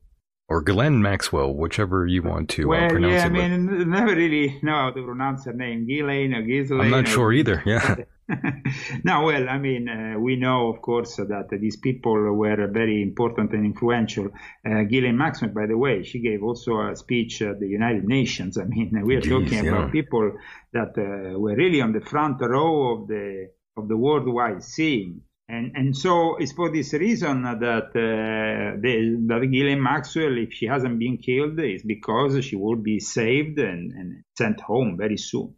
Or 0.51 0.63
Glenn 0.63 0.99
Maxwell, 0.99 1.53
whichever 1.53 2.07
you 2.07 2.23
want 2.23 2.49
to 2.49 2.63
uh, 2.63 2.67
well, 2.69 2.89
pronounce 2.89 3.13
yeah, 3.13 3.27
it. 3.27 3.29
I 3.29 3.29
mean, 3.29 3.87
never 3.91 4.15
really 4.15 4.57
know 4.63 4.73
how 4.73 4.89
to 4.89 5.05
pronounce 5.05 5.45
her 5.45 5.53
name. 5.53 5.85
Ghislaine 5.85 6.33
or 6.33 6.41
Ghislaine. 6.41 6.81
I'm 6.81 6.89
not 6.89 7.07
sure 7.07 7.31
either, 7.31 7.61
yeah. 7.67 7.97
no, 9.03 9.25
well, 9.25 9.47
I 9.47 9.59
mean, 9.59 9.87
uh, 9.87 10.19
we 10.19 10.37
know, 10.37 10.69
of 10.69 10.81
course, 10.81 11.17
that 11.17 11.49
these 11.51 11.77
people 11.77 12.13
were 12.13 12.67
very 12.67 13.03
important 13.03 13.53
and 13.53 13.63
influential. 13.63 14.29
Uh, 14.65 14.81
Ghislaine 14.89 15.19
Maxwell, 15.19 15.51
by 15.51 15.67
the 15.67 15.77
way, 15.77 16.01
she 16.01 16.19
gave 16.19 16.41
also 16.41 16.81
a 16.81 16.95
speech 16.95 17.43
at 17.43 17.59
the 17.59 17.67
United 17.67 18.05
Nations. 18.05 18.57
I 18.57 18.63
mean, 18.63 19.03
we 19.05 19.17
are 19.17 19.21
Jeez, 19.21 19.29
talking 19.29 19.65
yeah. 19.65 19.71
about 19.71 19.91
people 19.91 20.31
that 20.73 20.97
uh, 20.97 21.37
were 21.37 21.55
really 21.55 21.81
on 21.81 21.93
the 21.93 22.01
front 22.01 22.41
row 22.41 22.93
of 22.93 23.07
the 23.07 23.51
of 23.79 23.87
the 23.87 23.97
worldwide 23.97 24.63
scene. 24.63 25.21
And, 25.47 25.71
and 25.75 25.97
so 25.97 26.37
it's 26.37 26.51
for 26.51 26.71
this 26.71 26.93
reason 26.93 27.41
that 27.41 27.57
uh, 27.57 28.77
the, 28.79 29.25
that 29.27 29.49
Ghislaine 29.51 29.81
Maxwell, 29.81 30.37
if 30.37 30.53
she 30.53 30.67
hasn't 30.67 30.99
been 30.99 31.17
killed, 31.17 31.59
is 31.59 31.81
because 31.81 32.45
she 32.45 32.55
will 32.55 32.75
be 32.75 32.99
saved 32.99 33.57
and, 33.57 33.91
and 33.91 34.23
sent 34.37 34.61
home 34.61 34.95
very 34.95 35.17
soon. 35.17 35.55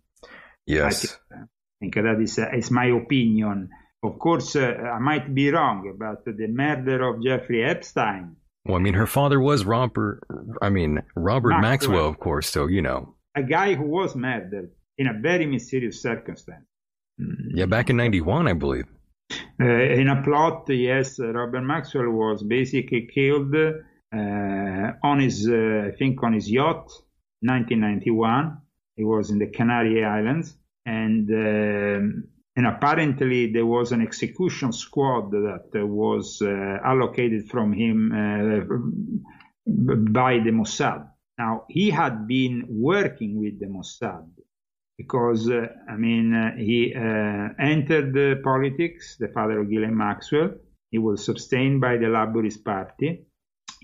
Yes. 0.66 1.18
Uh, 1.30 1.46
think 1.82 1.96
that 1.96 2.22
is, 2.22 2.40
uh, 2.40 2.56
is 2.56 2.72
my 2.72 2.86
opinion. 2.86 3.70
Of 4.04 4.18
course, 4.18 4.56
uh, 4.56 4.74
I 4.96 5.00
might 5.00 5.34
be 5.34 5.52
wrong, 5.52 5.96
but 6.00 6.24
the 6.26 6.48
murder 6.48 7.04
of 7.04 7.22
Jeffrey 7.22 7.64
Epstein. 7.64 8.38
Well, 8.66 8.78
I 8.78 8.80
mean, 8.80 8.94
her 8.94 9.08
father 9.08 9.40
was 9.40 9.66
Robert. 9.66 10.22
I 10.62 10.70
mean, 10.70 11.02
Robert 11.16 11.50
Maxwell, 11.50 11.62
Maxwell 11.62 12.08
of 12.08 12.20
course. 12.20 12.50
So 12.50 12.68
you 12.68 12.82
know, 12.82 13.16
a 13.36 13.44
guy 13.44 13.74
who 13.74 13.86
was 13.86 14.16
murdered 14.16 14.72
in 14.98 15.08
a 15.08 15.20
very 15.20 15.46
mysterious 15.46 16.02
circumstance. 16.02 16.66
Yeah, 17.54 17.66
back 17.66 17.90
in 17.90 17.98
'91, 17.98 18.48
I 18.48 18.54
believe. 18.54 18.86
Uh, 19.60 19.66
in 19.66 20.08
a 20.08 20.22
plot, 20.24 20.66
yes, 20.70 21.20
Robert 21.20 21.62
Maxwell 21.62 22.10
was 22.10 22.44
basically 22.44 23.08
killed 23.14 23.56
uh, 23.56 24.92
on 25.04 25.20
his, 25.20 25.48
uh, 25.48 25.88
I 25.88 25.92
think, 25.98 26.22
on 26.24 26.34
his 26.34 26.50
yacht, 26.50 26.92
1991. 27.42 28.58
He 28.96 29.04
was 29.04 29.30
in 29.30 29.40
the 29.40 29.48
Canary 29.48 30.04
Islands, 30.04 30.58
and 30.86 31.30
um, 31.30 32.24
and 32.56 32.68
apparently 32.68 33.52
there 33.52 33.66
was 33.66 33.92
an 33.92 34.02
execution 34.02 34.74
squad 34.74 35.32
that 35.32 35.70
was 35.74 36.42
uh, 36.42 36.78
allocated 36.84 37.48
from 37.50 37.72
him 37.72 38.10
by 39.66 40.40
the 40.40 40.52
Mossad. 40.52 41.08
Now 41.38 41.66
he 41.70 41.90
had 41.90 42.28
been 42.28 42.66
working 42.68 43.40
with 43.40 43.60
the 43.60 43.68
Mossad 43.68 44.28
because 45.02 45.50
uh, 45.50 45.68
I 45.90 45.96
mean 45.96 46.34
uh, 46.34 46.56
he 46.58 46.94
uh, 46.96 47.50
entered 47.60 48.44
politics. 48.44 49.18
The 49.20 49.30
father 49.30 49.60
of 49.60 49.70
Ghislaine 49.70 49.98
Maxwell. 49.98 50.50
He 50.90 50.98
was 50.98 51.24
sustained 51.24 51.80
by 51.82 51.98
the 51.98 52.10
Labourist 52.18 52.64
Party. 52.64 53.26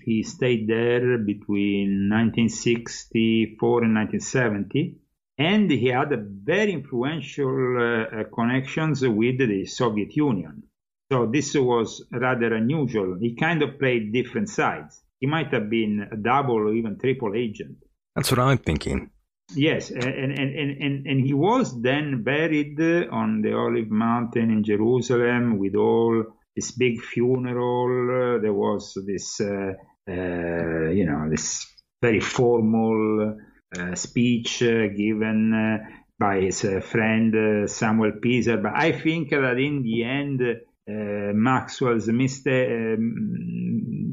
He 0.04 0.22
stayed 0.22 0.68
there 0.68 1.18
between 1.18 2.08
1964 2.10 3.84
and 3.84 3.94
1970 3.94 4.98
and 5.38 5.70
he 5.70 5.86
had 5.86 6.10
very 6.44 6.72
influential 6.72 7.78
uh, 7.78 8.24
connections 8.34 9.06
with 9.06 9.38
the 9.38 9.64
Soviet 9.66 10.14
Union. 10.16 10.64
So 11.10 11.26
this 11.26 11.54
was 11.54 12.04
rather 12.12 12.54
unusual. 12.54 13.16
He 13.20 13.34
kind 13.34 13.62
of 13.62 13.78
played 13.78 14.12
different 14.12 14.48
sides. 14.50 15.00
He 15.20 15.26
might 15.26 15.52
have 15.52 15.70
been 15.70 16.08
a 16.12 16.16
double 16.16 16.56
or 16.56 16.74
even 16.74 16.98
triple 16.98 17.34
agent. 17.34 17.78
That's 18.14 18.30
what 18.30 18.40
I'm 18.40 18.58
thinking. 18.58 19.10
Yes, 19.54 19.90
and, 19.90 20.04
and, 20.04 20.32
and, 20.32 21.06
and, 21.06 21.20
he 21.24 21.32
was 21.32 21.80
then 21.80 22.22
buried 22.22 22.78
on 23.10 23.40
the 23.40 23.54
Olive 23.54 23.90
Mountain 23.90 24.50
in 24.50 24.62
Jerusalem 24.62 25.58
with 25.58 25.74
all 25.74 26.22
this 26.54 26.72
big 26.72 27.00
funeral. 27.00 28.36
Uh, 28.36 28.40
there 28.42 28.52
was 28.52 28.92
this, 29.06 29.40
uh, 29.40 29.72
uh, 30.06 30.90
you 30.90 31.06
know, 31.06 31.30
this 31.30 31.66
very 32.02 32.20
formal 32.20 33.38
uh, 33.78 33.94
speech 33.94 34.62
uh, 34.62 34.88
given 34.88 35.54
uh, 35.54 35.78
by 36.18 36.40
his 36.40 36.60
friend 36.82 37.68
Shimon 37.70 38.20
Peres. 38.22 38.48
But 38.48 38.72
I 38.74 38.92
think 38.92 39.30
that 39.30 39.58
in 39.58 39.82
the 39.82 40.04
end, 40.04 40.42
Maxwell's 40.86 42.08
um, 42.08 42.16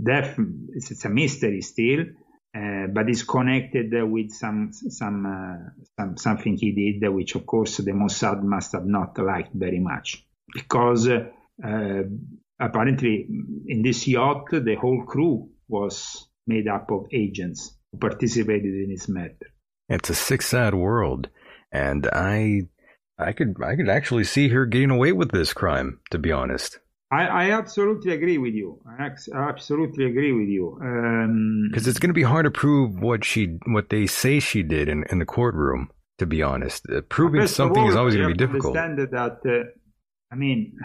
death, 0.04 0.40
it's 0.74 1.04
a 1.04 1.10
mystery 1.10 1.62
still. 1.62 2.06
Uh, 2.56 2.88
but 2.88 3.10
is 3.10 3.24
connected 3.24 3.94
uh, 3.94 4.06
with 4.06 4.32
some 4.32 4.72
some, 4.72 5.26
uh, 5.26 5.58
some 6.00 6.16
something 6.16 6.56
he 6.56 6.72
did, 6.72 7.06
which 7.10 7.36
of 7.36 7.46
course 7.46 7.76
the 7.78 7.92
Mossad 7.92 8.42
must 8.44 8.72
have 8.72 8.86
not 8.86 9.18
liked 9.20 9.54
very 9.54 9.80
much, 9.80 10.26
because 10.54 11.10
apparently 12.58 13.28
in 13.68 13.82
this 13.82 14.08
yacht 14.08 14.46
the 14.52 14.76
whole 14.80 15.04
crew 15.04 15.50
was 15.68 16.30
made 16.48 16.70
up 16.70 16.90
of 16.92 17.08
agents 17.12 17.76
who 17.92 17.98
participated 17.98 18.74
in 18.74 18.90
his 18.90 19.10
murder. 19.10 19.36
It's 19.90 20.10
a 20.10 20.16
sick, 20.16 20.42
sad 20.42 20.74
world, 20.74 21.28
and 21.74 22.08
I, 22.08 22.70
I 23.20 23.34
could, 23.34 23.56
I 23.62 23.76
could 23.76 23.90
actually 23.90 24.24
see 24.24 24.48
her 24.48 24.66
getting 24.66 24.92
away 24.92 25.12
with 25.12 25.32
this 25.32 25.52
crime. 25.52 26.00
To 26.12 26.18
be 26.18 26.32
honest, 26.32 26.80
I, 27.16 27.26
I 27.26 27.52
absolutely 27.52 28.14
agree 28.14 28.38
with 28.38 28.54
you. 28.54 28.82
I 28.88 29.10
absolutely 29.34 30.06
agree 30.06 30.34
with 30.34 30.50
you. 30.50 30.76
Because 31.72 31.86
um, 31.88 31.90
it's 31.90 32.00
going 32.00 32.10
to 32.10 32.14
be 32.14 32.24
hard 32.24 32.46
to 32.46 32.52
prove 32.52 33.00
what 33.00 33.24
she, 33.24 33.58
what 33.66 33.90
they 33.90 34.06
say 34.08 34.40
she 34.40 34.64
did 34.64 34.90
in, 34.90 35.06
in 35.12 35.20
the 35.20 35.26
courtroom. 35.26 35.90
To 36.20 36.26
be 36.26 36.42
honest, 36.42 36.86
uh, 36.90 37.02
proving 37.10 37.46
something 37.46 37.84
all, 37.84 37.90
is 37.90 37.96
always 37.98 38.16
going 38.16 38.30
to 38.30 38.34
be 38.34 38.38
difficult. 38.38 38.78
Understand 38.78 39.12
that, 39.12 39.40
uh, 39.46 39.70
I 40.32 40.36
mean, 40.36 40.78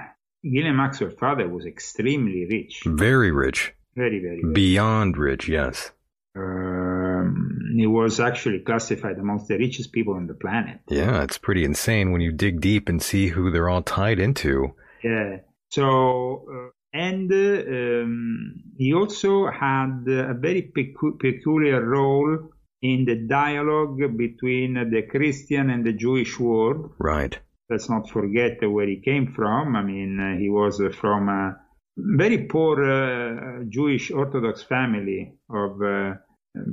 Ghislaine 0.43 0.74
Maxwell's 0.74 1.14
father 1.20 1.49
was 1.49 1.66
extremely 1.66 2.49
rich. 2.51 2.83
Very 2.85 3.31
rich. 3.31 3.72
Very, 3.95 4.18
very 4.18 4.43
rich. 4.43 4.55
Beyond 4.55 5.16
rich, 5.16 5.47
yes. 5.49 5.93
Um, 6.35 7.74
he 7.76 7.87
was 7.87 8.18
actually 8.18 8.59
classified 8.59 9.18
amongst 9.18 9.47
the 9.47 9.57
richest 9.59 9.93
people 9.93 10.14
on 10.14 10.26
the 10.26 10.35
planet. 10.35 10.81
Yeah, 10.89 11.22
it's 11.22 11.39
pretty 11.39 11.64
insane 11.64 12.11
when 12.11 12.22
you 12.22 12.33
dig 12.33 12.61
deep 12.61 12.89
and 12.89 13.01
see 13.01 13.28
who 13.28 13.53
they're 13.53 13.68
all 13.68 13.83
tied 13.83 14.18
into. 14.18 14.74
Yeah. 15.05 15.37
So, 15.70 16.46
uh, 16.52 16.70
and 16.92 17.32
um, 17.32 18.54
he 18.76 18.92
also 18.94 19.46
had 19.50 20.04
a 20.08 20.34
very 20.34 20.72
pecu- 20.76 21.18
peculiar 21.18 21.84
role 21.84 22.50
in 22.82 23.04
the 23.04 23.26
dialogue 23.28 23.98
between 24.16 24.74
the 24.74 25.02
Christian 25.02 25.70
and 25.70 25.84
the 25.84 25.92
Jewish 25.92 26.38
world. 26.38 26.92
Right. 26.98 27.38
Let's 27.68 27.88
not 27.88 28.10
forget 28.10 28.58
where 28.68 28.88
he 28.88 29.00
came 29.00 29.32
from. 29.32 29.76
I 29.76 29.82
mean, 29.82 30.38
he 30.40 30.50
was 30.50 30.82
from 30.96 31.28
a 31.28 31.56
very 31.96 32.46
poor 32.46 32.82
uh, 32.82 33.64
Jewish 33.68 34.10
Orthodox 34.10 34.62
family 34.62 35.34
of 35.48 35.80
uh, 35.82 36.14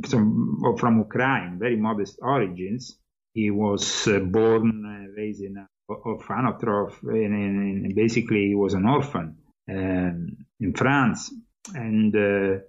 some, 0.06 0.76
from 0.80 1.00
Ukraine, 1.00 1.60
very 1.60 1.78
modest 1.78 2.18
origins. 2.22 2.98
He 3.34 3.52
was 3.52 4.08
uh, 4.08 4.20
born, 4.20 4.84
uh, 4.86 5.12
raised 5.16 5.44
in 5.44 5.58
an 5.90 5.96
orphanotroph, 6.06 7.02
and, 7.04 7.86
and, 7.86 7.96
basically 7.96 8.48
he 8.48 8.56
was 8.56 8.74
an 8.74 8.86
orphan 8.86 9.38
um, 9.70 10.46
in 10.60 10.74
France, 10.74 11.34
and, 11.74 12.16
uh, 12.16 12.60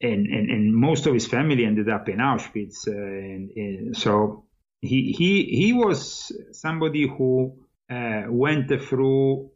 and, 0.00 0.26
and 0.26 0.50
and 0.50 0.74
most 0.74 1.06
of 1.06 1.14
his 1.14 1.26
family 1.26 1.64
ended 1.64 1.88
up 1.88 2.08
in 2.08 2.18
Auschwitz, 2.18 2.86
uh, 2.86 2.92
and, 2.92 3.50
and, 3.56 3.96
so 3.96 4.44
he 4.82 5.14
he 5.16 5.44
he 5.44 5.72
was 5.72 6.30
somebody 6.52 7.08
who 7.08 7.56
went 8.28 8.68
through 8.82 9.50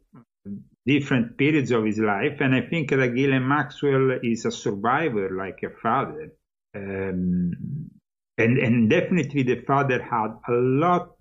different 0.85 1.37
periods 1.37 1.71
of 1.71 1.85
his 1.85 1.99
life. 1.99 2.37
And 2.39 2.55
I 2.55 2.61
think 2.61 2.89
that 2.89 3.13
Ghislaine 3.15 3.47
Maxwell 3.47 4.19
is 4.23 4.45
a 4.45 4.51
survivor 4.51 5.29
like 5.37 5.59
a 5.63 5.69
father. 5.69 6.33
Um, 6.75 7.91
and, 8.37 8.57
and 8.57 8.89
definitely 8.89 9.43
the 9.43 9.61
father 9.61 10.01
had 10.01 10.31
a 10.47 10.53
lot 10.53 11.17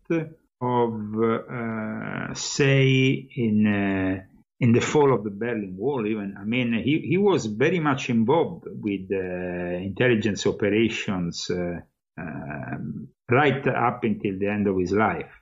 of 0.60 0.92
uh, 1.22 2.34
say 2.34 3.28
in 3.34 3.66
uh, 3.66 4.22
in 4.60 4.72
the 4.72 4.80
fall 4.80 5.14
of 5.14 5.24
the 5.24 5.30
Berlin 5.30 5.74
Wall. 5.76 6.06
Even 6.06 6.36
I 6.38 6.44
mean, 6.44 6.74
he, 6.74 7.00
he 7.00 7.18
was 7.18 7.46
very 7.46 7.80
much 7.80 8.10
involved 8.10 8.66
with 8.66 9.10
uh, 9.10 9.16
intelligence 9.16 10.46
operations 10.46 11.50
uh, 11.50 11.80
um, 12.18 13.08
right 13.30 13.66
up 13.66 14.04
until 14.04 14.38
the 14.38 14.48
end 14.48 14.66
of 14.66 14.78
his 14.78 14.92
life. 14.92 15.32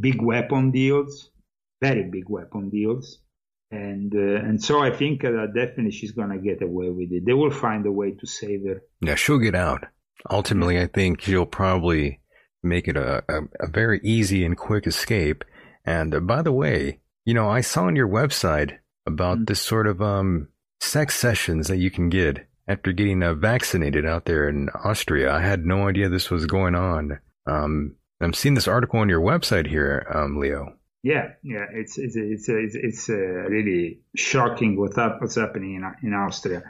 big 0.00 0.20
weapon 0.20 0.72
deals, 0.72 1.30
very 1.80 2.04
big 2.04 2.28
weapon 2.28 2.70
deals, 2.70 3.18
and 3.70 4.12
uh, 4.14 4.46
and 4.46 4.62
so 4.62 4.80
I 4.80 4.90
think 4.90 5.22
that 5.22 5.52
definitely 5.54 5.92
she's 5.92 6.12
gonna 6.12 6.38
get 6.38 6.62
away 6.62 6.90
with 6.90 7.12
it. 7.12 7.24
They 7.24 7.34
will 7.34 7.52
find 7.52 7.86
a 7.86 7.92
way 7.92 8.12
to 8.12 8.26
save 8.26 8.66
her. 8.66 8.82
Yeah, 9.00 9.14
she'll 9.14 9.38
get 9.38 9.54
out. 9.54 9.84
Ultimately, 10.28 10.80
I 10.80 10.86
think 10.86 11.20
she'll 11.20 11.46
probably 11.46 12.21
make 12.62 12.88
it 12.88 12.96
a, 12.96 13.24
a, 13.28 13.42
a 13.60 13.66
very 13.68 14.00
easy 14.02 14.44
and 14.44 14.56
quick 14.56 14.86
escape. 14.86 15.44
And 15.84 16.14
uh, 16.14 16.20
by 16.20 16.42
the 16.42 16.52
way, 16.52 17.00
you 17.24 17.34
know, 17.34 17.48
I 17.48 17.60
saw 17.60 17.84
on 17.84 17.96
your 17.96 18.08
website 18.08 18.78
about 19.06 19.38
mm-hmm. 19.38 19.44
this 19.46 19.60
sort 19.60 19.86
of 19.86 20.00
um 20.00 20.48
sex 20.80 21.16
sessions 21.16 21.68
that 21.68 21.78
you 21.78 21.90
can 21.90 22.08
get 22.08 22.46
after 22.68 22.92
getting 22.92 23.22
uh, 23.22 23.34
vaccinated 23.34 24.04
out 24.06 24.24
there 24.24 24.48
in 24.48 24.68
Austria. 24.84 25.32
I 25.32 25.40
had 25.40 25.64
no 25.64 25.88
idea 25.88 26.08
this 26.08 26.30
was 26.30 26.46
going 26.46 26.74
on. 26.74 27.18
Um, 27.46 27.96
I'm 28.20 28.32
seeing 28.32 28.54
this 28.54 28.68
article 28.68 29.00
on 29.00 29.08
your 29.08 29.20
website 29.20 29.66
here, 29.66 30.06
um, 30.14 30.38
Leo. 30.38 30.76
Yeah, 31.04 31.32
yeah, 31.42 31.66
it's 31.72 31.98
it's 31.98 32.14
it's 32.14 32.48
it's, 32.48 32.76
it's 32.76 33.10
uh, 33.10 33.14
really 33.14 34.02
shocking 34.14 34.78
what 34.78 34.94
that, 34.94 35.20
what's 35.20 35.34
happening 35.34 35.74
in 35.74 35.84
in 36.06 36.14
Austria. 36.14 36.62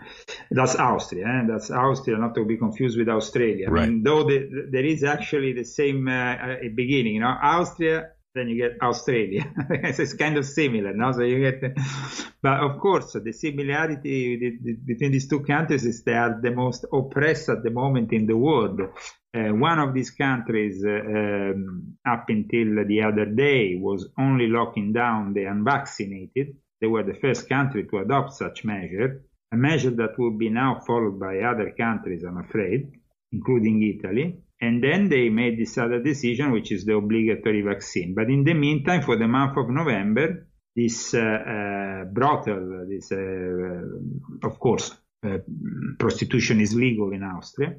That's 0.51 0.75
Austria, 0.75 1.27
and 1.27 1.51
eh? 1.51 1.53
that's 1.53 1.71
Austria, 1.71 2.17
not 2.17 2.35
to 2.37 2.47
be 2.47 2.57
confused 2.57 2.97
with 2.99 3.11
Australia. 3.11 3.69
Right. 3.69 3.83
I 3.83 3.87
mean, 3.89 4.03
though 4.03 4.25
the, 4.25 4.69
there 4.71 4.87
is 4.87 5.05
actually 5.05 5.53
the 5.53 5.65
same 5.65 6.09
uh, 6.09 6.13
uh, 6.13 6.57
beginning, 6.75 7.17
you 7.17 7.21
know, 7.21 7.37
Austria, 7.43 8.13
then 8.35 8.49
you 8.49 8.57
get 8.57 8.81
Australia. 8.81 9.45
it's 9.71 10.15
kind 10.15 10.39
of 10.39 10.47
similar, 10.47 10.95
no? 10.95 11.13
So 11.13 11.23
you 11.25 11.51
get, 11.51 11.77
but 12.41 12.61
of 12.61 12.81
course, 12.81 13.13
the 13.13 13.33
similarity 13.33 14.59
between 14.87 15.13
these 15.13 15.29
two 15.29 15.41
countries 15.41 15.85
is 15.85 16.05
they 16.05 16.15
are 16.15 16.41
the 16.41 16.53
most 16.53 16.87
oppressed 16.91 17.51
at 17.51 17.63
the 17.63 17.71
moment 17.71 18.13
in 18.15 18.27
the 18.27 18.37
world. 18.37 18.81
Uh, 19.35 19.49
one 19.55 19.79
of 19.79 19.95
these 19.95 20.11
countries, 20.11 20.85
uh, 20.85 20.91
um, 20.91 21.97
up 22.07 22.27
until 22.29 22.85
the 22.87 23.03
other 23.03 23.25
day, 23.25 23.79
was 23.81 24.07
only 24.19 24.47
locking 24.47 24.93
down 24.93 25.33
the 25.33 25.45
unvaccinated. 25.45 26.55
They 26.83 26.87
were 26.87 27.03
the 27.03 27.19
first 27.19 27.49
country 27.49 27.87
to 27.89 27.99
adopt 27.99 28.35
such 28.35 28.63
measure, 28.65 29.25
a 29.51 29.57
measure 29.57 29.91
that 29.93 30.19
will 30.19 30.37
be 30.37 30.51
now 30.51 30.81
followed 30.87 31.19
by 31.19 31.39
other 31.41 31.71
countries, 31.71 32.25
I'm 32.25 32.37
afraid, 32.37 32.93
including 33.33 33.83
Italy. 33.83 34.37
And 34.61 34.85
then 34.85 35.09
they 35.09 35.31
made 35.31 35.59
this 35.59 35.79
other 35.79 36.03
decision, 36.03 36.53
which 36.53 36.71
is 36.71 36.85
the 36.85 36.95
obligatory 36.95 37.63
vaccine. 37.63 38.15
But 38.15 38.29
in 38.29 38.45
the 38.45 38.55
meantime, 38.55 39.01
for 39.01 39.17
the 39.17 39.29
month 39.29 39.57
of 39.57 39.71
November, 39.71 40.47
this 40.77 41.15
uh, 41.15 41.21
uh 41.21 42.05
brothel, 42.05 42.87
this, 42.89 43.11
uh, 43.13 44.47
of 44.47 44.59
course, 44.59 44.95
uh, 45.25 45.39
prostitution 45.99 46.61
is 46.61 46.75
legal 46.75 47.13
in 47.13 47.23
Austria 47.23 47.77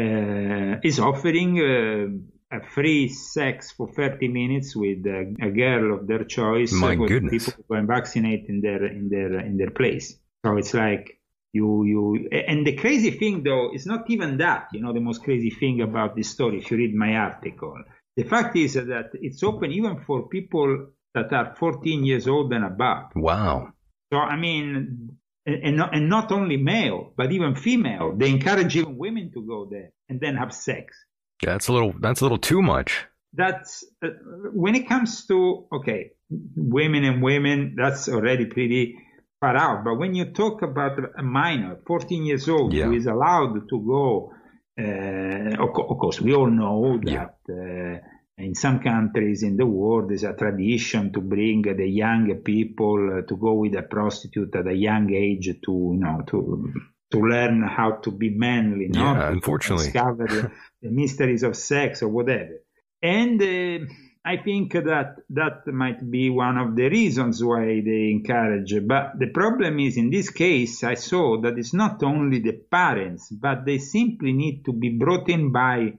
is 0.00 0.98
offering 0.98 1.60
uh, 1.60 2.56
a 2.56 2.60
free 2.60 3.08
sex 3.08 3.72
for 3.72 3.88
30 3.88 4.28
minutes 4.28 4.76
with 4.76 5.06
a, 5.06 5.34
a 5.40 5.50
girl 5.50 5.94
of 5.94 6.06
their 6.06 6.24
choice 6.24 6.72
My 6.72 6.94
goodness. 6.94 7.46
people 7.46 7.64
who 7.68 7.74
are 7.74 7.86
vaccinated 7.86 8.48
in 8.48 8.60
their 8.60 8.84
in 8.86 9.08
their 9.08 9.40
in 9.40 9.56
their 9.56 9.70
place. 9.70 10.16
So 10.44 10.56
it's 10.56 10.74
like 10.74 11.18
you 11.52 11.84
you 11.84 12.28
and 12.30 12.66
the 12.66 12.74
crazy 12.74 13.10
thing 13.10 13.42
though 13.42 13.70
is 13.74 13.86
not 13.86 14.08
even 14.08 14.38
that 14.38 14.68
you 14.72 14.80
know 14.80 14.92
the 14.92 15.00
most 15.00 15.22
crazy 15.22 15.50
thing 15.50 15.82
about 15.82 16.16
this 16.16 16.30
story 16.30 16.58
if 16.58 16.70
you 16.70 16.76
read 16.78 16.94
my 16.94 17.14
article 17.14 17.76
the 18.16 18.24
fact 18.24 18.56
is 18.56 18.74
that 18.74 19.10
it's 19.14 19.42
open 19.42 19.70
even 19.70 20.00
for 20.06 20.28
people 20.28 20.88
that 21.14 21.32
are 21.32 21.54
14 21.54 22.04
years 22.04 22.26
old 22.26 22.52
and 22.52 22.64
above 22.64 23.10
wow 23.14 23.68
so 24.10 24.18
i 24.18 24.36
mean 24.36 25.10
and 25.44 25.76
not, 25.76 25.94
and 25.94 26.08
not 26.08 26.30
only 26.32 26.56
male 26.56 27.12
but 27.16 27.32
even 27.32 27.54
female 27.54 28.14
they 28.16 28.28
encourage 28.28 28.76
even 28.76 28.96
women 28.96 29.30
to 29.32 29.44
go 29.46 29.68
there 29.70 29.90
and 30.08 30.20
then 30.20 30.36
have 30.36 30.52
sex 30.52 30.96
yeah, 31.42 31.50
that's 31.50 31.68
a 31.68 31.72
little 31.72 31.92
that's 32.00 32.20
a 32.20 32.24
little 32.24 32.38
too 32.38 32.62
much 32.62 33.06
that's 33.32 33.84
uh, 34.04 34.08
when 34.52 34.74
it 34.74 34.88
comes 34.88 35.26
to 35.26 35.66
okay 35.72 36.12
women 36.56 37.04
and 37.04 37.22
women 37.22 37.74
that's 37.76 38.08
already 38.08 38.46
pretty 38.46 38.96
far 39.42 39.56
out. 39.56 39.84
But 39.84 39.98
when 39.98 40.14
you 40.14 40.26
talk 40.32 40.62
about 40.62 40.98
a 41.18 41.22
minor, 41.22 41.76
14 41.86 42.24
years 42.24 42.48
old, 42.48 42.72
yeah. 42.72 42.84
who 42.84 42.92
is 42.92 43.06
allowed 43.06 43.54
to 43.68 43.76
go, 43.94 44.32
uh, 44.78 45.62
of, 45.62 45.98
course, 45.98 46.20
we 46.20 46.32
all 46.34 46.50
know 46.50 46.98
that 47.04 47.34
yeah. 47.48 47.54
uh, 47.54 47.98
in 48.38 48.54
some 48.54 48.80
countries 48.80 49.42
in 49.42 49.56
the 49.56 49.66
world 49.66 50.08
there's 50.08 50.24
a 50.24 50.32
tradition 50.34 51.12
to 51.12 51.20
bring 51.20 51.62
the 51.62 51.86
young 51.86 52.34
people 52.42 53.22
to 53.26 53.36
go 53.36 53.54
with 53.54 53.74
a 53.74 53.82
prostitute 53.82 54.54
at 54.56 54.66
a 54.66 54.74
young 54.74 55.12
age 55.12 55.46
to, 55.64 55.72
you 55.94 55.98
know, 56.00 56.22
to 56.26 56.72
to 57.12 57.20
learn 57.20 57.62
how 57.62 57.92
to 57.92 58.10
be 58.10 58.30
manly, 58.30 58.88
yeah, 58.90 59.12
no? 59.12 59.26
unfortunately, 59.28 59.84
discover 59.84 60.26
the, 60.26 60.50
the, 60.80 60.90
mysteries 60.90 61.42
of 61.42 61.54
sex 61.54 62.02
or 62.02 62.08
whatever. 62.08 62.62
And 63.02 63.40
uh, 63.42 63.86
I 64.24 64.38
think 64.38 64.72
that 64.72 65.16
that 65.28 65.66
might 65.66 66.10
be 66.10 66.30
one 66.30 66.56
of 66.56 66.74
the 66.74 66.88
reasons 66.88 67.44
why 67.44 67.82
they 67.84 68.10
encourage. 68.10 68.74
But 68.86 69.18
the 69.18 69.26
problem 69.26 69.78
is, 69.78 69.98
in 69.98 70.08
this 70.08 70.30
case, 70.30 70.82
I 70.84 70.94
saw 70.94 71.38
that 71.42 71.58
it's 71.58 71.74
not 71.74 72.02
only 72.02 72.38
the 72.38 72.52
parents, 72.70 73.28
but 73.30 73.66
they 73.66 73.76
simply 73.76 74.32
need 74.32 74.64
to 74.64 74.72
be 74.72 74.96
brought 74.96 75.28
in 75.28 75.52
by 75.52 75.92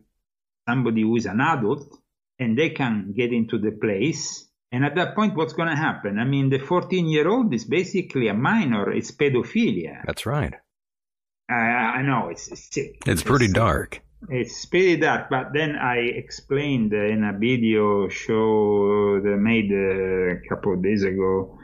somebody 0.67 1.03
who 1.03 1.15
is 1.15 1.27
an 1.27 1.41
adult 1.41 1.95
and 2.44 2.58
they 2.58 2.70
can 2.70 3.14
get 3.16 3.32
into 3.32 3.58
the 3.58 3.72
place. 3.72 4.48
And 4.72 4.84
at 4.84 4.96
that 4.96 5.16
point, 5.16 5.36
what's 5.36 5.54
going 5.54 5.70
to 5.70 5.76
happen? 5.76 6.20
I 6.20 6.26
mean, 6.26 6.50
the 6.50 6.60
14 6.60 7.06
year 7.08 7.28
old 7.28 7.54
is 7.54 7.66
basically 7.66 8.28
a 8.28 8.34
minor, 8.34 8.91
it's 8.91 9.12
pedophilia. 9.12 10.02
That's 10.06 10.26
right. 10.26 10.54
Uh, 11.52 11.56
I 11.56 12.02
know, 12.02 12.30
it's, 12.30 12.46
sick. 12.46 12.98
It's, 13.02 13.08
it's 13.08 13.24
pretty 13.24 13.48
dark. 13.48 14.02
It's 14.30 14.66
pretty 14.66 14.98
dark, 14.98 15.30
but 15.30 15.52
then 15.54 15.76
I 15.76 15.98
explained 15.98 16.94
in 16.94 17.24
a 17.24 17.38
video 17.38 18.08
show 18.08 19.20
that 19.22 19.34
I 19.34 19.36
made 19.36 19.72
a 19.72 20.48
couple 20.48 20.74
of 20.74 20.82
days 20.82 21.04
ago 21.04 21.60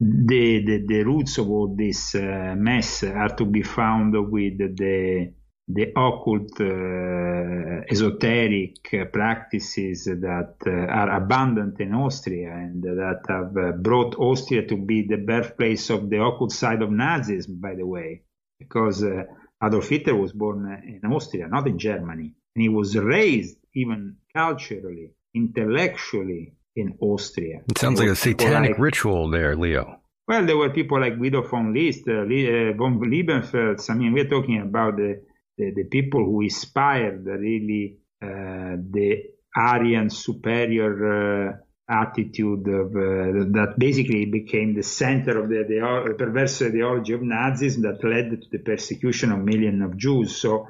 the, 0.00 0.64
the, 0.64 0.84
the 0.86 1.02
roots 1.04 1.38
of 1.38 1.50
all 1.50 1.74
this 1.76 2.14
uh, 2.14 2.54
mess 2.56 3.04
are 3.04 3.34
to 3.36 3.44
be 3.44 3.62
found 3.62 4.14
with 4.30 4.58
the 4.58 5.32
the 5.66 5.92
occult 5.96 6.60
uh, 6.60 7.84
esoteric 7.90 9.12
practices 9.12 10.04
that 10.04 10.56
uh, 10.66 10.70
are 10.70 11.16
abundant 11.16 11.80
in 11.80 11.94
Austria 11.94 12.52
and 12.52 12.82
that 12.82 13.22
have 13.28 13.56
uh, 13.56 13.72
brought 13.72 14.14
Austria 14.16 14.66
to 14.66 14.76
be 14.76 15.02
the 15.02 15.16
birthplace 15.16 15.88
of 15.90 16.10
the 16.10 16.22
occult 16.22 16.52
side 16.52 16.82
of 16.82 16.90
Nazism, 16.90 17.60
by 17.60 17.74
the 17.74 17.86
way, 17.86 18.22
because 18.58 19.02
uh, 19.02 19.22
Adolf 19.62 19.88
Hitler 19.88 20.16
was 20.16 20.32
born 20.32 21.00
in 21.02 21.10
Austria, 21.10 21.48
not 21.48 21.66
in 21.66 21.78
Germany. 21.78 22.34
And 22.54 22.62
he 22.62 22.68
was 22.68 22.96
raised 22.96 23.56
even 23.74 24.16
culturally, 24.34 25.12
intellectually 25.34 26.54
in 26.76 26.96
Austria. 27.00 27.62
It 27.68 27.78
sounds 27.78 28.00
like 28.00 28.08
a 28.08 28.16
satanic 28.16 28.72
like, 28.72 28.78
ritual 28.78 29.30
there, 29.30 29.56
Leo. 29.56 30.00
Well, 30.28 30.44
there 30.44 30.56
were 30.56 30.70
people 30.70 31.00
like 31.00 31.18
Guido 31.18 31.42
von 31.42 31.72
List, 31.72 32.06
uh, 32.08 32.22
uh 32.22 32.72
von 32.76 33.00
Liebenfels. 33.00 33.88
I 33.90 33.94
mean, 33.94 34.12
we're 34.12 34.28
talking 34.28 34.60
about 34.60 34.96
the, 34.96 35.22
the, 35.56 35.72
the 35.74 35.84
people 35.84 36.24
who 36.24 36.42
inspired 36.42 37.24
really 37.26 37.98
uh, 38.22 38.76
the 38.90 39.22
Aryan 39.56 40.10
superior 40.10 41.48
uh, 41.48 41.56
attitude 41.88 42.66
of, 42.66 42.88
uh, 42.96 43.44
that 43.52 43.74
basically 43.78 44.24
became 44.24 44.74
the 44.74 44.82
center 44.82 45.42
of 45.42 45.48
the, 45.48 45.64
the 45.68 46.14
perverse 46.16 46.62
ideology 46.62 47.12
of 47.12 47.20
Nazism 47.20 47.82
that 47.82 48.02
led 48.02 48.30
to 48.30 48.48
the 48.50 48.58
persecution 48.58 49.32
of 49.32 49.40
millions 49.40 49.84
of 49.84 49.96
Jews. 49.96 50.36
So 50.36 50.66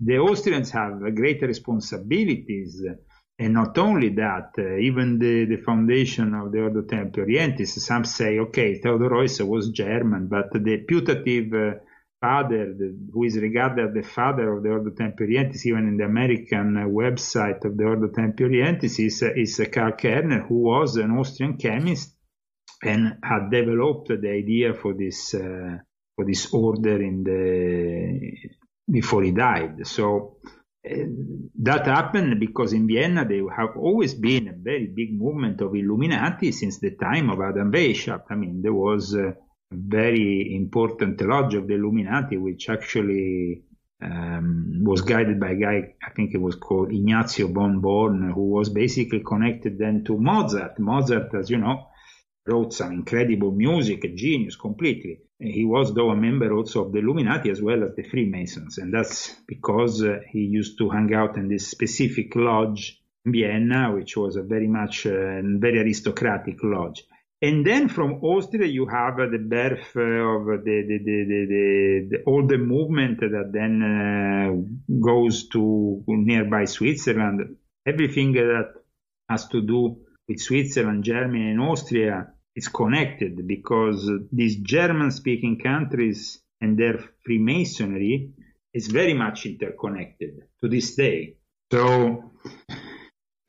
the 0.00 0.18
Austrians 0.18 0.70
have 0.70 0.98
great 1.14 1.42
responsibilities. 1.42 2.84
And 3.38 3.52
not 3.52 3.76
only 3.76 4.08
that, 4.14 4.52
uh, 4.58 4.76
even 4.78 5.18
the, 5.18 5.44
the 5.44 5.62
foundation 5.62 6.34
of 6.34 6.52
the 6.52 6.60
Ordo 6.62 6.82
Templi 6.82 7.18
Orientis, 7.18 7.78
some 7.78 8.04
say, 8.04 8.38
okay, 8.38 8.78
Theodor 8.78 9.10
Reuss 9.10 9.46
was 9.46 9.68
German, 9.68 10.26
but 10.26 10.52
the 10.52 10.84
putative 10.88 11.52
uh, 11.52 11.78
father, 12.26 12.74
the, 12.80 12.88
who 13.12 13.22
is 13.22 13.36
regarded 13.36 13.88
as 13.88 13.94
the 13.94 14.02
father 14.02 14.52
of 14.52 14.62
the 14.64 14.70
Ordo 14.70 14.90
Templi 14.90 15.22
Orientis, 15.26 15.64
even 15.64 15.86
in 15.86 15.96
the 15.96 16.04
American 16.04 16.74
website 17.02 17.64
of 17.64 17.76
the 17.76 17.84
Ordo 17.84 18.08
Templi 18.08 18.42
Orientis, 18.48 18.98
is, 18.98 19.22
is 19.22 19.68
Karl 19.72 19.92
Kellner, 19.92 20.42
who 20.48 20.58
was 20.72 20.96
an 20.96 21.12
Austrian 21.12 21.56
chemist 21.56 22.16
and 22.82 23.18
had 23.22 23.50
developed 23.50 24.08
the 24.08 24.30
idea 24.42 24.74
for 24.74 24.92
this 24.94 25.34
uh, 25.34 25.78
for 26.14 26.24
this 26.24 26.52
order 26.52 27.00
in 27.00 27.22
the 27.22 27.40
before 28.90 29.22
he 29.22 29.32
died. 29.32 29.86
So 29.86 30.38
uh, 30.84 30.94
that 31.62 31.86
happened 31.86 32.40
because 32.40 32.72
in 32.72 32.86
Vienna 32.86 33.24
they 33.24 33.42
have 33.56 33.76
always 33.76 34.14
been 34.14 34.48
a 34.48 34.56
very 34.70 34.88
big 35.00 35.10
movement 35.24 35.60
of 35.60 35.74
Illuminati 35.74 36.50
since 36.52 36.78
the 36.80 36.92
time 36.96 37.30
of 37.30 37.40
Adam 37.40 37.70
Weishaupt. 37.70 38.26
I 38.30 38.34
mean, 38.34 38.62
there 38.62 38.74
was 38.74 39.14
uh, 39.14 39.32
very 39.70 40.54
important 40.54 41.20
lodge 41.20 41.54
of 41.54 41.66
the 41.66 41.74
Illuminati, 41.74 42.36
which 42.36 42.68
actually 42.68 43.64
um, 44.00 44.80
was 44.82 45.00
guided 45.00 45.40
by 45.40 45.50
a 45.50 45.56
guy, 45.56 45.94
I 46.06 46.10
think 46.10 46.34
it 46.34 46.40
was 46.40 46.54
called 46.54 46.92
Ignazio 46.92 47.52
von 47.52 47.80
Born, 47.80 48.30
who 48.30 48.50
was 48.50 48.68
basically 48.68 49.20
connected 49.20 49.78
then 49.78 50.04
to 50.04 50.18
Mozart. 50.18 50.78
Mozart, 50.78 51.34
as 51.34 51.50
you 51.50 51.58
know, 51.58 51.88
wrote 52.46 52.72
some 52.72 52.92
incredible 52.92 53.50
music, 53.50 54.04
a 54.04 54.14
genius 54.14 54.56
completely. 54.56 55.20
He 55.38 55.64
was, 55.64 55.92
though, 55.92 56.10
a 56.10 56.16
member 56.16 56.52
also 56.52 56.86
of 56.86 56.92
the 56.92 57.00
Illuminati 57.00 57.50
as 57.50 57.60
well 57.60 57.82
as 57.82 57.94
the 57.94 58.04
Freemasons, 58.04 58.78
and 58.78 58.94
that's 58.94 59.34
because 59.46 60.02
uh, 60.02 60.20
he 60.30 60.40
used 60.40 60.78
to 60.78 60.88
hang 60.88 61.12
out 61.12 61.36
in 61.36 61.48
this 61.48 61.68
specific 61.68 62.34
lodge 62.36 63.02
in 63.24 63.32
Vienna, 63.32 63.92
which 63.92 64.16
was 64.16 64.36
a 64.36 64.42
very 64.42 64.68
much 64.68 65.06
uh, 65.06 65.42
very 65.42 65.80
aristocratic 65.80 66.62
lodge. 66.62 67.04
And 67.42 67.66
then 67.66 67.88
from 67.88 68.24
Austria, 68.24 68.66
you 68.66 68.86
have 68.86 69.16
the 69.16 69.38
birth 69.38 69.94
of 69.94 70.64
the, 70.64 70.84
the, 70.88 70.98
the, 71.04 72.08
the, 72.10 72.22
all 72.26 72.46
the 72.46 72.56
movement 72.56 73.20
that 73.20 73.50
then 73.52 73.82
uh, 73.82 74.96
goes 74.98 75.48
to 75.48 76.02
nearby 76.06 76.64
Switzerland. 76.64 77.56
Everything 77.86 78.32
that 78.32 78.72
has 79.28 79.48
to 79.48 79.60
do 79.60 79.98
with 80.26 80.40
Switzerland, 80.40 81.04
Germany, 81.04 81.50
and 81.50 81.60
Austria 81.60 82.28
is 82.54 82.68
connected 82.68 83.46
because 83.46 84.10
these 84.32 84.56
German 84.56 85.10
speaking 85.10 85.58
countries 85.58 86.40
and 86.62 86.78
their 86.78 86.98
Freemasonry 87.24 88.30
is 88.72 88.86
very 88.86 89.14
much 89.14 89.44
interconnected 89.44 90.42
to 90.60 90.68
this 90.68 90.94
day. 90.94 91.36
So, 91.70 92.32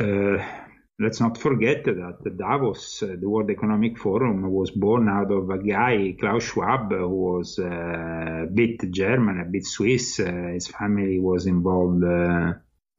uh, 0.01 0.66
let's 0.99 1.19
not 1.19 1.37
forget 1.37 1.85
that 1.85 2.37
Davos, 2.37 3.03
uh, 3.03 3.15
the 3.19 3.29
World 3.29 3.51
Economic 3.51 3.97
Forum, 3.97 4.51
was 4.51 4.71
born 4.71 5.07
out 5.09 5.31
of 5.31 5.49
a 5.49 5.57
guy, 5.57 6.15
Klaus 6.19 6.43
Schwab, 6.43 6.91
who 6.91 7.09
was 7.09 7.59
uh, 7.59 8.43
a 8.43 8.47
bit 8.51 8.91
German, 8.91 9.39
a 9.39 9.45
bit 9.45 9.65
Swiss. 9.65 10.19
Uh, 10.19 10.31
his 10.53 10.67
family 10.67 11.19
was 11.19 11.45
involved 11.45 12.03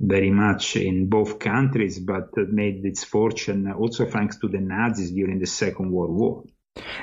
very 0.00 0.30
much 0.30 0.76
in 0.76 1.08
both 1.08 1.40
countries, 1.40 1.98
but 1.98 2.30
made 2.36 2.84
its 2.84 3.02
fortune 3.02 3.70
also 3.72 4.06
thanks 4.06 4.38
to 4.38 4.48
the 4.48 4.60
Nazis 4.60 5.10
during 5.10 5.40
the 5.40 5.46
Second 5.46 5.90
World 5.90 6.14
War. 6.14 6.44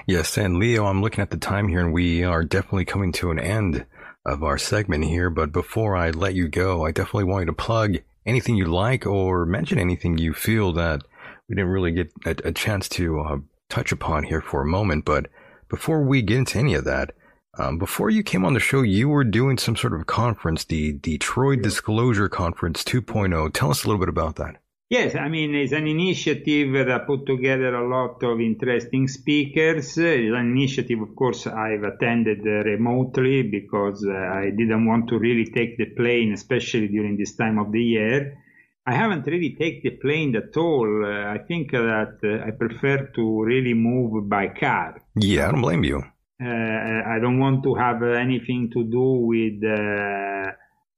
Yes, 0.08 0.38
and 0.38 0.58
Leo, 0.58 0.86
I'm 0.86 1.02
looking 1.02 1.22
at 1.22 1.30
the 1.30 1.38
time 1.38 1.68
here, 1.68 1.82
and 1.82 1.94
we 1.94 2.24
are 2.24 2.46
definitely 2.46 2.86
coming 2.86 3.12
to 3.14 3.32
an 3.32 3.40
end 3.40 3.86
of 4.26 4.44
our 4.44 4.58
segment 4.58 5.04
here. 5.04 5.30
But 5.30 5.52
before 5.52 5.98
I 5.98 6.12
let 6.12 6.36
you 6.36 6.48
go, 6.48 6.86
I 6.86 6.92
definitely 6.92 7.26
want 7.26 7.42
you 7.42 7.46
to 7.48 7.54
plug 7.54 7.98
anything 8.26 8.56
you 8.56 8.66
like 8.66 9.06
or 9.06 9.46
mention 9.46 9.80
anything 9.80 10.18
you 10.18 10.34
feel 10.34 10.74
that 10.74 11.02
we 11.48 11.56
didn't 11.56 11.72
really 11.72 11.92
get 11.92 12.12
a, 12.26 12.48
a 12.48 12.52
chance 12.52 12.90
to 12.90 13.20
uh, 13.22 13.38
touch 13.70 13.92
upon 13.92 14.24
here 14.24 14.42
for 14.42 14.62
a 14.62 14.68
moment. 14.68 15.06
But 15.06 15.28
before 15.70 16.04
we 16.04 16.22
get 16.22 16.38
into 16.38 16.60
any 16.60 16.74
of 16.74 16.86
that, 16.86 17.14
um, 17.58 17.78
before 17.78 18.10
you 18.10 18.24
came 18.24 18.44
on 18.44 18.54
the 18.54 18.60
show, 18.60 18.82
you 18.82 19.08
were 19.08 19.24
doing 19.24 19.58
some 19.58 19.76
sort 19.76 19.94
of 19.94 20.08
conference, 20.08 20.66
the 20.66 20.94
Detroit 20.94 21.62
Disclosure 21.62 22.28
Conference 22.28 22.84
2.0. 22.84 23.54
Tell 23.54 23.72
us 23.72 23.84
a 23.84 23.88
little 23.88 24.00
bit 24.00 24.10
about 24.10 24.36
that. 24.36 24.58
Yes, 24.88 25.16
I 25.16 25.30
mean, 25.30 25.56
it's 25.56 25.72
an 25.74 25.88
initiative 25.88 26.86
that 26.86 27.08
put 27.08 27.26
together 27.26 27.74
a 27.74 27.88
lot 27.88 28.22
of 28.22 28.40
interesting 28.40 29.08
speakers. 29.08 29.98
It's 29.98 29.98
an 29.98 30.52
initiative, 30.52 31.02
of 31.02 31.16
course, 31.16 31.48
I've 31.48 31.84
attended 31.84 32.46
remotely 32.46 33.42
because 33.42 34.06
uh, 34.08 34.14
I 34.14 34.52
didn't 34.52 34.86
want 34.86 35.10
to 35.10 35.18
really 35.18 35.46
take 35.46 35.78
the 35.78 35.86
plane, 35.86 36.34
especially 36.34 36.88
during 36.88 37.18
this 37.18 37.36
time 37.36 37.58
of 37.58 37.72
the 37.72 37.82
year. 37.82 38.38
I 38.86 38.94
haven't 38.94 39.26
really 39.26 39.56
taken 39.56 39.82
the 39.84 39.98
plane 39.98 40.36
at 40.36 40.56
all. 40.56 41.04
Uh, 41.04 41.34
I 41.34 41.40
think 41.40 41.72
that 41.72 42.20
uh, 42.24 42.48
I 42.48 42.52
prefer 42.52 43.08
to 43.16 43.44
really 43.44 43.74
move 43.74 44.30
by 44.30 44.50
car. 44.50 45.02
Yeah, 45.16 45.48
I 45.48 45.52
don't 45.52 45.62
blame 45.62 45.84
you. 45.84 46.04
uh, 46.40 46.46
I 46.46 47.18
don't 47.20 47.40
want 47.40 47.64
to 47.64 47.74
have 47.76 48.04
anything 48.04 48.70
to 48.74 48.84
do 48.84 49.26
with 49.32 49.64
uh, 49.64 50.52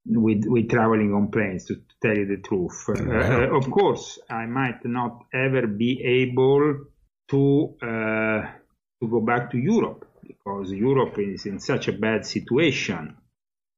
with 0.08 0.44
with 0.46 0.70
traveling 0.70 1.14
on 1.14 1.30
planes. 1.32 1.66
To, 1.66 1.76
to 1.76 1.87
tell 2.02 2.16
you 2.16 2.26
the 2.26 2.38
truth, 2.38 2.86
uh, 2.90 3.56
of 3.56 3.70
course, 3.70 4.20
I 4.30 4.46
might 4.46 4.86
not 4.86 5.26
ever 5.34 5.68
be 5.68 6.02
able 6.04 6.86
to 7.30 7.76
uh, 7.82 8.42
to 9.00 9.08
go 9.10 9.22
back 9.22 9.52
to 9.52 9.58
Europe 9.58 10.06
because 10.26 10.72
Europe 10.72 11.18
is 11.20 11.46
in 11.46 11.60
such 11.60 11.88
a 11.88 11.94
bad 11.94 12.26
situation. 12.26 13.18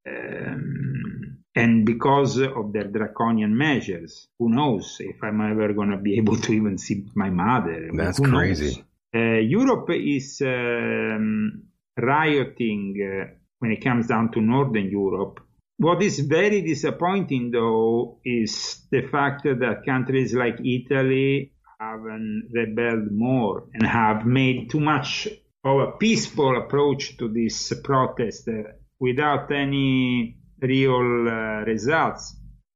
Um, 0.07 1.39
and 1.55 1.85
because 1.85 2.39
of 2.39 2.71
their 2.71 2.85
draconian 2.85 3.57
measures, 3.57 4.27
who 4.37 4.49
knows 4.49 4.97
if 4.99 5.21
I'm 5.23 5.41
ever 5.41 5.73
going 5.73 5.89
to 5.89 5.97
be 5.97 6.17
able 6.17 6.37
to 6.37 6.53
even 6.53 6.77
see 6.77 7.05
my 7.15 7.29
mother? 7.29 7.89
That's 7.93 8.19
crazy. 8.19 8.83
Uh, 9.13 9.39
Europe 9.41 9.89
is 9.89 10.41
um, 10.45 11.63
rioting 11.97 12.95
uh, 13.01 13.33
when 13.57 13.71
it 13.71 13.83
comes 13.83 14.07
down 14.07 14.31
to 14.33 14.41
Northern 14.41 14.89
Europe. 14.89 15.39
What 15.79 16.01
is 16.01 16.19
very 16.19 16.61
disappointing, 16.61 17.51
though, 17.51 18.19
is 18.25 18.85
the 18.91 19.03
fact 19.03 19.45
that 19.45 19.85
countries 19.85 20.33
like 20.33 20.59
Italy 20.59 21.53
haven't 21.79 22.49
rebelled 22.53 23.09
more 23.13 23.63
and 23.73 23.87
have 23.87 24.25
made 24.25 24.69
too 24.69 24.81
much 24.81 25.29
of 25.63 25.79
a 25.79 25.91
peaceful 25.93 26.57
approach 26.57 27.15
to 27.19 27.29
this 27.29 27.71
protest 27.81 28.49
uh, 28.49 28.73
without 28.99 29.49
any 29.53 30.35
real 30.61 31.29
uh, 31.29 31.63
results. 31.63 32.35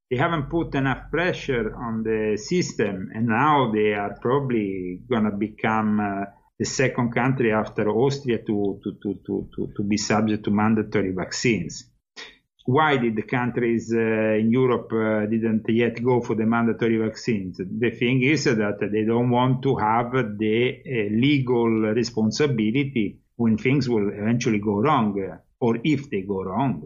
They 0.09 0.15
haven't 0.15 0.49
put 0.49 0.73
enough 0.73 1.11
pressure 1.11 1.75
on 1.75 2.03
the 2.03 2.37
system, 2.37 3.09
and 3.13 3.27
now 3.27 3.73
they 3.73 3.95
are 3.95 4.17
probably 4.21 5.01
going 5.09 5.25
to 5.25 5.31
become 5.31 5.99
uh, 5.99 6.25
the 6.57 6.65
second 6.65 7.11
country 7.13 7.51
after 7.51 7.89
Austria 7.89 8.37
to, 8.37 8.79
to, 8.81 8.93
to, 9.03 9.19
to, 9.25 9.73
to, 9.75 9.83
be 9.83 9.97
subject 9.97 10.45
to 10.45 10.51
mandatory 10.51 11.11
vaccines. 11.11 11.89
Why 12.65 12.97
did 12.97 13.15
the 13.15 13.23
countries 13.23 13.93
uh, 13.93 13.99
in 13.99 14.49
Europe 14.51 14.91
uh, 14.93 15.25
didn't 15.25 15.65
yet 15.67 16.01
go 16.01 16.21
for 16.21 16.35
the 16.35 16.45
mandatory 16.45 16.97
vaccines? 16.97 17.57
The 17.57 17.91
thing 17.91 18.23
is 18.23 18.45
that 18.45 18.79
they 18.79 19.03
don't 19.03 19.29
want 19.29 19.63
to 19.63 19.75
have 19.75 20.13
the 20.13 20.81
uh, 20.85 21.13
legal 21.13 21.67
responsibility 21.93 23.19
when 23.35 23.57
things 23.57 23.89
will 23.89 24.09
eventually 24.09 24.59
go 24.59 24.79
wrong, 24.79 25.39
or 25.59 25.79
if 25.83 26.09
they 26.09 26.21
go 26.21 26.43
wrong 26.43 26.81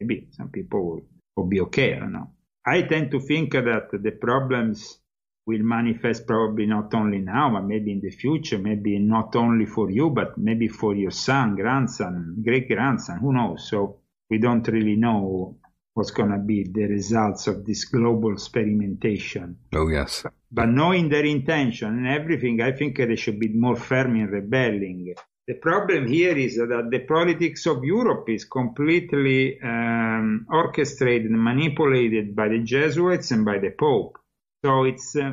maybe 0.00 0.28
some 0.32 0.48
people 0.48 0.84
will, 0.84 1.02
will 1.36 1.46
be 1.46 1.60
okay. 1.60 1.94
I 1.94 1.98
don't 2.00 2.12
know. 2.12 2.30
I 2.66 2.82
tend 2.82 3.10
to 3.12 3.20
think 3.20 3.52
that 3.52 3.88
the 3.92 4.10
problems 4.12 4.98
will 5.46 5.62
manifest 5.62 6.26
probably 6.26 6.66
not 6.66 6.92
only 6.94 7.18
now, 7.18 7.50
but 7.52 7.64
maybe 7.64 7.92
in 7.92 8.00
the 8.00 8.10
future, 8.10 8.58
maybe 8.58 8.98
not 8.98 9.34
only 9.36 9.66
for 9.66 9.90
you, 9.90 10.10
but 10.10 10.36
maybe 10.36 10.68
for 10.68 10.94
your 10.94 11.10
son, 11.10 11.56
grandson, 11.56 12.42
great 12.44 12.68
grandson, 12.68 13.18
who 13.18 13.32
knows? 13.32 13.68
So 13.68 13.99
we 14.30 14.38
don't 14.38 14.66
really 14.68 14.96
know 14.96 15.56
what's 15.94 16.12
going 16.12 16.30
to 16.30 16.38
be 16.38 16.64
the 16.64 16.84
results 16.84 17.46
of 17.48 17.66
this 17.66 17.84
global 17.84 18.32
experimentation. 18.32 19.56
Oh, 19.74 19.88
yes. 19.88 20.24
But 20.50 20.66
knowing 20.66 21.08
their 21.08 21.24
intention 21.24 21.88
and 21.88 22.06
everything, 22.06 22.60
I 22.60 22.72
think 22.72 22.96
they 22.96 23.16
should 23.16 23.40
be 23.40 23.48
more 23.48 23.76
firm 23.76 24.16
in 24.16 24.26
rebelling. 24.26 25.14
The 25.46 25.54
problem 25.54 26.06
here 26.06 26.36
is 26.38 26.56
that 26.58 26.88
the 26.90 27.00
politics 27.00 27.66
of 27.66 27.82
Europe 27.82 28.28
is 28.28 28.44
completely 28.44 29.58
um, 29.60 30.46
orchestrated 30.48 31.30
and 31.30 31.42
manipulated 31.42 32.36
by 32.36 32.48
the 32.48 32.60
Jesuits 32.60 33.32
and 33.32 33.44
by 33.44 33.58
the 33.58 33.70
Pope. 33.70 34.16
So 34.64 34.84
it's 34.84 35.16
uh, 35.16 35.32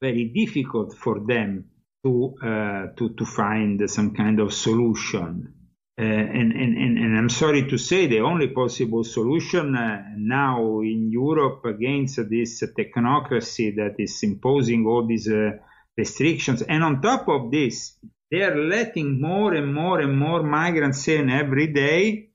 very 0.00 0.26
difficult 0.26 0.96
for 0.96 1.20
them 1.26 1.64
to, 2.04 2.34
uh, 2.40 2.86
to, 2.96 3.14
to 3.14 3.24
find 3.24 3.90
some 3.90 4.14
kind 4.14 4.38
of 4.38 4.54
solution. 4.54 5.54
Uh, 6.00 6.04
and, 6.04 6.52
and, 6.52 6.78
and, 6.78 6.87
I'm 7.28 7.34
sorry 7.34 7.68
to 7.68 7.76
say 7.76 8.06
the 8.06 8.20
only 8.20 8.48
possible 8.48 9.04
solution 9.04 9.76
uh, 9.76 10.02
now 10.16 10.80
in 10.80 11.10
Europe 11.12 11.62
against 11.66 12.16
this 12.30 12.62
technocracy 12.62 13.76
that 13.76 13.96
is 13.98 14.22
imposing 14.22 14.86
all 14.86 15.06
these 15.06 15.28
uh, 15.28 15.50
restrictions. 15.94 16.62
And 16.62 16.82
on 16.82 17.02
top 17.02 17.28
of 17.28 17.50
this, 17.50 17.98
they 18.30 18.40
are 18.44 18.56
letting 18.56 19.20
more 19.20 19.52
and 19.52 19.74
more 19.74 20.00
and 20.00 20.18
more 20.18 20.42
migrants 20.42 21.06
in 21.06 21.28
every 21.28 21.66
day. 21.66 22.30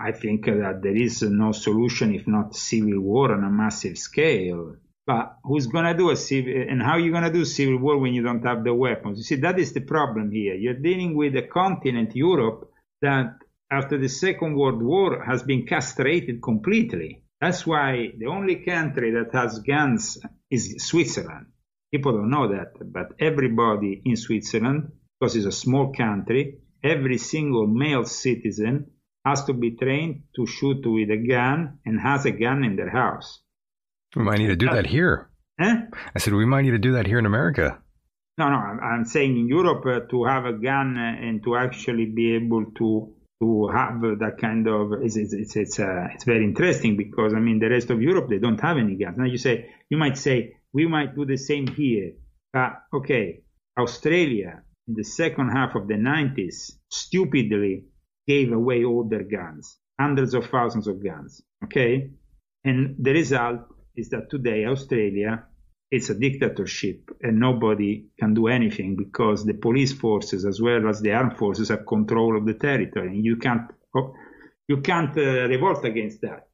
I 0.00 0.12
think 0.12 0.46
that 0.46 0.80
there 0.82 0.96
is 0.96 1.20
no 1.20 1.52
solution 1.52 2.14
if 2.14 2.26
not 2.26 2.56
civil 2.56 2.98
war 3.00 3.34
on 3.34 3.44
a 3.44 3.50
massive 3.50 3.98
scale. 3.98 4.76
But 5.06 5.36
who's 5.44 5.66
going 5.66 5.84
to 5.84 5.94
do 5.94 6.08
a 6.08 6.16
civil, 6.16 6.50
and 6.66 6.82
how 6.82 6.92
are 6.92 7.00
you 7.00 7.10
going 7.10 7.24
to 7.24 7.30
do 7.30 7.44
civil 7.44 7.76
war 7.76 7.98
when 7.98 8.14
you 8.14 8.22
don't 8.22 8.42
have 8.46 8.64
the 8.64 8.72
weapons? 8.72 9.18
You 9.18 9.24
see, 9.24 9.36
that 9.42 9.58
is 9.58 9.74
the 9.74 9.82
problem 9.82 10.30
here. 10.30 10.54
You're 10.54 10.80
dealing 10.80 11.14
with 11.14 11.36
a 11.36 11.42
continent, 11.42 12.16
Europe, 12.16 12.70
that 13.02 13.34
after 13.70 13.98
the 13.98 14.08
Second 14.08 14.56
World 14.56 14.82
War 14.82 15.24
has 15.24 15.42
been 15.42 15.66
castrated 15.66 16.42
completely. 16.42 17.22
That's 17.40 17.66
why 17.66 18.12
the 18.16 18.26
only 18.26 18.64
country 18.64 19.12
that 19.12 19.32
has 19.32 19.58
guns 19.60 20.18
is 20.50 20.86
Switzerland. 20.86 21.46
People 21.92 22.12
don't 22.12 22.30
know 22.30 22.48
that, 22.48 22.72
but 22.80 23.12
everybody 23.18 24.02
in 24.04 24.16
Switzerland, 24.16 24.92
because 25.18 25.36
it's 25.36 25.46
a 25.46 25.52
small 25.52 25.92
country, 25.92 26.58
every 26.82 27.18
single 27.18 27.66
male 27.66 28.04
citizen 28.04 28.90
has 29.24 29.44
to 29.44 29.52
be 29.52 29.72
trained 29.72 30.22
to 30.36 30.46
shoot 30.46 30.86
with 30.86 31.10
a 31.10 31.16
gun 31.16 31.78
and 31.84 32.00
has 32.00 32.24
a 32.26 32.30
gun 32.30 32.64
in 32.64 32.76
their 32.76 32.90
house. 32.90 33.40
We 34.14 34.22
might 34.22 34.38
need 34.38 34.48
to 34.48 34.56
do 34.56 34.70
that 34.70 34.86
here. 34.86 35.30
Huh? 35.60 35.76
I 36.14 36.18
said 36.18 36.34
we 36.34 36.46
might 36.46 36.62
need 36.62 36.70
to 36.72 36.78
do 36.78 36.92
that 36.92 37.06
here 37.06 37.18
in 37.18 37.26
America. 37.26 37.82
No, 38.38 38.50
no, 38.50 38.56
I'm 38.56 39.06
saying 39.06 39.36
in 39.36 39.48
Europe 39.48 39.84
uh, 39.86 40.00
to 40.10 40.24
have 40.24 40.44
a 40.44 40.52
gun 40.52 40.96
and 40.98 41.42
to 41.44 41.56
actually 41.56 42.06
be 42.06 42.34
able 42.34 42.66
to 42.78 43.15
to 43.40 43.68
have 43.68 44.00
that 44.00 44.38
kind 44.40 44.66
of 44.66 44.92
it's 45.02 45.16
it's 45.16 45.34
it's 45.34 45.56
it's, 45.56 45.78
uh, 45.78 46.08
it's 46.14 46.24
very 46.24 46.44
interesting 46.44 46.96
because 46.96 47.34
I 47.34 47.38
mean 47.38 47.58
the 47.58 47.68
rest 47.68 47.90
of 47.90 48.00
Europe 48.00 48.28
they 48.28 48.38
don't 48.38 48.60
have 48.60 48.78
any 48.78 48.96
guns. 48.96 49.18
Now 49.18 49.26
you 49.26 49.38
say 49.38 49.70
you 49.90 49.98
might 49.98 50.16
say 50.16 50.56
we 50.72 50.86
might 50.86 51.14
do 51.14 51.26
the 51.26 51.36
same 51.36 51.66
here. 51.66 52.12
But 52.52 52.72
okay, 52.94 53.42
Australia 53.78 54.62
in 54.88 54.94
the 54.94 55.04
second 55.04 55.50
half 55.50 55.74
of 55.74 55.88
the 55.88 55.94
90s 55.94 56.72
stupidly 56.90 57.84
gave 58.26 58.52
away 58.52 58.84
all 58.84 59.04
their 59.04 59.24
guns, 59.24 59.78
hundreds 60.00 60.32
of 60.34 60.46
thousands 60.46 60.86
of 60.86 61.04
guns. 61.04 61.42
Okay, 61.64 62.10
and 62.64 62.96
the 62.98 63.12
result 63.12 63.60
is 63.96 64.08
that 64.10 64.30
today 64.30 64.64
Australia 64.64 65.44
it's 65.90 66.10
a 66.10 66.14
dictatorship 66.14 67.10
and 67.22 67.38
nobody 67.38 68.06
can 68.18 68.34
do 68.34 68.48
anything 68.48 68.96
because 68.96 69.44
the 69.44 69.54
police 69.54 69.92
forces 69.92 70.44
as 70.44 70.60
well 70.60 70.88
as 70.88 71.00
the 71.00 71.12
armed 71.12 71.36
forces 71.36 71.68
have 71.68 71.86
control 71.86 72.36
of 72.36 72.44
the 72.44 72.54
territory 72.54 73.08
and 73.08 73.24
you 73.24 73.36
can't 73.36 73.70
you 74.68 74.78
can't 74.80 75.16
uh, 75.16 75.48
revolt 75.48 75.84
against 75.84 76.20
that 76.22 76.48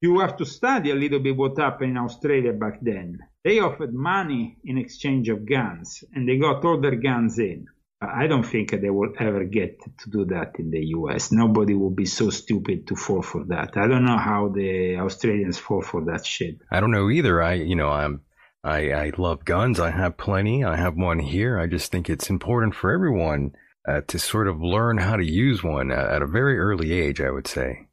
you 0.00 0.20
have 0.20 0.36
to 0.36 0.44
study 0.44 0.90
a 0.90 0.94
little 0.94 1.18
bit 1.18 1.36
what 1.36 1.58
happened 1.58 1.90
in 1.90 1.98
australia 1.98 2.52
back 2.52 2.78
then 2.80 3.18
they 3.44 3.58
offered 3.58 3.92
money 3.92 4.56
in 4.64 4.78
exchange 4.78 5.28
of 5.28 5.44
guns 5.44 6.04
and 6.14 6.28
they 6.28 6.38
got 6.38 6.64
all 6.64 6.80
their 6.80 6.96
guns 6.96 7.38
in 7.38 7.66
I 7.98 8.26
don't 8.26 8.42
think 8.42 8.72
they 8.72 8.90
will 8.90 9.14
ever 9.18 9.44
get 9.44 9.80
to 10.00 10.10
do 10.10 10.26
that 10.26 10.58
in 10.58 10.70
the 10.70 10.84
US. 10.88 11.32
Nobody 11.32 11.72
will 11.72 11.90
be 11.90 12.04
so 12.04 12.28
stupid 12.28 12.86
to 12.88 12.94
fall 12.94 13.22
for 13.22 13.44
that. 13.46 13.78
I 13.78 13.88
don't 13.88 14.04
know 14.04 14.18
how 14.18 14.48
the 14.48 14.96
Australians 14.98 15.56
fall 15.56 15.80
for 15.80 16.04
that 16.04 16.26
shit. 16.26 16.58
I 16.70 16.80
don't 16.80 16.90
know 16.90 17.08
either. 17.08 17.42
I, 17.42 17.54
you 17.54 17.74
know, 17.74 17.88
I'm 17.88 18.20
I, 18.66 18.90
I 18.90 19.12
love 19.16 19.44
guns. 19.44 19.78
I 19.78 19.90
have 19.90 20.16
plenty. 20.16 20.64
I 20.64 20.76
have 20.76 20.96
one 20.96 21.20
here. 21.20 21.56
I 21.56 21.68
just 21.68 21.92
think 21.92 22.10
it's 22.10 22.28
important 22.28 22.74
for 22.74 22.90
everyone 22.90 23.52
uh, 23.88 24.00
to 24.08 24.18
sort 24.18 24.48
of 24.48 24.60
learn 24.60 24.98
how 24.98 25.14
to 25.16 25.24
use 25.24 25.62
one 25.62 25.92
at 25.92 26.20
a 26.20 26.26
very 26.26 26.58
early 26.58 26.92
age, 26.92 27.20
I 27.20 27.30
would 27.30 27.46
say. 27.46 27.86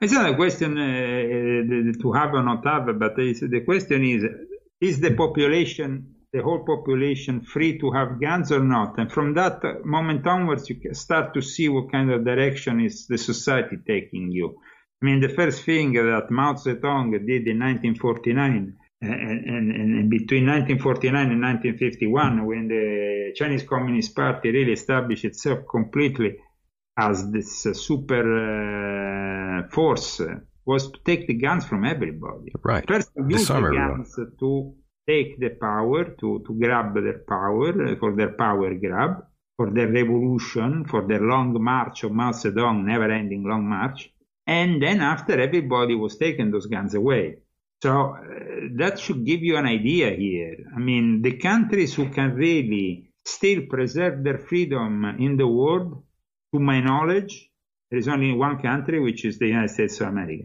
It's 0.00 0.12
not 0.12 0.30
a 0.30 0.36
question 0.36 0.78
uh, 0.78 2.02
to 2.02 2.12
have 2.12 2.34
or 2.34 2.44
not 2.44 2.64
have, 2.64 2.86
but 2.98 3.16
the 3.16 3.62
question 3.64 4.04
is 4.04 4.24
is 4.80 5.00
the 5.00 5.14
population, 5.14 6.14
the 6.32 6.42
whole 6.42 6.64
population, 6.64 7.40
free 7.40 7.78
to 7.78 7.90
have 7.90 8.20
guns 8.20 8.52
or 8.52 8.62
not? 8.62 8.98
And 8.98 9.10
from 9.10 9.34
that 9.34 9.60
moment 9.84 10.24
onwards, 10.26 10.68
you 10.70 10.76
start 10.92 11.34
to 11.34 11.40
see 11.40 11.68
what 11.68 11.90
kind 11.90 12.12
of 12.12 12.24
direction 12.24 12.78
is 12.80 13.06
the 13.08 13.18
society 13.18 13.78
taking 13.84 14.30
you. 14.30 14.60
I 15.02 15.06
mean, 15.06 15.20
the 15.20 15.30
first 15.30 15.64
thing 15.64 15.94
that 15.94 16.30
Mao 16.30 16.52
Zedong 16.54 17.10
did 17.12 17.48
in 17.48 17.58
1949 17.58 18.76
and, 19.00 19.44
and, 19.44 19.72
and, 19.72 20.10
between 20.10 20.46
1949 20.46 21.30
and 21.30 21.42
1951, 21.42 22.46
when 22.46 22.68
the 22.68 23.32
Chinese 23.34 23.62
Communist 23.62 24.14
Party 24.16 24.50
really 24.50 24.72
established 24.72 25.24
itself 25.24 25.60
completely 25.70 26.38
as 26.96 27.30
this 27.30 27.66
uh, 27.66 27.74
super 27.74 28.24
uh, 28.24 29.68
force, 29.68 30.20
uh, 30.20 30.36
was 30.64 30.90
to 30.90 30.98
take 31.04 31.26
the 31.26 31.34
guns 31.34 31.66
from 31.66 31.84
everybody. 31.84 32.52
Right. 32.64 32.86
First, 32.88 33.10
use 33.28 33.46
the 33.48 33.60
guns 33.60 34.18
to 34.40 34.74
take 35.06 35.38
the 35.38 35.50
power, 35.50 36.04
to, 36.04 36.42
to 36.46 36.58
grab 36.58 36.94
their 36.94 37.18
power, 37.18 37.92
uh, 37.92 37.96
for 37.96 38.16
their 38.16 38.32
power 38.32 38.74
grab, 38.74 39.24
for 39.56 39.70
their 39.70 39.92
revolution, 39.92 40.86
for 40.86 41.06
their 41.06 41.20
long 41.20 41.62
march 41.62 42.02
of 42.02 42.12
Mao 42.12 42.32
Zedong, 42.32 42.84
never 42.84 43.10
ending 43.10 43.44
long 43.44 43.68
march. 43.68 44.10
And 44.46 44.82
then 44.82 45.00
after 45.00 45.38
everybody 45.38 45.94
was 45.94 46.16
taking 46.16 46.50
those 46.50 46.66
guns 46.66 46.94
away. 46.94 47.38
So 47.82 47.90
uh, 47.90 48.16
that 48.76 48.98
should 48.98 49.24
give 49.24 49.42
you 49.42 49.56
an 49.56 49.66
idea 49.66 50.10
here. 50.10 50.56
I 50.74 50.78
mean, 50.78 51.22
the 51.22 51.36
countries 51.36 51.94
who 51.94 52.08
can 52.10 52.34
really 52.34 53.10
still 53.24 53.62
preserve 53.68 54.24
their 54.24 54.38
freedom 54.38 55.04
in 55.18 55.36
the 55.36 55.46
world 55.46 56.02
to 56.54 56.60
my 56.60 56.80
knowledge, 56.80 57.50
there 57.90 57.98
is 57.98 58.08
only 58.08 58.32
one 58.32 58.58
country, 58.60 59.00
which 59.00 59.24
is 59.24 59.38
the 59.38 59.46
United 59.46 59.70
States 59.70 60.00
of 60.00 60.08
America. 60.08 60.44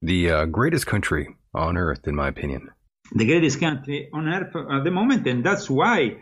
The 0.00 0.30
uh, 0.30 0.44
greatest 0.46 0.86
country 0.86 1.36
on 1.54 1.76
earth, 1.76 2.08
in 2.08 2.16
my 2.16 2.28
opinion. 2.28 2.70
The 3.14 3.26
greatest 3.26 3.60
country 3.60 4.08
on 4.12 4.26
earth 4.28 4.56
at 4.56 4.84
the 4.84 4.90
moment, 4.90 5.26
and 5.26 5.44
that's 5.44 5.68
why 5.68 6.16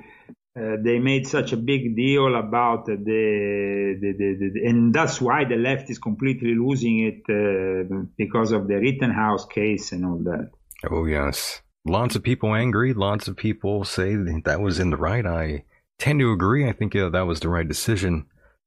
uh, 0.59 0.77
they 0.83 0.99
made 0.99 1.29
such 1.29 1.53
a 1.53 1.57
big 1.57 1.95
deal 1.95 2.35
about 2.35 2.87
the, 2.87 2.97
the, 2.97 3.97
the, 4.01 4.51
the, 4.53 4.69
and 4.69 4.93
that's 4.93 5.21
why 5.21 5.45
the 5.45 5.55
left 5.55 5.89
is 5.91 5.99
completely 5.99 6.55
losing 6.55 6.99
it 7.01 7.23
uh, 7.31 8.05
because 8.19 8.51
of 8.51 8.67
the 8.67 8.75
Rittenhouse 8.75 9.47
case 9.47 9.93
and 9.93 10.05
all 10.05 10.19
that. 10.19 10.51
Oh 10.91 11.05
yes, 11.05 11.63
lots 11.85 12.17
of 12.17 12.25
people 12.25 12.55
angry. 12.55 12.95
Lots 12.95 13.29
of 13.29 13.37
people 13.37 13.85
say 13.85 14.17
that 14.45 14.61
was 14.61 14.81
in 14.81 14.91
the 14.91 14.97
right. 14.97 15.25
I 15.25 15.65
tend 15.99 16.19
to 16.19 16.33
agree. 16.33 16.69
I 16.69 16.73
think 16.73 16.97
uh, 16.97 17.11
that 17.11 17.27
was 17.27 17.41
the 17.41 17.49
right 17.49 17.69
decision. 17.69 18.27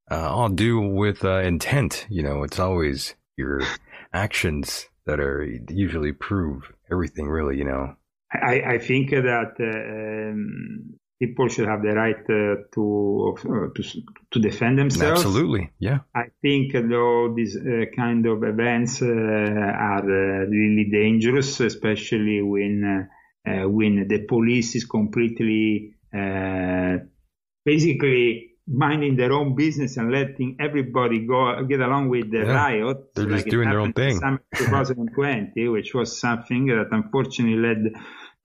Uh, 0.10 0.30
all 0.30 0.50
do 0.50 0.80
with 0.80 1.26
uh, 1.26 1.40
intent. 1.40 2.06
You 2.10 2.24
know, 2.24 2.44
it's 2.44 2.60
always 2.60 3.16
your 3.36 3.62
actions 4.14 4.88
that 5.06 5.20
are 5.20 5.46
usually 5.68 6.14
prove 6.14 6.72
everything. 6.90 7.28
Really, 7.28 7.58
you 7.58 7.66
know. 7.66 7.96
I, 8.32 8.62
I 8.66 8.78
think 8.80 9.12
that 9.12 9.54
uh, 9.60 10.32
um, 10.34 10.96
people 11.20 11.48
should 11.48 11.68
have 11.68 11.82
the 11.82 11.94
right 11.94 12.24
uh, 12.30 12.64
to, 12.74 13.36
uh, 13.38 13.68
to 13.76 13.84
to 14.32 14.40
defend 14.40 14.80
themselves. 14.80 15.24
Absolutely, 15.24 15.72
yeah. 15.80 16.00
I 16.16 16.26
think 16.42 16.74
though 16.74 17.34
these 17.36 17.56
uh, 17.56 17.86
kind 17.96 18.26
of 18.26 18.44
events 18.44 19.02
uh, 19.02 19.06
are 19.06 20.00
uh, 20.00 20.46
really 20.48 20.90
dangerous, 20.92 21.60
especially 21.60 22.42
when 22.42 23.08
uh, 23.48 23.70
when 23.70 24.08
the 24.08 24.26
police 24.28 24.76
is 24.76 24.86
completely 24.86 25.94
basically 27.66 28.54
minding 28.68 29.18
their 29.18 29.34
own 29.34 29.56
business 29.56 29.98
and 29.98 30.12
letting 30.12 30.56
everybody 30.60 31.26
go 31.26 31.64
get 31.66 31.82
along 31.82 32.10
with 32.10 32.32
the 32.32 32.40
yeah. 32.40 32.54
riot. 32.54 32.98
They're 33.16 33.26
just 33.26 33.46
like 33.46 33.52
doing 33.52 33.70
their 33.70 33.80
own 33.80 33.94
thing. 33.94 34.20
2020, 34.56 35.68
which 35.70 35.94
was 35.94 36.20
something 36.20 36.68
that 36.68 36.88
unfortunately 36.92 37.58
led 37.58 37.94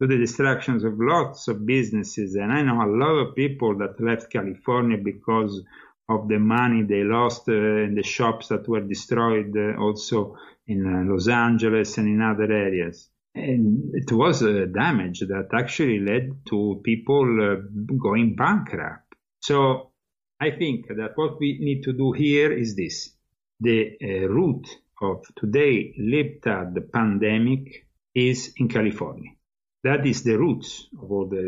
to 0.01 0.07
the 0.07 0.17
destructions 0.17 0.85
of 0.85 0.95
lots 0.97 1.49
of 1.49 1.67
businesses. 1.67 2.37
And 2.37 2.53
I 2.53 2.63
know 2.63 2.83
a 2.83 2.87
lot 2.87 3.19
of 3.19 3.35
people 3.35 3.77
that 3.79 4.01
left 4.01 4.33
California 4.33 4.97
because 4.97 5.63
of 6.09 6.29
the 6.29 6.39
money 6.39 6.85
they 6.85 7.03
lost 7.03 7.49
uh, 7.49 7.53
in 7.53 7.95
the 7.95 8.03
shops 8.03 8.49
that 8.49 8.69
were 8.69 8.81
destroyed 8.81 9.55
uh, 9.57 9.79
also 9.79 10.37
in 10.67 10.87
uh, 10.87 11.13
Los 11.13 11.29
Angeles 11.29 11.99
and 11.99 12.09
in 12.09 12.23
other 12.23 12.51
areas. 12.51 13.09
And 13.35 13.95
it 13.95 14.11
was 14.11 14.43
a 14.43 14.67
damage 14.67 15.21
that 15.21 15.49
actually 15.53 15.99
led 15.99 16.47
to 16.49 16.81
people 16.83 17.27
uh, 17.41 17.95
going 18.01 18.37
bankrupt. 18.37 19.15
So 19.41 19.91
I 20.41 20.53
think 20.53 20.87
that 20.89 21.13
what 21.17 21.39
we 21.41 21.59
need 21.61 21.83
to 21.85 21.93
do 21.93 22.13
here 22.13 22.53
is 22.53 22.75
this. 22.75 23.11
The 23.61 23.97
uh, 24.03 24.29
root 24.29 24.69
of 25.03 25.25
today 25.37 25.95
libtard 26.01 26.91
pandemic 26.93 27.87
is 28.15 28.55
in 28.57 28.69
California 28.69 29.33
that 29.85 30.07
is 30.07 30.25
the 30.25 30.37
roots 30.37 30.89
of 31.01 31.11
all 31.11 31.29
the. 31.29 31.39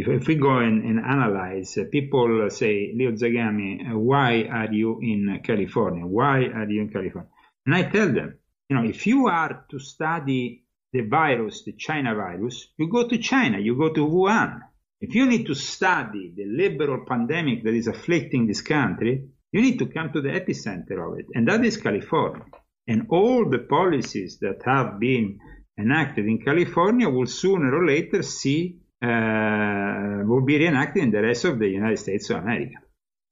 If, 0.00 0.08
if 0.08 0.28
we 0.28 0.36
go 0.36 0.58
and, 0.58 0.84
and 0.84 1.00
analyze, 1.04 1.76
uh, 1.76 1.84
people 1.90 2.48
say, 2.50 2.92
Leo 2.94 3.12
Zagami, 3.12 3.90
uh, 3.92 3.98
why 3.98 4.44
are 4.44 4.72
you 4.72 5.00
in 5.00 5.40
California? 5.44 6.06
Why 6.06 6.44
are 6.44 6.70
you 6.70 6.82
in 6.82 6.90
California? 6.90 7.30
And 7.66 7.74
I 7.74 7.82
tell 7.82 8.12
them, 8.12 8.38
you 8.68 8.76
know, 8.76 8.84
if 8.84 9.06
you 9.06 9.26
are 9.26 9.64
to 9.70 9.78
study 9.78 10.64
the 10.92 11.02
virus, 11.02 11.64
the 11.64 11.72
China 11.72 12.14
virus, 12.14 12.68
you 12.78 12.88
go 12.88 13.08
to 13.08 13.18
China, 13.18 13.58
you 13.58 13.76
go 13.76 13.92
to 13.92 14.06
Wuhan. 14.06 14.60
If 15.00 15.14
you 15.14 15.26
need 15.26 15.46
to 15.46 15.54
study 15.54 16.32
the 16.36 16.44
liberal 16.44 17.04
pandemic 17.08 17.64
that 17.64 17.74
is 17.74 17.86
afflicting 17.86 18.46
this 18.46 18.60
country, 18.60 19.28
you 19.50 19.62
need 19.62 19.78
to 19.78 19.86
come 19.86 20.12
to 20.12 20.20
the 20.20 20.28
epicenter 20.28 20.98
of 21.04 21.18
it, 21.18 21.26
and 21.34 21.48
that 21.48 21.64
is 21.64 21.76
California. 21.76 22.44
And 22.86 23.06
all 23.08 23.48
the 23.48 23.60
policies 23.60 24.38
that 24.40 24.62
have 24.64 25.00
been 25.00 25.38
enacted 25.78 26.26
in 26.26 26.38
California 26.38 27.08
will 27.08 27.26
sooner 27.26 27.74
or 27.74 27.86
later 27.86 28.22
see 28.22 28.80
uh, 29.02 30.22
will 30.24 30.44
be 30.44 30.58
reenacted 30.58 31.02
in 31.02 31.10
the 31.10 31.22
rest 31.22 31.44
of 31.44 31.58
the 31.58 31.68
United 31.68 31.98
States 31.98 32.30
of 32.30 32.36
America. 32.38 32.76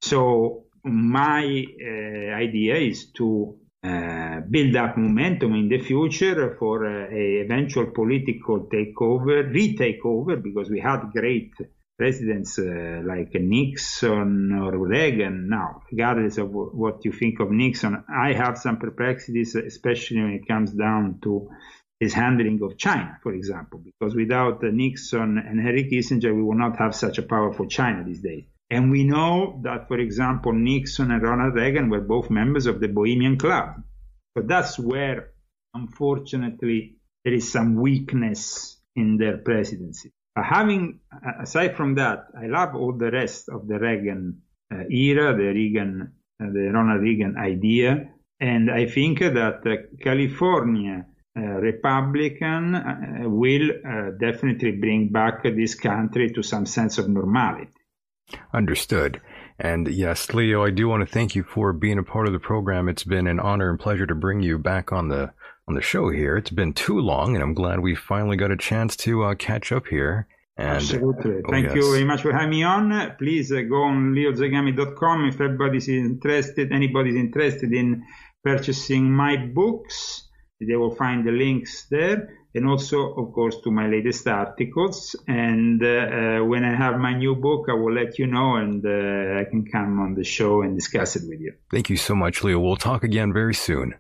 So 0.01 0.65
my 0.85 1.45
uh, 1.45 2.35
idea 2.35 2.77
is 2.77 3.11
to 3.13 3.59
uh, 3.85 4.41
build 4.49 4.75
up 4.77 4.97
momentum 4.97 5.55
in 5.55 5.69
the 5.69 5.79
future 5.79 6.57
for 6.59 6.87
uh, 6.87 7.15
a 7.15 7.43
eventual 7.45 7.87
political 7.87 8.69
takeover, 8.73 9.53
retakeover, 9.53 10.43
because 10.43 10.71
we 10.71 10.81
had 10.81 11.11
great 11.13 11.53
presidents 11.97 12.59
uh, 12.59 13.03
like 13.05 13.35
Nixon 13.35 14.53
or 14.53 14.79
Reagan. 14.79 15.49
Now, 15.49 15.83
regardless 15.91 16.39
of 16.39 16.51
what 16.51 17.05
you 17.05 17.13
think 17.13 17.41
of 17.41 17.51
Nixon, 17.51 18.05
I 18.09 18.33
have 18.33 18.57
some 18.59 18.79
perplexities, 18.79 19.55
especially 19.55 20.23
when 20.23 20.33
it 20.33 20.49
comes 20.49 20.73
down 20.73 21.19
to 21.25 21.51
his 22.01 22.13
handling 22.13 22.61
of 22.63 22.79
China, 22.79 23.19
for 23.23 23.33
example, 23.33 23.81
because 23.85 24.15
without 24.15 24.63
Nixon 24.63 25.39
and 25.39 25.61
Henry 25.61 25.91
Kissinger, 25.91 26.35
we 26.35 26.43
would 26.43 26.59
not 26.59 26.79
have 26.79 26.95
such 26.95 27.19
a 27.19 27.23
powerful 27.23 27.67
China 27.67 28.05
these 28.05 28.21
days. 28.21 28.45
And 28.71 28.91
we 28.91 29.05
know 29.05 29.61
that, 29.65 29.89
for 29.89 29.99
example, 29.99 30.53
Nixon 30.53 31.11
and 31.11 31.23
Ronald 31.23 31.55
Reagan 31.55 31.89
were 31.89 32.01
both 32.01 32.31
members 32.31 32.67
of 32.67 32.81
the 32.81 32.89
Bohemian 32.89 33.39
Club. 33.39 33.83
So 34.37 34.45
that's 34.47 34.79
where, 34.79 35.31
unfortunately, 35.75 36.97
there 37.25 37.35
is 37.35 37.51
some 37.51 37.77
weakness 37.77 38.79
in 38.95 39.17
their 39.17 39.39
presidency. 39.39 40.13
But 40.37 40.45
having, 40.45 41.01
aside 41.41 41.77
from 41.77 41.97
that, 41.97 42.27
I 42.41 42.47
love 42.47 42.75
all 42.77 42.93
the 42.93 43.11
rest 43.11 43.49
of 43.49 43.67
the 43.67 43.79
Reagan 43.79 44.43
uh, 44.73 44.85
era, 44.91 45.35
the 45.37 45.49
Reagan, 45.49 46.13
uh, 46.41 46.47
the 46.53 46.71
Ronald 46.73 47.01
Reagan 47.01 47.37
idea. 47.37 48.11
And 48.39 48.71
I 48.71 48.87
think 48.87 49.19
that 49.21 49.67
uh, 49.67 49.97
California 50.01 51.07
uh, 51.07 51.18
Republican 51.41 52.75
uh, 52.75 53.29
will 53.29 53.71
uh, 53.71 54.11
definitely 54.19 54.73
bring 54.73 55.09
back 55.09 55.43
this 55.43 55.75
country 55.75 56.31
to 56.31 56.43
some 56.43 56.67
sense 56.67 56.99
of 56.99 57.09
normality. 57.09 57.71
Understood. 58.53 59.21
And 59.59 59.89
yes, 59.89 60.33
Leo, 60.35 60.65
I 60.65 60.71
do 60.71 60.89
want 60.89 61.07
to 61.07 61.13
thank 61.13 61.35
you 61.35 61.43
for 61.43 61.73
being 61.73 61.99
a 61.99 62.03
part 62.03 62.27
of 62.27 62.33
the 62.33 62.39
program. 62.39 62.89
It's 62.89 63.05
been 63.05 63.27
an 63.27 63.41
honor 63.41 63.71
and 63.71 63.79
pleasure 63.79 64.07
to 64.07 64.15
bring 64.15 64.41
you 64.41 64.59
back 64.59 64.93
on 64.93 65.09
the 65.09 65.33
on 65.67 65.75
the 65.75 65.83
show 65.83 66.11
here. 66.11 66.37
It's 66.37 66.51
been 66.51 66.73
too 66.73 66.99
long, 66.99 67.35
and 67.35 67.43
I'm 67.43 67.55
glad 67.55 67.81
we 67.81 67.95
finally 67.95 68.37
got 68.37 68.51
a 68.51 68.57
chance 68.57 68.97
to 68.99 69.25
uh, 69.25 69.35
catch 69.35 69.73
up 69.73 69.87
here. 69.87 70.27
And, 70.57 70.77
Absolutely. 70.77 71.37
Oh, 71.45 71.51
Thank 71.51 71.67
yes. 71.67 71.75
you 71.77 71.93
very 71.93 72.05
much 72.05 72.23
for 72.23 72.33
having 72.33 72.51
me 72.51 72.63
on. 72.65 73.17
Please 73.19 73.53
uh, 73.53 73.61
go 73.63 73.83
on 73.83 74.15
leozagami.com 74.15 75.27
if 75.27 75.41
everybody's 75.41 75.89
interested, 75.89 76.73
anybody's 76.73 77.17
interested 77.17 77.73
in 77.73 78.03
purchasing 78.43 79.11
my 79.11 79.37
books. 79.37 80.28
They 80.61 80.75
will 80.75 80.95
find 80.95 81.25
the 81.25 81.31
links 81.31 81.87
there 81.89 82.35
and 82.55 82.67
also, 82.67 83.15
of 83.15 83.33
course, 83.33 83.61
to 83.63 83.71
my 83.71 83.87
latest 83.87 84.27
articles. 84.27 85.15
And 85.29 85.83
uh, 85.83 86.41
when 86.41 86.65
I 86.65 86.75
have 86.75 86.99
my 86.99 87.15
new 87.15 87.37
book, 87.37 87.67
I 87.69 87.75
will 87.75 87.93
let 87.93 88.19
you 88.19 88.27
know 88.27 88.57
and 88.57 88.85
uh, 88.85 89.41
I 89.41 89.45
can 89.45 89.67
come 89.71 90.01
on 90.01 90.15
the 90.15 90.25
show 90.25 90.63
and 90.63 90.75
discuss 90.75 91.15
it 91.15 91.23
with 91.29 91.41
you. 91.41 91.53
Thank 91.71 91.91
you 91.91 91.97
so 91.97 92.15
much, 92.15 92.43
Leo. 92.43 92.59
We'll 92.59 92.77
talk 92.77 93.05
again 93.05 93.33
very 93.33 93.55
soon. 93.55 93.95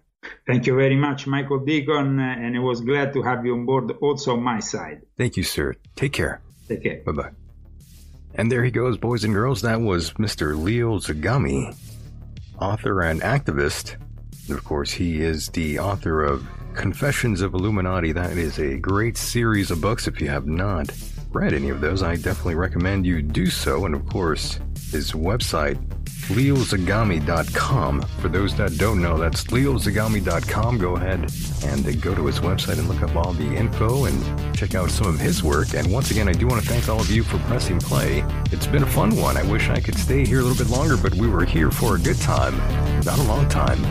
Thank 0.48 0.66
you 0.66 0.74
very 0.74 0.96
much, 0.96 1.28
Michael 1.28 1.60
Decon, 1.60 2.18
and 2.20 2.56
I 2.56 2.58
was 2.58 2.80
glad 2.80 3.12
to 3.12 3.22
have 3.22 3.46
you 3.46 3.54
on 3.54 3.64
board 3.64 3.92
also 4.02 4.32
on 4.32 4.42
my 4.42 4.58
side. 4.58 5.02
Thank 5.16 5.36
you, 5.36 5.44
sir. 5.44 5.76
Take 5.94 6.12
care. 6.12 6.42
Take 6.66 6.82
care. 6.82 7.02
Bye 7.06 7.12
bye. 7.12 7.30
And 8.34 8.50
there 8.50 8.64
he 8.64 8.72
goes, 8.72 8.98
boys 8.98 9.22
and 9.22 9.32
girls. 9.32 9.62
That 9.62 9.80
was 9.80 10.12
Mr. 10.14 10.60
Leo 10.60 10.98
Zagami, 10.98 11.74
author 12.60 13.02
and 13.02 13.20
activist 13.22 13.96
of 14.50 14.64
course, 14.64 14.90
he 14.90 15.20
is 15.20 15.48
the 15.48 15.78
author 15.78 16.22
of 16.22 16.46
Confessions 16.74 17.40
of 17.40 17.54
Illuminati. 17.54 18.12
That 18.12 18.36
is 18.36 18.58
a 18.58 18.78
great 18.78 19.16
series 19.16 19.70
of 19.70 19.80
books. 19.80 20.06
If 20.06 20.20
you 20.20 20.28
have 20.28 20.46
not 20.46 20.90
read 21.30 21.52
any 21.52 21.70
of 21.70 21.80
those, 21.80 22.02
I 22.02 22.16
definitely 22.16 22.54
recommend 22.54 23.04
you 23.04 23.20
do 23.20 23.46
so. 23.46 23.84
And 23.84 23.94
of 23.94 24.06
course, 24.06 24.60
his 24.90 25.12
website, 25.12 25.78
leozagami.com. 26.28 28.02
For 28.20 28.28
those 28.28 28.54
that 28.56 28.76
don't 28.76 29.00
know, 29.00 29.16
that's 29.16 29.44
leozagami.com. 29.44 30.78
Go 30.78 30.96
ahead 30.96 31.20
and 31.64 31.86
uh, 31.86 31.92
go 32.00 32.14
to 32.14 32.26
his 32.26 32.40
website 32.40 32.78
and 32.78 32.88
look 32.88 33.02
up 33.02 33.16
all 33.16 33.32
the 33.32 33.54
info 33.54 34.04
and 34.04 34.56
check 34.56 34.74
out 34.74 34.90
some 34.90 35.06
of 35.06 35.18
his 35.18 35.42
work. 35.42 35.74
And 35.74 35.90
once 35.90 36.10
again, 36.10 36.28
I 36.28 36.32
do 36.32 36.46
want 36.46 36.62
to 36.62 36.68
thank 36.68 36.88
all 36.88 37.00
of 37.00 37.10
you 37.10 37.22
for 37.22 37.38
pressing 37.40 37.78
play. 37.78 38.24
It's 38.52 38.66
been 38.66 38.82
a 38.82 38.90
fun 38.90 39.16
one. 39.16 39.36
I 39.36 39.42
wish 39.42 39.68
I 39.70 39.80
could 39.80 39.96
stay 39.96 40.24
here 40.24 40.40
a 40.40 40.42
little 40.42 40.62
bit 40.62 40.70
longer, 40.70 40.96
but 40.96 41.14
we 41.14 41.28
were 41.28 41.44
here 41.44 41.70
for 41.70 41.96
a 41.96 41.98
good 41.98 42.20
time, 42.20 42.56
not 43.04 43.18
a 43.18 43.24
long 43.24 43.48
time. 43.48 43.82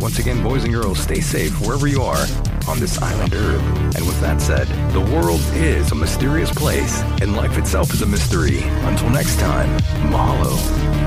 Once 0.00 0.18
again, 0.18 0.42
boys 0.42 0.64
and 0.64 0.72
girls, 0.72 0.98
stay 0.98 1.20
safe 1.20 1.60
wherever 1.60 1.86
you 1.86 2.02
are 2.02 2.26
on 2.68 2.80
this 2.80 3.00
island 3.00 3.34
Earth. 3.34 3.96
And 3.96 4.06
with 4.06 4.20
that 4.20 4.40
said, 4.40 4.66
the 4.92 5.00
world 5.00 5.40
is 5.54 5.92
a 5.92 5.94
mysterious 5.94 6.50
place, 6.50 7.02
and 7.20 7.36
life 7.36 7.58
itself 7.58 7.92
is 7.92 8.02
a 8.02 8.06
mystery. 8.06 8.60
Until 8.84 9.10
next 9.10 9.38
time, 9.38 9.68
mahalo. 10.10 11.06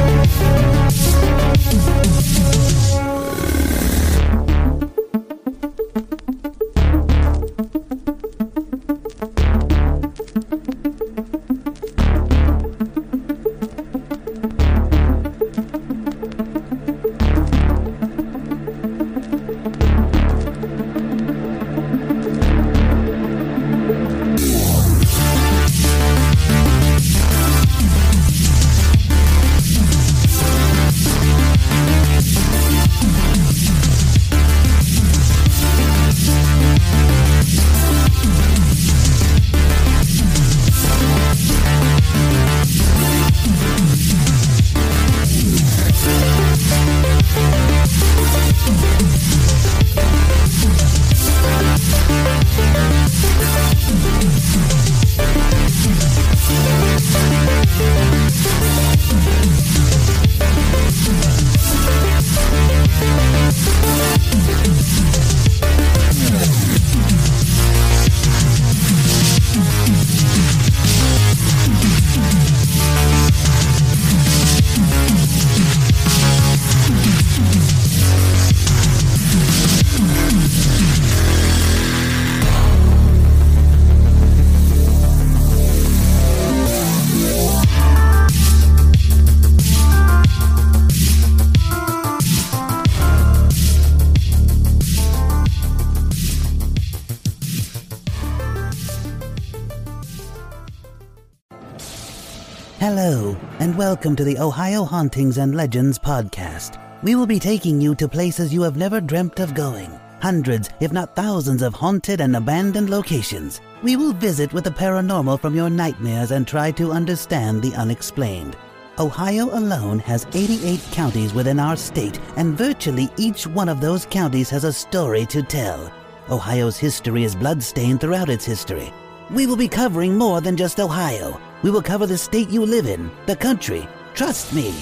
Welcome 104.01 104.15
to 104.15 104.23
the 104.23 104.39
Ohio 104.39 104.83
Hauntings 104.83 105.37
and 105.37 105.53
Legends 105.53 105.99
podcast. 105.99 106.81
We 107.03 107.13
will 107.13 107.27
be 107.27 107.37
taking 107.37 107.79
you 107.79 107.93
to 107.93 108.07
places 108.07 108.51
you 108.51 108.63
have 108.63 108.75
never 108.75 108.99
dreamt 108.99 109.39
of 109.39 109.53
going. 109.53 109.91
Hundreds, 110.19 110.71
if 110.79 110.91
not 110.91 111.15
thousands, 111.15 111.61
of 111.61 111.75
haunted 111.75 112.19
and 112.19 112.35
abandoned 112.35 112.89
locations. 112.89 113.61
We 113.83 113.97
will 113.97 114.13
visit 114.13 114.53
with 114.53 114.63
the 114.63 114.71
paranormal 114.71 115.39
from 115.39 115.53
your 115.53 115.69
nightmares 115.69 116.31
and 116.31 116.47
try 116.47 116.71
to 116.71 116.91
understand 116.91 117.61
the 117.61 117.75
unexplained. 117.75 118.57
Ohio 118.97 119.55
alone 119.55 119.99
has 119.99 120.25
88 120.33 120.79
counties 120.91 121.35
within 121.35 121.59
our 121.59 121.75
state, 121.75 122.19
and 122.37 122.57
virtually 122.57 123.07
each 123.17 123.45
one 123.45 123.69
of 123.69 123.81
those 123.81 124.07
counties 124.07 124.49
has 124.49 124.63
a 124.63 124.73
story 124.73 125.27
to 125.27 125.43
tell. 125.43 125.93
Ohio's 126.31 126.79
history 126.79 127.23
is 127.23 127.35
bloodstained 127.35 128.01
throughout 128.01 128.29
its 128.29 128.45
history. 128.45 128.91
We 129.29 129.45
will 129.45 129.57
be 129.57 129.67
covering 129.67 130.17
more 130.17 130.41
than 130.41 130.57
just 130.57 130.79
Ohio. 130.79 131.39
We 131.63 131.71
will 131.71 131.81
cover 131.81 132.07
the 132.07 132.17
state 132.17 132.49
you 132.49 132.65
live 132.65 132.87
in, 132.87 133.11
the 133.27 133.35
country. 133.35 133.87
Trust 134.13 134.53
me. 134.53 134.73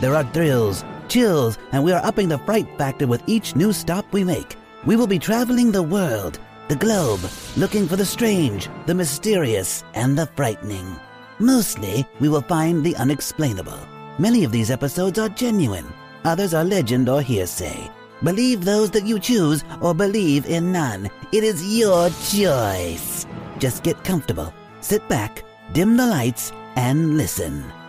There 0.00 0.14
are 0.14 0.24
thrills, 0.24 0.84
chills, 1.08 1.58
and 1.72 1.84
we 1.84 1.92
are 1.92 2.04
upping 2.04 2.28
the 2.28 2.38
fright 2.38 2.66
factor 2.76 3.06
with 3.06 3.22
each 3.26 3.54
new 3.54 3.72
stop 3.72 4.12
we 4.12 4.24
make. 4.24 4.56
We 4.84 4.96
will 4.96 5.06
be 5.06 5.18
traveling 5.18 5.70
the 5.70 5.82
world, 5.82 6.38
the 6.68 6.76
globe, 6.76 7.20
looking 7.56 7.86
for 7.86 7.96
the 7.96 8.04
strange, 8.04 8.68
the 8.86 8.94
mysterious, 8.94 9.84
and 9.94 10.18
the 10.18 10.26
frightening. 10.26 10.96
Mostly, 11.38 12.06
we 12.20 12.28
will 12.28 12.42
find 12.42 12.84
the 12.84 12.96
unexplainable. 12.96 13.78
Many 14.18 14.44
of 14.44 14.52
these 14.52 14.70
episodes 14.70 15.18
are 15.18 15.28
genuine, 15.28 15.86
others 16.24 16.54
are 16.54 16.64
legend 16.64 17.08
or 17.08 17.22
hearsay. 17.22 17.90
Believe 18.22 18.64
those 18.64 18.90
that 18.92 19.06
you 19.06 19.18
choose 19.18 19.64
or 19.80 19.94
believe 19.94 20.46
in 20.46 20.72
none. 20.72 21.10
It 21.32 21.44
is 21.44 21.76
your 21.78 22.10
choice. 22.30 23.26
Just 23.58 23.82
get 23.82 24.02
comfortable, 24.04 24.52
sit 24.80 25.06
back, 25.08 25.44
dim 25.74 25.96
the 25.96 26.06
lights, 26.06 26.52
and 26.76 27.16
listen. 27.16 27.83